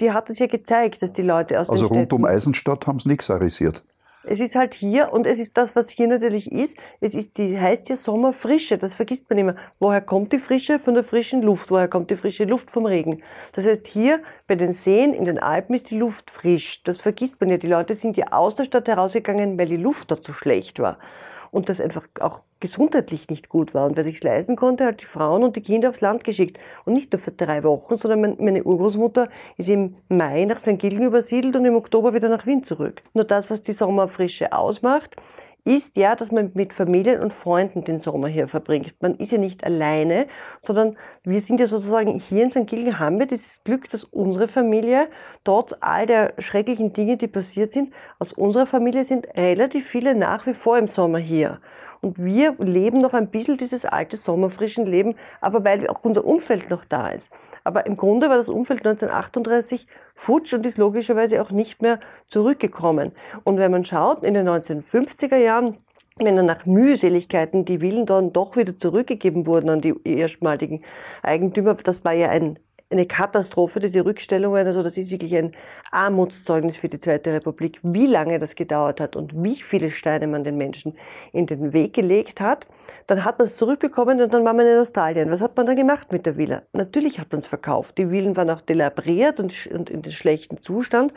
die 0.00 0.12
hat 0.12 0.30
es 0.30 0.38
ja 0.38 0.46
gezeigt, 0.46 1.02
dass 1.02 1.12
die 1.12 1.22
Leute 1.22 1.60
aus 1.60 1.68
also 1.70 1.88
den 1.88 1.98
rund 1.98 2.12
um 2.12 2.24
Eisenstadt 2.24 2.86
haben 2.86 2.98
sie 2.98 3.08
nichts 3.08 3.30
arisiert. 3.30 3.84
Es 4.22 4.38
ist 4.38 4.54
halt 4.54 4.74
hier 4.74 5.14
und 5.14 5.26
es 5.26 5.38
ist 5.38 5.56
das, 5.56 5.74
was 5.74 5.88
hier 5.88 6.06
natürlich 6.06 6.52
ist. 6.52 6.76
Es 7.00 7.14
ist 7.14 7.38
die 7.38 7.58
heißt 7.58 7.86
hier 7.86 7.96
Sommerfrische. 7.96 8.76
Das 8.76 8.94
vergisst 8.94 9.30
man 9.30 9.38
immer. 9.38 9.54
Woher 9.78 10.02
kommt 10.02 10.34
die 10.34 10.38
Frische? 10.38 10.78
Von 10.78 10.92
der 10.92 11.04
frischen 11.04 11.40
Luft. 11.40 11.70
Woher 11.70 11.88
kommt 11.88 12.10
die 12.10 12.16
frische 12.16 12.44
Luft? 12.44 12.70
Vom 12.70 12.84
Regen. 12.84 13.22
Das 13.52 13.64
heißt, 13.64 13.86
hier 13.86 14.20
bei 14.46 14.56
den 14.56 14.74
Seen 14.74 15.14
in 15.14 15.24
den 15.24 15.38
Alpen 15.38 15.74
ist 15.74 15.90
die 15.90 15.98
Luft 15.98 16.30
frisch. 16.30 16.82
Das 16.82 17.00
vergisst 17.00 17.40
man 17.40 17.48
ja. 17.48 17.56
Die 17.56 17.66
Leute 17.66 17.94
sind 17.94 18.18
ja 18.18 18.26
aus 18.32 18.56
der 18.56 18.64
Stadt 18.64 18.88
herausgegangen, 18.88 19.58
weil 19.58 19.68
die 19.68 19.78
Luft 19.78 20.10
dort 20.10 20.22
so 20.22 20.34
schlecht 20.34 20.80
war 20.80 20.98
und 21.50 21.68
das 21.68 21.80
einfach 21.80 22.06
auch 22.20 22.42
gesundheitlich 22.60 23.28
nicht 23.28 23.48
gut 23.48 23.74
war. 23.74 23.86
Und 23.86 23.96
wer 23.96 24.04
sich's 24.04 24.22
leisten 24.22 24.56
konnte, 24.56 24.84
hat 24.84 25.00
die 25.00 25.06
Frauen 25.06 25.42
und 25.42 25.56
die 25.56 25.62
Kinder 25.62 25.88
aufs 25.90 26.00
Land 26.00 26.24
geschickt. 26.24 26.58
Und 26.84 26.92
nicht 26.92 27.12
nur 27.12 27.20
für 27.20 27.32
drei 27.32 27.64
Wochen, 27.64 27.96
sondern 27.96 28.36
meine 28.38 28.62
Urgroßmutter 28.62 29.28
ist 29.56 29.68
im 29.68 29.96
Mai 30.08 30.44
nach 30.44 30.58
St. 30.58 30.78
Gilgen 30.78 31.04
übersiedelt 31.04 31.56
und 31.56 31.64
im 31.64 31.74
Oktober 31.74 32.14
wieder 32.14 32.28
nach 32.28 32.46
Wien 32.46 32.62
zurück. 32.62 33.02
Nur 33.14 33.24
das, 33.24 33.50
was 33.50 33.62
die 33.62 33.72
Sommerfrische 33.72 34.52
ausmacht, 34.52 35.16
ist 35.64 35.96
ja, 35.96 36.16
dass 36.16 36.32
man 36.32 36.50
mit 36.54 36.72
Familien 36.72 37.20
und 37.20 37.32
Freunden 37.32 37.84
den 37.84 37.98
Sommer 37.98 38.28
hier 38.28 38.48
verbringt. 38.48 38.94
Man 39.00 39.14
ist 39.14 39.32
ja 39.32 39.38
nicht 39.38 39.64
alleine, 39.64 40.26
sondern 40.60 40.96
wir 41.24 41.40
sind 41.40 41.60
ja 41.60 41.66
sozusagen 41.66 42.18
hier 42.18 42.44
in 42.44 42.50
St. 42.50 42.66
Gilgen 42.66 42.98
haben 42.98 43.18
wir 43.18 43.26
dieses 43.26 43.62
Glück, 43.64 43.88
dass 43.88 44.04
unsere 44.04 44.48
Familie, 44.48 45.08
trotz 45.44 45.74
all 45.80 46.06
der 46.06 46.34
schrecklichen 46.38 46.92
Dinge, 46.92 47.16
die 47.16 47.28
passiert 47.28 47.72
sind, 47.72 47.92
aus 48.18 48.32
unserer 48.32 48.66
Familie 48.66 49.04
sind 49.04 49.26
relativ 49.36 49.86
viele 49.86 50.14
nach 50.14 50.46
wie 50.46 50.54
vor 50.54 50.78
im 50.78 50.88
Sommer 50.88 51.18
hier. 51.18 51.60
Und 52.02 52.18
wir 52.18 52.54
leben 52.58 53.00
noch 53.00 53.12
ein 53.12 53.30
bisschen 53.30 53.58
dieses 53.58 53.84
alte 53.84 54.16
sommerfrischen 54.16 54.86
Leben, 54.86 55.16
aber 55.40 55.64
weil 55.64 55.86
auch 55.88 56.02
unser 56.02 56.24
Umfeld 56.24 56.70
noch 56.70 56.84
da 56.84 57.08
ist. 57.08 57.30
Aber 57.62 57.84
im 57.86 57.96
Grunde 57.96 58.28
war 58.28 58.36
das 58.36 58.48
Umfeld 58.48 58.86
1938 58.86 59.86
futsch 60.14 60.54
und 60.54 60.64
ist 60.64 60.78
logischerweise 60.78 61.42
auch 61.42 61.50
nicht 61.50 61.82
mehr 61.82 62.00
zurückgekommen. 62.26 63.12
Und 63.44 63.58
wenn 63.58 63.70
man 63.70 63.84
schaut, 63.84 64.24
in 64.24 64.32
den 64.32 64.48
1950er 64.48 65.36
Jahren, 65.36 65.76
wenn 66.16 66.36
dann 66.36 66.46
nach 66.46 66.66
Mühseligkeiten 66.66 67.64
die 67.64 67.80
Villen 67.80 68.06
dann 68.06 68.32
doch 68.32 68.56
wieder 68.56 68.76
zurückgegeben 68.76 69.46
wurden 69.46 69.68
an 69.70 69.80
die 69.80 69.94
erstmaligen 70.04 70.82
Eigentümer, 71.22 71.74
das 71.74 72.04
war 72.04 72.12
ja 72.12 72.28
ein 72.30 72.58
eine 72.90 73.06
Katastrophe, 73.06 73.78
diese 73.78 74.04
Rückstellungen. 74.04 74.66
Also 74.66 74.82
das 74.82 74.98
ist 74.98 75.10
wirklich 75.12 75.36
ein 75.36 75.52
Armutszeugnis 75.92 76.76
für 76.76 76.88
die 76.88 76.98
Zweite 76.98 77.32
Republik, 77.32 77.78
wie 77.82 78.06
lange 78.06 78.38
das 78.40 78.56
gedauert 78.56 79.00
hat 79.00 79.14
und 79.14 79.32
wie 79.42 79.56
viele 79.56 79.90
Steine 79.90 80.26
man 80.26 80.42
den 80.42 80.56
Menschen 80.56 80.94
in 81.32 81.46
den 81.46 81.72
Weg 81.72 81.94
gelegt 81.94 82.40
hat. 82.40 82.66
Dann 83.06 83.24
hat 83.24 83.38
man 83.38 83.46
es 83.46 83.56
zurückbekommen 83.56 84.20
und 84.20 84.34
dann 84.34 84.44
war 84.44 84.54
man 84.54 84.66
in 84.66 84.78
Australien. 84.78 85.30
Was 85.30 85.40
hat 85.40 85.56
man 85.56 85.66
dann 85.66 85.76
gemacht 85.76 86.10
mit 86.10 86.26
der 86.26 86.36
Villa? 86.36 86.62
Natürlich 86.72 87.20
hat 87.20 87.30
man 87.30 87.38
es 87.38 87.46
verkauft. 87.46 87.96
Die 87.96 88.06
Villen 88.06 88.36
waren 88.36 88.50
auch 88.50 88.60
delabriert 88.60 89.38
und, 89.38 89.66
in 89.66 90.02
den 90.02 90.12
schlechten 90.12 90.60
Zustand. 90.60 91.14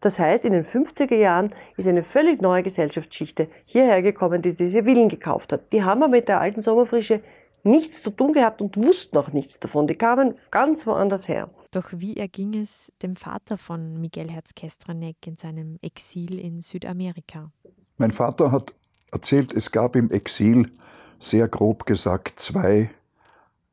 Das 0.00 0.20
heißt, 0.20 0.44
in 0.44 0.52
den 0.52 0.64
50er 0.64 1.16
Jahren 1.16 1.50
ist 1.76 1.88
eine 1.88 2.04
völlig 2.04 2.40
neue 2.40 2.62
Gesellschaftsschichte 2.62 3.48
hierher 3.64 4.00
gekommen, 4.02 4.42
die 4.42 4.54
diese 4.54 4.84
Villen 4.84 5.08
gekauft 5.08 5.52
hat. 5.52 5.72
Die 5.72 5.82
haben 5.82 5.98
wir 6.00 6.08
mit 6.08 6.28
der 6.28 6.40
alten 6.40 6.62
Sommerfrische 6.62 7.20
nichts 7.66 8.02
zu 8.02 8.10
tun 8.10 8.32
gehabt 8.32 8.62
und 8.62 8.76
wussten 8.76 9.18
auch 9.18 9.32
nichts 9.32 9.60
davon. 9.60 9.86
Die 9.86 9.96
kamen 9.96 10.34
ganz 10.50 10.86
woanders 10.86 11.28
her. 11.28 11.50
Doch 11.72 11.88
wie 11.92 12.16
erging 12.16 12.54
es 12.54 12.92
dem 13.02 13.16
Vater 13.16 13.58
von 13.58 14.00
Miguel 14.00 14.30
Herz-Kestranek 14.30 15.16
in 15.26 15.36
seinem 15.36 15.78
Exil 15.82 16.38
in 16.38 16.60
Südamerika? 16.60 17.50
Mein 17.98 18.12
Vater 18.12 18.52
hat 18.52 18.72
erzählt, 19.10 19.52
es 19.52 19.72
gab 19.72 19.96
im 19.96 20.10
Exil, 20.10 20.70
sehr 21.18 21.48
grob 21.48 21.86
gesagt, 21.86 22.40
zwei 22.40 22.90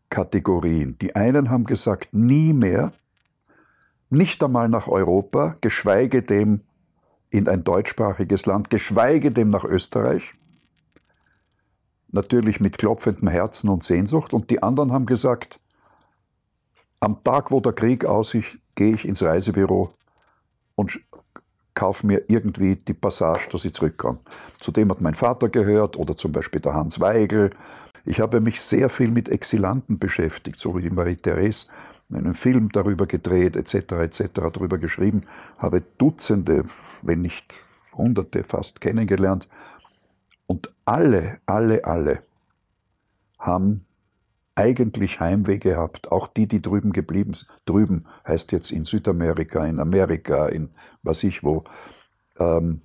Kategorien. 0.10 0.98
Die 1.00 1.16
einen 1.16 1.50
haben 1.50 1.66
gesagt, 1.66 2.14
nie 2.14 2.54
mehr, 2.54 2.92
nicht 4.10 4.44
einmal 4.44 4.70
nach 4.70 4.88
Europa, 4.88 5.56
geschweige 5.62 6.22
dem 6.22 6.62
in 7.32 7.48
ein 7.48 7.64
deutschsprachiges 7.64 8.46
Land, 8.46 8.70
geschweige 8.70 9.32
dem 9.32 9.50
nach 9.50 9.64
Österreich 9.64 10.36
natürlich 12.14 12.60
mit 12.60 12.78
klopfendem 12.78 13.28
Herzen 13.28 13.70
und 13.70 13.84
Sehnsucht. 13.84 14.34
Und 14.34 14.50
die 14.50 14.64
anderen 14.64 14.94
haben 14.94 15.06
gesagt, 15.06 15.60
am 17.00 17.22
Tag, 17.24 17.52
wo 17.52 17.60
der 17.60 17.74
Krieg 17.74 18.06
aus 18.06 18.34
ist, 18.34 18.58
gehe 18.76 18.94
ich 18.94 19.06
ins 19.06 19.22
Reisebüro 19.22 19.94
und 20.76 21.00
kaufe 21.76 22.06
mir 22.06 22.24
irgendwie 22.28 22.76
die 22.76 22.94
Passage, 22.94 23.50
dass 23.52 23.66
ich 23.66 23.74
zurückkomme. 23.74 24.20
Zudem 24.60 24.90
hat 24.92 25.02
mein 25.02 25.16
Vater 25.16 25.50
gehört 25.50 25.98
oder 25.98 26.16
zum 26.16 26.32
Beispiel 26.32 26.62
der 26.62 26.76
Hans 26.76 27.00
Weigel. 27.00 27.50
Ich 28.06 28.20
habe 28.20 28.42
mich 28.42 28.62
sehr 28.62 28.90
viel 28.90 29.10
mit 29.12 29.28
Exilanten 29.28 29.98
beschäftigt, 29.98 30.60
so 30.60 30.78
wie 30.78 30.82
die 30.82 30.90
Marie-Therese, 30.92 31.68
einen 32.14 32.36
Film 32.36 32.70
darüber 32.72 33.08
gedreht, 33.08 33.56
etc., 33.56 33.94
etc., 33.94 34.24
darüber 34.34 34.78
geschrieben, 34.78 35.22
habe 35.58 35.82
Dutzende, 35.98 36.66
wenn 37.02 37.22
nicht 37.22 37.64
Hunderte 37.94 38.44
fast 38.44 38.82
kennengelernt 38.82 39.48
und 40.54 40.72
alle, 40.86 41.40
alle, 41.48 41.84
alle 41.84 42.22
haben 43.40 43.88
eigentlich 44.54 45.20
Heimweh 45.20 45.58
gehabt, 45.58 46.12
auch 46.12 46.28
die, 46.28 46.48
die 46.48 46.62
drüben 46.62 46.92
geblieben 46.92 47.34
sind. 47.34 47.50
Drüben 47.66 48.06
heißt 48.28 48.52
jetzt 48.52 48.72
in 48.72 48.86
Südamerika, 48.86 49.66
in 49.66 49.80
Amerika, 49.80 50.46
in 50.46 50.70
was 51.02 51.24
ich 51.24 51.44
wo, 51.44 51.64
ähm, 52.38 52.82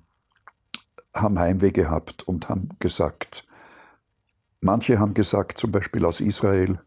haben 1.12 1.38
Heimweh 1.38 1.70
gehabt 1.70 2.22
und 2.26 2.48
haben 2.48 2.70
gesagt, 2.78 3.46
manche 4.62 4.98
haben 4.98 5.12
gesagt, 5.12 5.58
zum 5.58 5.70
Beispiel 5.70 6.06
aus 6.06 6.20
Israel, 6.20 6.80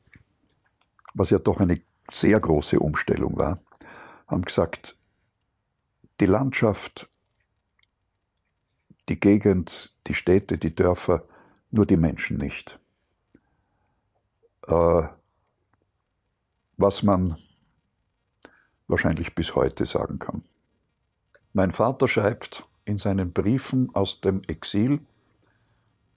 was 1.14 1.30
ja 1.30 1.38
doch 1.38 1.60
eine 1.60 1.80
sehr 2.10 2.40
große 2.40 2.80
Umstellung 2.80 3.38
war, 3.38 3.60
haben 4.26 4.42
gesagt, 4.42 4.98
die 6.20 6.26
Landschaft 6.26 7.08
die 9.10 9.20
Gegend, 9.20 9.94
die 10.08 10.14
Städte, 10.14 10.58
die 10.58 10.76
Dörfer, 10.76 11.24
nur 11.72 11.86
die 11.86 11.98
Menschen 11.98 12.38
nicht. 12.38 12.80
Äh, 14.68 15.04
was 16.78 17.04
man 17.04 17.38
wahrscheinlich 18.88 19.36
bis 19.36 19.56
heute 19.56 19.86
sagen 19.86 20.20
kann. 20.20 20.44
Mein 21.54 21.72
Vater 21.72 22.08
schreibt 22.08 22.66
in 22.86 22.98
seinen 22.98 23.32
Briefen 23.32 23.94
aus 23.94 24.22
dem 24.22 24.44
Exil, 24.44 25.00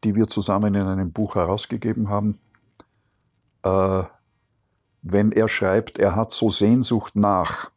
die 0.03 0.15
wir 0.15 0.27
zusammen 0.27 0.75
in 0.75 0.87
einem 0.87 1.13
Buch 1.13 1.35
herausgegeben 1.35 2.09
haben, 2.09 2.39
äh, 3.63 4.05
wenn 5.03 5.33
er 5.33 5.49
schreibt, 5.49 5.99
er 5.99 6.17
hat 6.17 6.33
so 6.33 6.51
Sehnsucht 6.51 7.15
nach, 7.17 7.71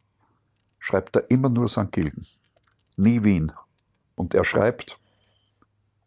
schreibt 0.79 1.15
er 1.15 1.29
immer 1.29 1.49
nur 1.49 1.67
St. 1.69 1.91
Gilgen, 1.91 2.25
nie 2.95 3.23
Wien. 3.23 3.51
Und 4.17 4.33
er 4.33 4.43
schreibt, 4.43 4.99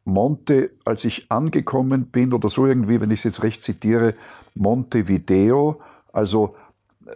Monte, 0.04 0.72
als 0.84 1.04
ich 1.04 1.30
angekommen 1.30 2.06
bin, 2.06 2.32
oder 2.34 2.48
so 2.48 2.66
irgendwie, 2.66 3.00
wenn 3.00 3.12
ich 3.12 3.20
es 3.20 3.24
jetzt 3.24 3.42
recht 3.44 3.62
zitiere, 3.62 4.14
Montevideo, 4.54 5.80
also 6.12 6.56
äh, 7.06 7.14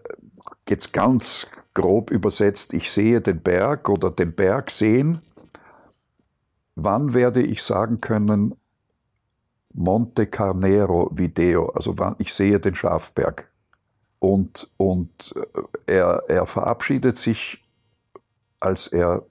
jetzt 0.69 0.93
ganz 0.93 1.49
grob 1.75 2.13
übersetzt, 2.13 2.73
ich 2.73 2.93
sehe 2.93 3.21
den 3.21 3.41
Berg 3.41 3.89
oder 3.89 4.13
den 4.13 4.35
Berg 4.35 4.71
sehen, 4.71 5.21
wann 6.77 7.13
werde 7.13 7.43
ich 7.43 7.63
sagen 7.63 8.01
können, 8.01 8.55
Monte 9.73 10.29
Carnero 10.29 11.11
Video, 11.13 11.71
also 11.71 11.99
wann 11.99 12.15
ich 12.19 12.33
sehe 12.33 12.61
den 12.61 12.77
Schafberg. 12.77 13.51
Und, 14.21 14.71
und 14.77 15.35
äh, 15.87 15.95
er, 15.95 16.23
er 16.29 16.47
verabschiedet 16.47 17.19
sich, 17.19 17.65
als 18.61 18.87
er 18.87 19.27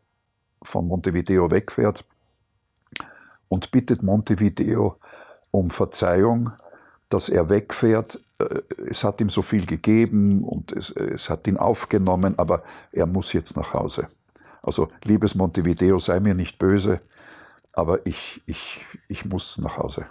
von 0.64 0.88
Montevideo 0.88 1.50
wegfährt 1.52 2.06
und 3.48 3.72
bittet 3.72 4.04
Montevideo 4.04 4.98
um 5.52 5.70
Verzeihung, 5.70 6.52
dass 7.10 7.30
er 7.30 7.50
wegfährt. 7.50 8.20
Äh, 8.40 8.62
es 8.90 9.04
hat 9.04 9.22
ihm 9.22 9.30
so 9.30 9.42
viel 9.42 9.66
gegeben 9.66 10.44
und 10.44 10.72
es, 10.72 10.90
es 10.90 11.30
hat 11.30 11.48
ihn 11.48 11.58
aufgenommen, 11.58 12.38
aber 12.38 12.64
er 12.92 13.06
muss 13.06 13.34
jetzt 13.34 13.56
nach 13.56 13.74
Hause. 13.74 14.08
Also, 14.62 14.90
liebes 15.04 15.36
Montevideo, 15.36 16.00
sei 16.00 16.20
mir 16.20 16.34
nicht 16.34 16.58
böse, 16.58 17.02
aber 17.74 18.06
ich, 18.06 18.42
ich, 18.46 18.86
ich 19.08 19.26
muss 19.26 19.58
nach 19.58 19.78
Hause. 19.78 20.06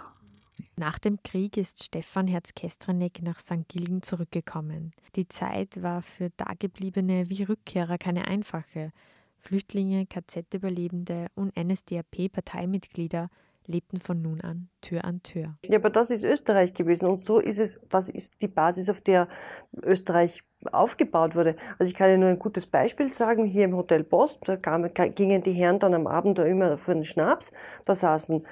Nach 0.75 0.97
dem 0.99 1.21
Krieg 1.23 1.57
ist 1.57 1.83
Stefan 1.83 2.27
Herz-Kestreneck 2.27 3.21
nach 3.21 3.39
St. 3.39 3.67
Gilgen 3.67 4.01
zurückgekommen. 4.01 4.91
Die 5.15 5.27
Zeit 5.27 5.81
war 5.81 6.01
für 6.01 6.29
Dagebliebene 6.31 7.29
wie 7.29 7.43
Rückkehrer 7.43 7.97
keine 7.97 8.27
einfache. 8.27 8.91
Flüchtlinge, 9.43 10.05
KZ-Überlebende 10.05 11.27
und 11.35 11.53
NSDAP-Parteimitglieder 11.57 13.29
lebten 13.67 13.97
von 13.97 14.21
nun 14.21 14.41
an 14.41 14.69
Tür 14.81 15.05
an 15.05 15.21
Tür. 15.23 15.55
Ja, 15.67 15.77
aber 15.77 15.89
das 15.89 16.09
ist 16.11 16.23
Österreich 16.23 16.73
gewesen 16.73 17.07
und 17.07 17.19
so 17.19 17.39
ist 17.39 17.59
es, 17.59 17.79
das 17.89 18.09
ist 18.09 18.33
die 18.41 18.47
Basis, 18.47 18.89
auf 18.89 19.01
der 19.01 19.27
Österreich 19.81 20.43
aufgebaut 20.71 21.35
wurde. 21.35 21.55
Also 21.77 21.89
ich 21.89 21.95
kann 21.95 22.09
Ihnen 22.09 22.21
nur 22.21 22.29
ein 22.29 22.39
gutes 22.39 22.65
Beispiel 22.65 23.09
sagen, 23.09 23.45
hier 23.45 23.65
im 23.65 23.75
Hotel 23.75 24.03
Post, 24.03 24.47
da 24.47 24.55
kamen, 24.55 24.91
gingen 25.15 25.43
die 25.43 25.53
Herren 25.53 25.79
dann 25.79 25.93
am 25.93 26.07
Abend 26.07 26.37
da 26.37 26.45
immer 26.45 26.77
für 26.77 26.93
den 26.93 27.05
Schnaps, 27.05 27.51
da 27.85 27.95
saßen 27.95 28.45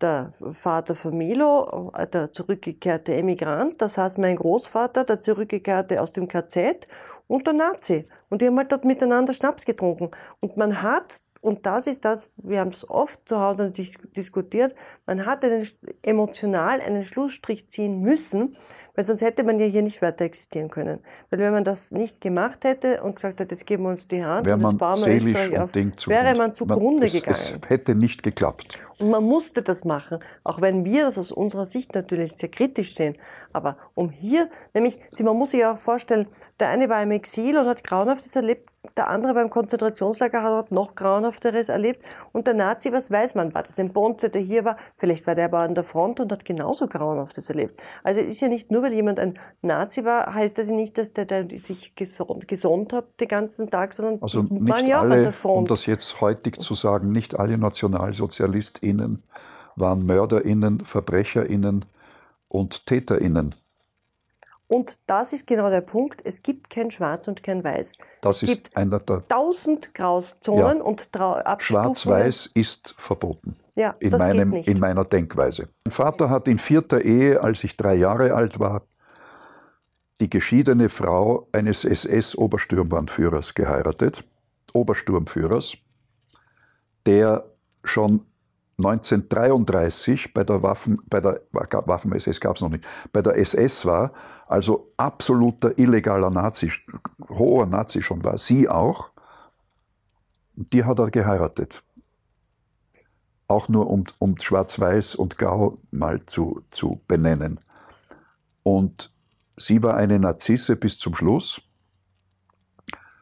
der 0.00 0.32
Vater 0.52 0.94
von 0.94 1.16
Milo, 1.16 1.92
der 2.12 2.32
zurückgekehrte 2.32 3.14
Emigrant, 3.14 3.80
das 3.80 3.96
heißt 3.96 4.18
mein 4.18 4.36
Großvater, 4.36 5.04
der 5.04 5.20
zurückgekehrte 5.20 6.00
aus 6.00 6.12
dem 6.12 6.28
KZ 6.28 6.86
und 7.26 7.46
der 7.46 7.54
Nazi. 7.54 8.06
Und 8.28 8.42
die 8.42 8.46
haben 8.46 8.58
halt 8.58 8.72
dort 8.72 8.84
miteinander 8.84 9.32
Schnaps 9.32 9.64
getrunken. 9.64 10.10
Und 10.40 10.56
man 10.56 10.82
hat 10.82 11.20
und 11.44 11.66
das 11.66 11.86
ist 11.86 12.06
das, 12.06 12.30
wir 12.38 12.60
haben 12.60 12.70
es 12.70 12.88
oft 12.88 13.28
zu 13.28 13.38
Hause 13.38 13.70
diskutiert, 13.70 14.74
man 15.04 15.26
hat 15.26 15.44
einen, 15.44 15.68
emotional 16.00 16.80
einen 16.80 17.02
Schlussstrich 17.02 17.68
ziehen 17.68 18.00
müssen, 18.00 18.56
weil 18.94 19.04
sonst 19.04 19.22
hätte 19.22 19.42
man 19.44 19.58
ja 19.58 19.66
hier 19.66 19.82
nicht 19.82 20.02
weiter 20.02 20.24
existieren 20.24 20.68
können. 20.68 21.00
Weil 21.30 21.40
wenn 21.40 21.52
man 21.52 21.64
das 21.64 21.90
nicht 21.90 22.20
gemacht 22.20 22.64
hätte 22.64 23.02
und 23.02 23.16
gesagt 23.16 23.40
hätte, 23.40 23.54
jetzt 23.54 23.66
geben 23.66 23.84
wir 23.84 23.90
uns 23.90 24.06
die 24.06 24.24
Hand 24.24 24.46
Wär 24.46 24.54
und 24.54 24.62
das 24.62 24.76
bauen 24.76 25.04
wir 25.04 25.14
Österreich 25.14 25.58
auf, 25.58 25.74
wäre 25.74 26.34
man 26.36 26.54
zugrunde 26.54 27.00
man, 27.00 27.06
es, 27.06 27.12
gegangen. 27.12 27.60
Es 27.62 27.68
hätte 27.68 27.94
nicht 27.94 28.22
geklappt. 28.22 28.78
Und 28.98 29.10
man 29.10 29.24
musste 29.24 29.62
das 29.62 29.84
machen, 29.84 30.20
auch 30.44 30.60
wenn 30.60 30.84
wir 30.84 31.04
das 31.04 31.18
aus 31.18 31.32
unserer 31.32 31.66
Sicht 31.66 31.94
natürlich 31.94 32.34
sehr 32.34 32.48
kritisch 32.48 32.94
sehen. 32.94 33.16
Aber 33.52 33.76
um 33.94 34.10
hier, 34.10 34.48
nämlich, 34.72 34.98
man 35.22 35.36
muss 35.36 35.50
sich 35.50 35.60
ja 35.60 35.74
auch 35.74 35.78
vorstellen, 35.78 36.28
der 36.60 36.68
eine 36.68 36.88
war 36.88 37.02
im 37.02 37.10
Exil 37.10 37.58
und 37.58 37.66
hat 37.66 37.84
Grauenhaftes 37.84 38.36
erlebt, 38.36 38.70
der 38.96 39.08
andere 39.08 39.34
beim 39.34 39.50
Konzentrationslager 39.50 40.42
hat 40.42 40.70
noch 40.70 40.94
Grauenhafteres 40.94 41.68
erlebt. 41.68 42.04
Und 42.32 42.46
der 42.46 42.54
Nazi, 42.54 42.92
was 42.92 43.10
weiß 43.10 43.34
man, 43.34 43.54
war 43.54 43.62
das 43.62 43.78
ein 43.78 43.92
Bonze, 43.92 44.28
der 44.28 44.42
hier 44.42 44.64
war? 44.64 44.76
Vielleicht 44.96 45.26
war 45.26 45.34
der 45.34 45.46
aber 45.46 45.60
an 45.60 45.74
der 45.74 45.84
Front 45.84 46.20
und 46.20 46.30
hat 46.30 46.44
genauso 46.44 46.86
Grauenhaftes 46.86 47.48
erlebt. 47.48 47.80
Also 48.02 48.20
es 48.20 48.28
ist 48.28 48.40
ja 48.40 48.48
nicht 48.48 48.70
nur, 48.70 48.82
weil 48.82 48.92
jemand 48.92 49.18
ein 49.18 49.38
Nazi 49.62 50.04
war, 50.04 50.32
heißt 50.34 50.58
das 50.58 50.68
nicht, 50.68 50.98
dass 50.98 51.12
der, 51.12 51.24
der 51.24 51.48
sich 51.58 51.96
gesund, 51.96 52.46
gesund 52.46 52.92
hat 52.92 53.20
den 53.20 53.28
ganzen 53.28 53.70
Tag, 53.70 53.94
sondern 53.94 54.22
also 54.22 54.40
nicht 54.40 54.68
waren 54.68 54.86
ja 54.86 54.98
auch 54.98 55.04
an 55.04 55.22
der 55.22 55.32
Front. 55.32 55.58
Um 55.58 55.66
das 55.66 55.86
jetzt 55.86 56.20
heutig 56.20 56.60
zu 56.60 56.74
sagen, 56.74 57.10
nicht 57.10 57.38
alle 57.38 57.56
NationalsozialistInnen 57.56 59.24
waren 59.76 60.04
MörderInnen, 60.04 60.84
VerbrecherInnen 60.84 61.86
und 62.48 62.86
TäterInnen. 62.86 63.54
Und 64.66 64.98
das 65.08 65.32
ist 65.32 65.46
genau 65.46 65.68
der 65.68 65.82
Punkt. 65.82 66.22
Es 66.24 66.42
gibt 66.42 66.70
kein 66.70 66.90
Schwarz 66.90 67.28
und 67.28 67.42
kein 67.42 67.62
Weiß. 67.62 67.98
Das 68.22 68.42
es 68.42 68.48
ist 68.48 68.64
gibt 68.64 68.76
einer 68.76 68.98
der 68.98 69.26
tausend 69.28 69.92
Grauzonen 69.94 70.78
Ja. 70.78 70.84
und 70.84 71.14
Abstufungen. 71.14 71.94
Schwarz-Weiß 71.96 72.50
ist 72.54 72.94
verboten. 72.96 73.56
Ja, 73.76 73.94
in, 73.98 74.10
das 74.10 74.20
meinem, 74.22 74.50
geht 74.50 74.60
nicht. 74.60 74.68
in 74.68 74.80
meiner 74.80 75.04
Denkweise. 75.04 75.68
Mein 75.84 75.92
Vater 75.92 76.30
hat 76.30 76.48
in 76.48 76.58
vierter 76.58 77.02
Ehe, 77.02 77.42
als 77.42 77.62
ich 77.64 77.76
drei 77.76 77.94
Jahre 77.94 78.34
alt 78.34 78.58
war, 78.58 78.82
die 80.20 80.30
geschiedene 80.30 80.88
Frau 80.88 81.48
eines 81.52 81.84
SS-Obersturmbannführers 81.84 83.54
geheiratet, 83.54 84.24
Obersturmführers, 84.72 85.74
der 87.04 87.44
schon 87.82 88.24
1933 88.78 90.34
bei 90.34 90.44
der 90.44 90.62
Waffen, 90.62 91.00
bei 91.06 91.20
der 91.20 91.40
Waffen-SS 91.52 92.40
gab 92.40 92.56
es 92.56 92.62
noch 92.62 92.70
nicht, 92.70 92.84
bei 93.12 93.22
der 93.22 93.36
SS 93.38 93.86
war, 93.86 94.12
also 94.46 94.92
absoluter 94.96 95.78
illegaler 95.78 96.30
Nazi, 96.30 96.72
hoher 97.28 97.66
Nazi 97.66 98.02
schon 98.02 98.24
war, 98.24 98.38
sie 98.38 98.68
auch, 98.68 99.10
die 100.54 100.84
hat 100.84 100.98
er 100.98 101.10
geheiratet 101.10 101.82
auch 103.48 103.68
nur 103.68 103.90
um, 103.90 104.04
um 104.18 104.38
Schwarz-Weiß 104.38 105.14
und 105.14 105.38
Grau 105.38 105.78
mal 105.90 106.24
zu, 106.26 106.62
zu 106.70 107.00
benennen. 107.06 107.60
Und 108.62 109.12
sie 109.56 109.82
war 109.82 109.96
eine 109.96 110.18
Narzisse 110.18 110.76
bis 110.76 110.98
zum 110.98 111.14
Schluss 111.14 111.60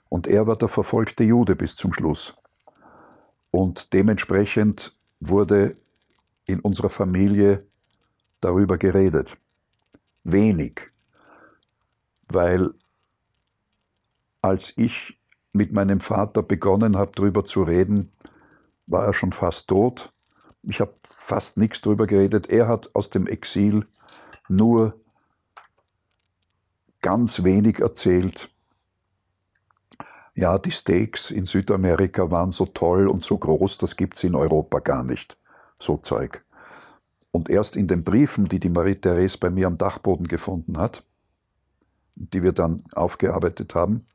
und 0.09 0.27
er 0.27 0.47
war 0.47 0.57
der 0.57 0.69
verfolgte 0.69 1.25
Jude 1.25 1.57
bis 1.57 1.77
zum 1.77 1.93
Schluss. 1.93 2.35
Und 3.51 3.93
dementsprechend 3.93 4.93
wurde 5.29 5.77
in 6.45 6.61
unserer 6.61 6.91
Familie 6.91 7.67
darüber 8.41 8.79
geredet. 8.79 9.39
Wenig. 10.25 10.91
Weil 12.29 12.75
als 14.41 14.77
ich 14.77 15.19
mit 15.53 15.73
meinem 15.73 16.01
Vater 16.01 16.43
begonnen 16.43 16.97
habe, 16.97 17.13
darüber 17.15 17.45
zu 17.45 17.63
reden, 17.63 18.13
war 18.87 19.07
er 19.07 19.15
schon 19.15 19.33
fast 19.33 19.69
tot. 19.69 20.13
Ich 20.63 20.81
habe 20.81 20.95
fast 21.09 21.57
nichts 21.57 21.81
darüber 21.81 22.07
geredet. 22.07 22.49
Er 22.49 22.67
hat 22.69 22.95
aus 22.95 23.11
dem 23.11 23.27
Exil 23.27 23.87
nur 24.49 25.01
ganz 27.01 27.45
wenig 27.45 27.79
erzählt. 27.79 28.52
Ja, 30.35 30.59
die 30.59 30.71
Steaks 30.71 31.31
in 31.31 31.45
Südamerika 31.45 32.31
waren 32.31 32.53
so 32.53 32.67
toll 32.67 33.07
und 33.07 33.23
so 33.23 33.37
groß, 33.37 33.79
das 33.79 33.97
gibt 33.97 34.17
es 34.17 34.25
in 34.25 34.35
Europa 34.35 34.79
gar 34.79 35.05
nicht. 35.05 35.37
So 35.79 35.99
Zeug. 35.99 36.45
Und 37.31 37.51
erst 37.51 37.77
in 37.77 37.89
den 37.89 38.05
Briefen, 38.05 38.47
die 38.47 38.61
die 38.61 38.69
Marie-Therese 38.69 39.39
bei 39.39 39.51
mir 39.51 39.67
am 39.67 39.79
Dachboden 39.79 40.29
gefunden 40.29 40.79
hat, 40.79 41.05
die 42.15 42.43
wir 42.43 42.53
dann 42.53 42.85
aufgearbeitet 42.93 43.75
haben, 43.75 44.07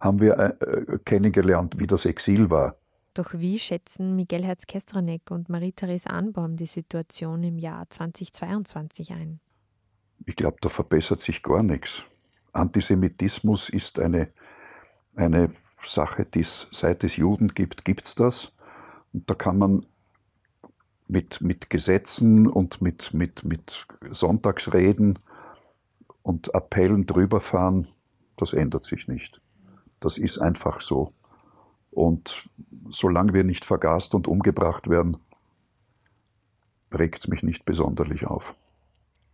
haben 0.00 0.20
wir 0.20 0.38
äh, 0.38 0.98
kennengelernt, 1.04 1.78
wie 1.78 1.86
das 1.86 2.04
Exil 2.04 2.50
war. 2.50 2.76
Doch 3.14 3.34
wie 3.34 3.58
schätzen 3.58 4.14
Miguel 4.14 4.44
Herz-Kestranek 4.44 5.30
und 5.30 5.48
Marie-Therese 5.48 6.08
Anbaum 6.08 6.56
die 6.56 6.66
Situation 6.66 7.42
im 7.42 7.58
Jahr 7.58 7.88
2022 7.90 9.12
ein? 9.12 9.40
Ich 10.24 10.36
glaube, 10.36 10.58
da 10.60 10.68
verbessert 10.68 11.20
sich 11.20 11.42
gar 11.42 11.62
nichts. 11.62 12.04
Antisemitismus 12.52 13.68
ist 13.68 13.98
eine, 13.98 14.28
eine 15.14 15.50
Sache, 15.84 16.24
die 16.24 16.40
es 16.40 16.66
seit 16.72 17.04
es 17.04 17.16
Juden 17.16 17.48
gibt, 17.48 17.84
gibt 17.84 18.04
es 18.04 18.14
das. 18.14 18.52
Und 19.12 19.28
da 19.28 19.34
kann 19.34 19.58
man 19.58 19.86
mit, 21.06 21.40
mit 21.40 21.70
Gesetzen 21.70 22.46
und 22.46 22.82
mit, 22.82 23.14
mit, 23.14 23.44
mit 23.44 23.86
Sonntagsreden 24.10 25.18
und 26.22 26.54
Appellen 26.54 27.06
drüber 27.06 27.40
fahren, 27.40 27.88
das 28.36 28.52
ändert 28.52 28.84
sich 28.84 29.08
nicht. 29.08 29.40
Das 30.00 30.18
ist 30.18 30.38
einfach 30.38 30.80
so. 30.80 31.12
Und 31.90 32.48
solange 32.90 33.32
wir 33.32 33.44
nicht 33.44 33.64
vergast 33.64 34.14
und 34.14 34.28
umgebracht 34.28 34.88
werden, 34.88 35.16
regt 36.92 37.20
es 37.20 37.28
mich 37.28 37.42
nicht 37.42 37.64
besonderlich 37.64 38.26
auf. 38.26 38.54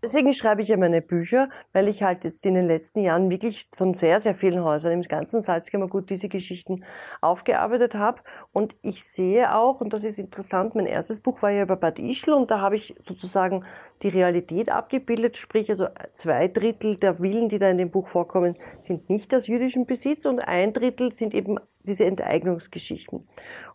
Deswegen 0.04 0.34
schreibe 0.34 0.60
ich 0.60 0.68
ja 0.68 0.76
meine 0.76 1.00
Bücher, 1.00 1.48
weil 1.72 1.88
ich 1.88 2.02
halt 2.02 2.24
jetzt 2.24 2.44
in 2.44 2.52
den 2.52 2.66
letzten 2.66 3.00
Jahren 3.00 3.30
wirklich 3.30 3.70
von 3.74 3.94
sehr, 3.94 4.20
sehr 4.20 4.34
vielen 4.34 4.62
Häusern 4.62 4.92
im 4.92 5.00
ganzen 5.00 5.40
Salzkammergut 5.40 6.10
diese 6.10 6.28
Geschichten 6.28 6.84
aufgearbeitet 7.22 7.94
habe. 7.94 8.20
Und 8.52 8.76
ich 8.82 9.02
sehe 9.02 9.54
auch, 9.56 9.80
und 9.80 9.94
das 9.94 10.04
ist 10.04 10.18
interessant, 10.18 10.74
mein 10.74 10.84
erstes 10.84 11.20
Buch 11.20 11.40
war 11.40 11.52
ja 11.52 11.62
über 11.62 11.76
Bad 11.76 11.98
Ischl 11.98 12.34
und 12.34 12.50
da 12.50 12.60
habe 12.60 12.76
ich 12.76 12.94
sozusagen 13.00 13.64
die 14.02 14.10
Realität 14.10 14.68
abgebildet, 14.68 15.38
sprich 15.38 15.70
also 15.70 15.86
zwei 16.12 16.48
Drittel 16.48 16.98
der 16.98 17.14
Villen, 17.14 17.48
die 17.48 17.56
da 17.56 17.70
in 17.70 17.78
dem 17.78 17.90
Buch 17.90 18.08
vorkommen, 18.08 18.58
sind 18.82 19.08
nicht 19.08 19.34
aus 19.34 19.46
jüdischem 19.46 19.86
Besitz 19.86 20.26
und 20.26 20.40
ein 20.40 20.74
Drittel 20.74 21.14
sind 21.14 21.32
eben 21.32 21.58
diese 21.86 22.04
Enteignungsgeschichten. 22.04 23.26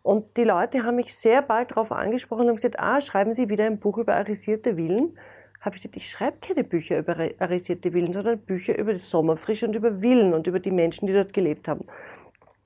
Und 0.03 0.37
die 0.37 0.43
Leute 0.43 0.83
haben 0.83 0.97
mich 0.97 1.15
sehr 1.15 1.41
bald 1.41 1.71
darauf 1.71 1.91
angesprochen 1.91 2.51
und 2.51 2.57
gesagt, 2.57 2.79
ah, 2.79 3.01
schreiben 3.01 3.33
Sie 3.33 3.49
wieder 3.49 3.65
ein 3.65 3.79
Buch 3.79 3.97
über 3.97 4.13
arisierte 4.13 4.75
Villen 4.75 5.17
habe 5.61 5.75
ich 5.75 5.81
gesagt, 5.81 5.97
ich 5.97 6.09
schreibe 6.09 6.37
keine 6.41 6.63
Bücher 6.63 6.99
über 6.99 7.17
arisierte 7.39 7.91
Villen, 7.91 8.13
sondern 8.13 8.39
Bücher 8.39 8.77
über 8.77 8.93
das 8.93 9.09
Sommerfrische 9.09 9.67
und 9.67 9.75
über 9.75 9.99
Villen 9.99 10.33
und 10.33 10.47
über 10.47 10.59
die 10.59 10.71
Menschen, 10.71 11.07
die 11.07 11.13
dort 11.13 11.33
gelebt 11.33 11.67
haben. 11.67 11.85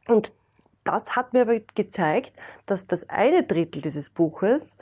Und 0.08 0.34
das 0.84 1.16
hat 1.16 1.34
mir 1.34 1.42
aber 1.42 1.60
gezeigt, 1.76 2.34
dass 2.66 2.88
das 2.88 3.10
eine 3.10 3.44
Drittel 3.44 3.82
dieses 3.82 4.10
Buches 4.10 4.78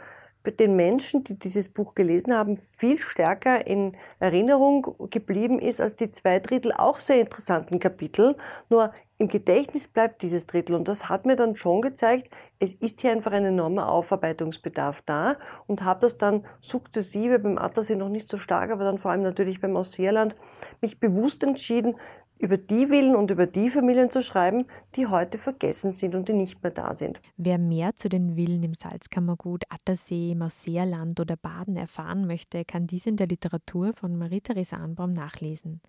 den 0.45 0.75
Menschen, 0.75 1.23
die 1.23 1.37
dieses 1.37 1.69
Buch 1.69 1.93
gelesen 1.93 2.33
haben, 2.33 2.57
viel 2.57 2.97
stärker 2.97 3.67
in 3.67 3.95
Erinnerung 4.19 4.95
geblieben 5.09 5.59
ist 5.59 5.79
als 5.79 5.95
die 5.95 6.09
zwei 6.09 6.39
Drittel 6.39 6.71
auch 6.71 6.99
sehr 6.99 7.21
interessanten 7.21 7.79
Kapitel. 7.79 8.35
Nur 8.69 8.91
im 9.21 9.27
Gedächtnis 9.27 9.87
bleibt 9.87 10.23
dieses 10.23 10.47
Drittel. 10.47 10.75
Und 10.75 10.87
das 10.87 11.07
hat 11.07 11.27
mir 11.27 11.35
dann 11.35 11.55
schon 11.55 11.83
gezeigt, 11.83 12.31
es 12.57 12.73
ist 12.73 13.01
hier 13.01 13.11
einfach 13.11 13.31
ein 13.31 13.45
enormer 13.45 13.91
Aufarbeitungsbedarf 13.91 15.03
da 15.05 15.37
und 15.67 15.83
habe 15.83 15.99
das 15.99 16.17
dann 16.17 16.43
sukzessive 16.59 17.37
beim 17.37 17.59
Attersee 17.59 17.95
noch 17.95 18.09
nicht 18.09 18.27
so 18.27 18.37
stark, 18.37 18.71
aber 18.71 18.83
dann 18.83 18.97
vor 18.97 19.11
allem 19.11 19.21
natürlich 19.21 19.61
beim 19.61 19.77
Ausseerland 19.77 20.35
mich 20.81 20.99
bewusst 20.99 21.43
entschieden, 21.43 21.97
über 22.41 22.57
die 22.57 22.87
Villen 22.87 23.15
und 23.15 23.29
über 23.31 23.45
die 23.45 23.69
Familien 23.69 24.09
zu 24.09 24.23
schreiben, 24.23 24.65
die 24.95 25.07
heute 25.07 25.37
vergessen 25.37 25.91
sind 25.91 26.15
und 26.15 26.27
die 26.27 26.33
nicht 26.33 26.63
mehr 26.63 26.71
da 26.71 26.95
sind. 26.95 27.21
Wer 27.37 27.59
mehr 27.59 27.95
zu 27.95 28.09
den 28.09 28.35
Villen 28.35 28.63
im 28.63 28.73
Salzkammergut, 28.73 29.63
Attersee, 29.69 30.33
Marseerland 30.35 31.19
oder 31.19 31.37
Baden 31.37 31.75
erfahren 31.75 32.25
möchte, 32.25 32.65
kann 32.65 32.87
dies 32.87 33.05
in 33.05 33.15
der 33.15 33.27
Literatur 33.27 33.93
von 33.93 34.17
Marie-Therese 34.17 34.77
Anbaum 34.77 35.13
nachlesen. 35.13 35.81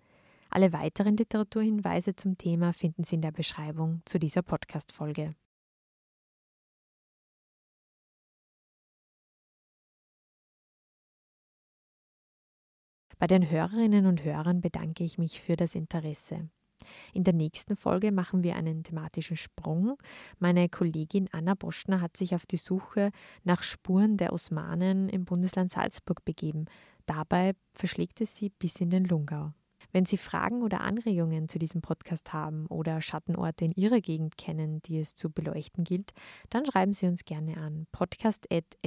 Alle 0.51 0.71
weiteren 0.71 1.17
Literaturhinweise 1.17 2.15
zum 2.15 2.37
Thema 2.37 2.73
finden 2.73 3.03
Sie 3.03 3.15
in 3.15 3.21
der 3.21 3.31
Beschreibung 3.31 4.01
zu 4.05 4.19
dieser 4.19 4.43
Podcast-Folge. 4.43 5.33
Bei 13.23 13.27
den 13.27 13.49
Hörerinnen 13.49 14.05
und 14.05 14.25
Hörern 14.25 14.59
bedanke 14.59 15.05
ich 15.05 15.17
mich 15.17 15.39
für 15.39 15.55
das 15.55 15.75
Interesse. 15.75 16.49
In 17.13 17.23
der 17.23 17.33
nächsten 17.33 17.77
Folge 17.77 18.11
machen 18.11 18.43
wir 18.43 18.57
einen 18.57 18.83
thematischen 18.83 19.37
Sprung. 19.37 19.95
Meine 20.39 20.67
Kollegin 20.67 21.29
Anna 21.31 21.55
Boschner 21.55 22.01
hat 22.01 22.17
sich 22.17 22.35
auf 22.35 22.45
die 22.45 22.57
Suche 22.57 23.11
nach 23.45 23.63
Spuren 23.63 24.17
der 24.17 24.33
Osmanen 24.33 25.07
im 25.07 25.23
Bundesland 25.23 25.71
Salzburg 25.71 26.25
begeben. 26.25 26.65
Dabei 27.05 27.53
verschlägt 27.73 28.19
es 28.19 28.35
sie 28.35 28.49
bis 28.49 28.81
in 28.81 28.89
den 28.89 29.05
Lungau. 29.05 29.53
Wenn 29.93 30.05
Sie 30.05 30.17
Fragen 30.17 30.61
oder 30.61 30.81
Anregungen 30.81 31.47
zu 31.47 31.59
diesem 31.59 31.81
Podcast 31.81 32.33
haben 32.33 32.65
oder 32.67 33.01
Schattenorte 33.01 33.63
in 33.63 33.71
Ihrer 33.71 34.01
Gegend 34.01 34.37
kennen, 34.37 34.81
die 34.81 34.99
es 34.99 35.15
zu 35.15 35.31
beleuchten 35.31 35.85
gilt, 35.85 36.11
dann 36.49 36.65
schreiben 36.65 36.91
Sie 36.93 37.07
uns 37.07 37.23
gerne 37.23 37.55
an 37.55 37.87
podcast.sn.at. 37.93 38.83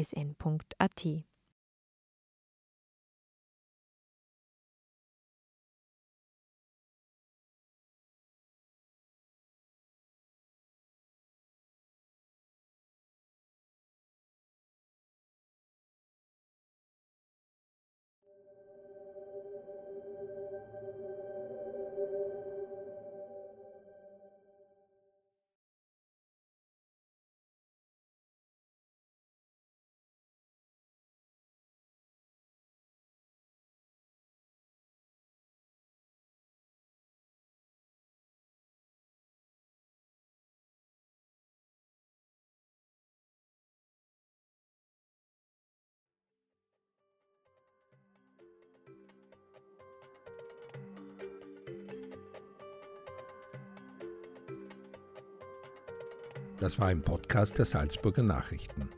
Das 56.66 56.80
war 56.80 56.88
ein 56.88 57.00
Podcast 57.00 57.58
der 57.58 57.64
Salzburger 57.64 58.24
Nachrichten. 58.24 58.88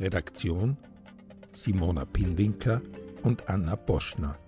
Redaktion 0.00 0.76
Simona 1.50 2.04
Pinwinkler 2.04 2.82
und 3.24 3.50
Anna 3.50 3.74
Boschner. 3.74 4.38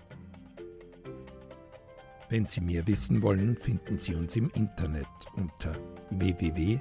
Wenn 2.28 2.46
Sie 2.46 2.60
mehr 2.60 2.86
wissen 2.86 3.20
wollen, 3.20 3.56
finden 3.56 3.98
Sie 3.98 4.14
uns 4.14 4.36
im 4.36 4.48
Internet 4.50 5.08
unter 5.34 5.72
www.sn.at. 6.10 6.78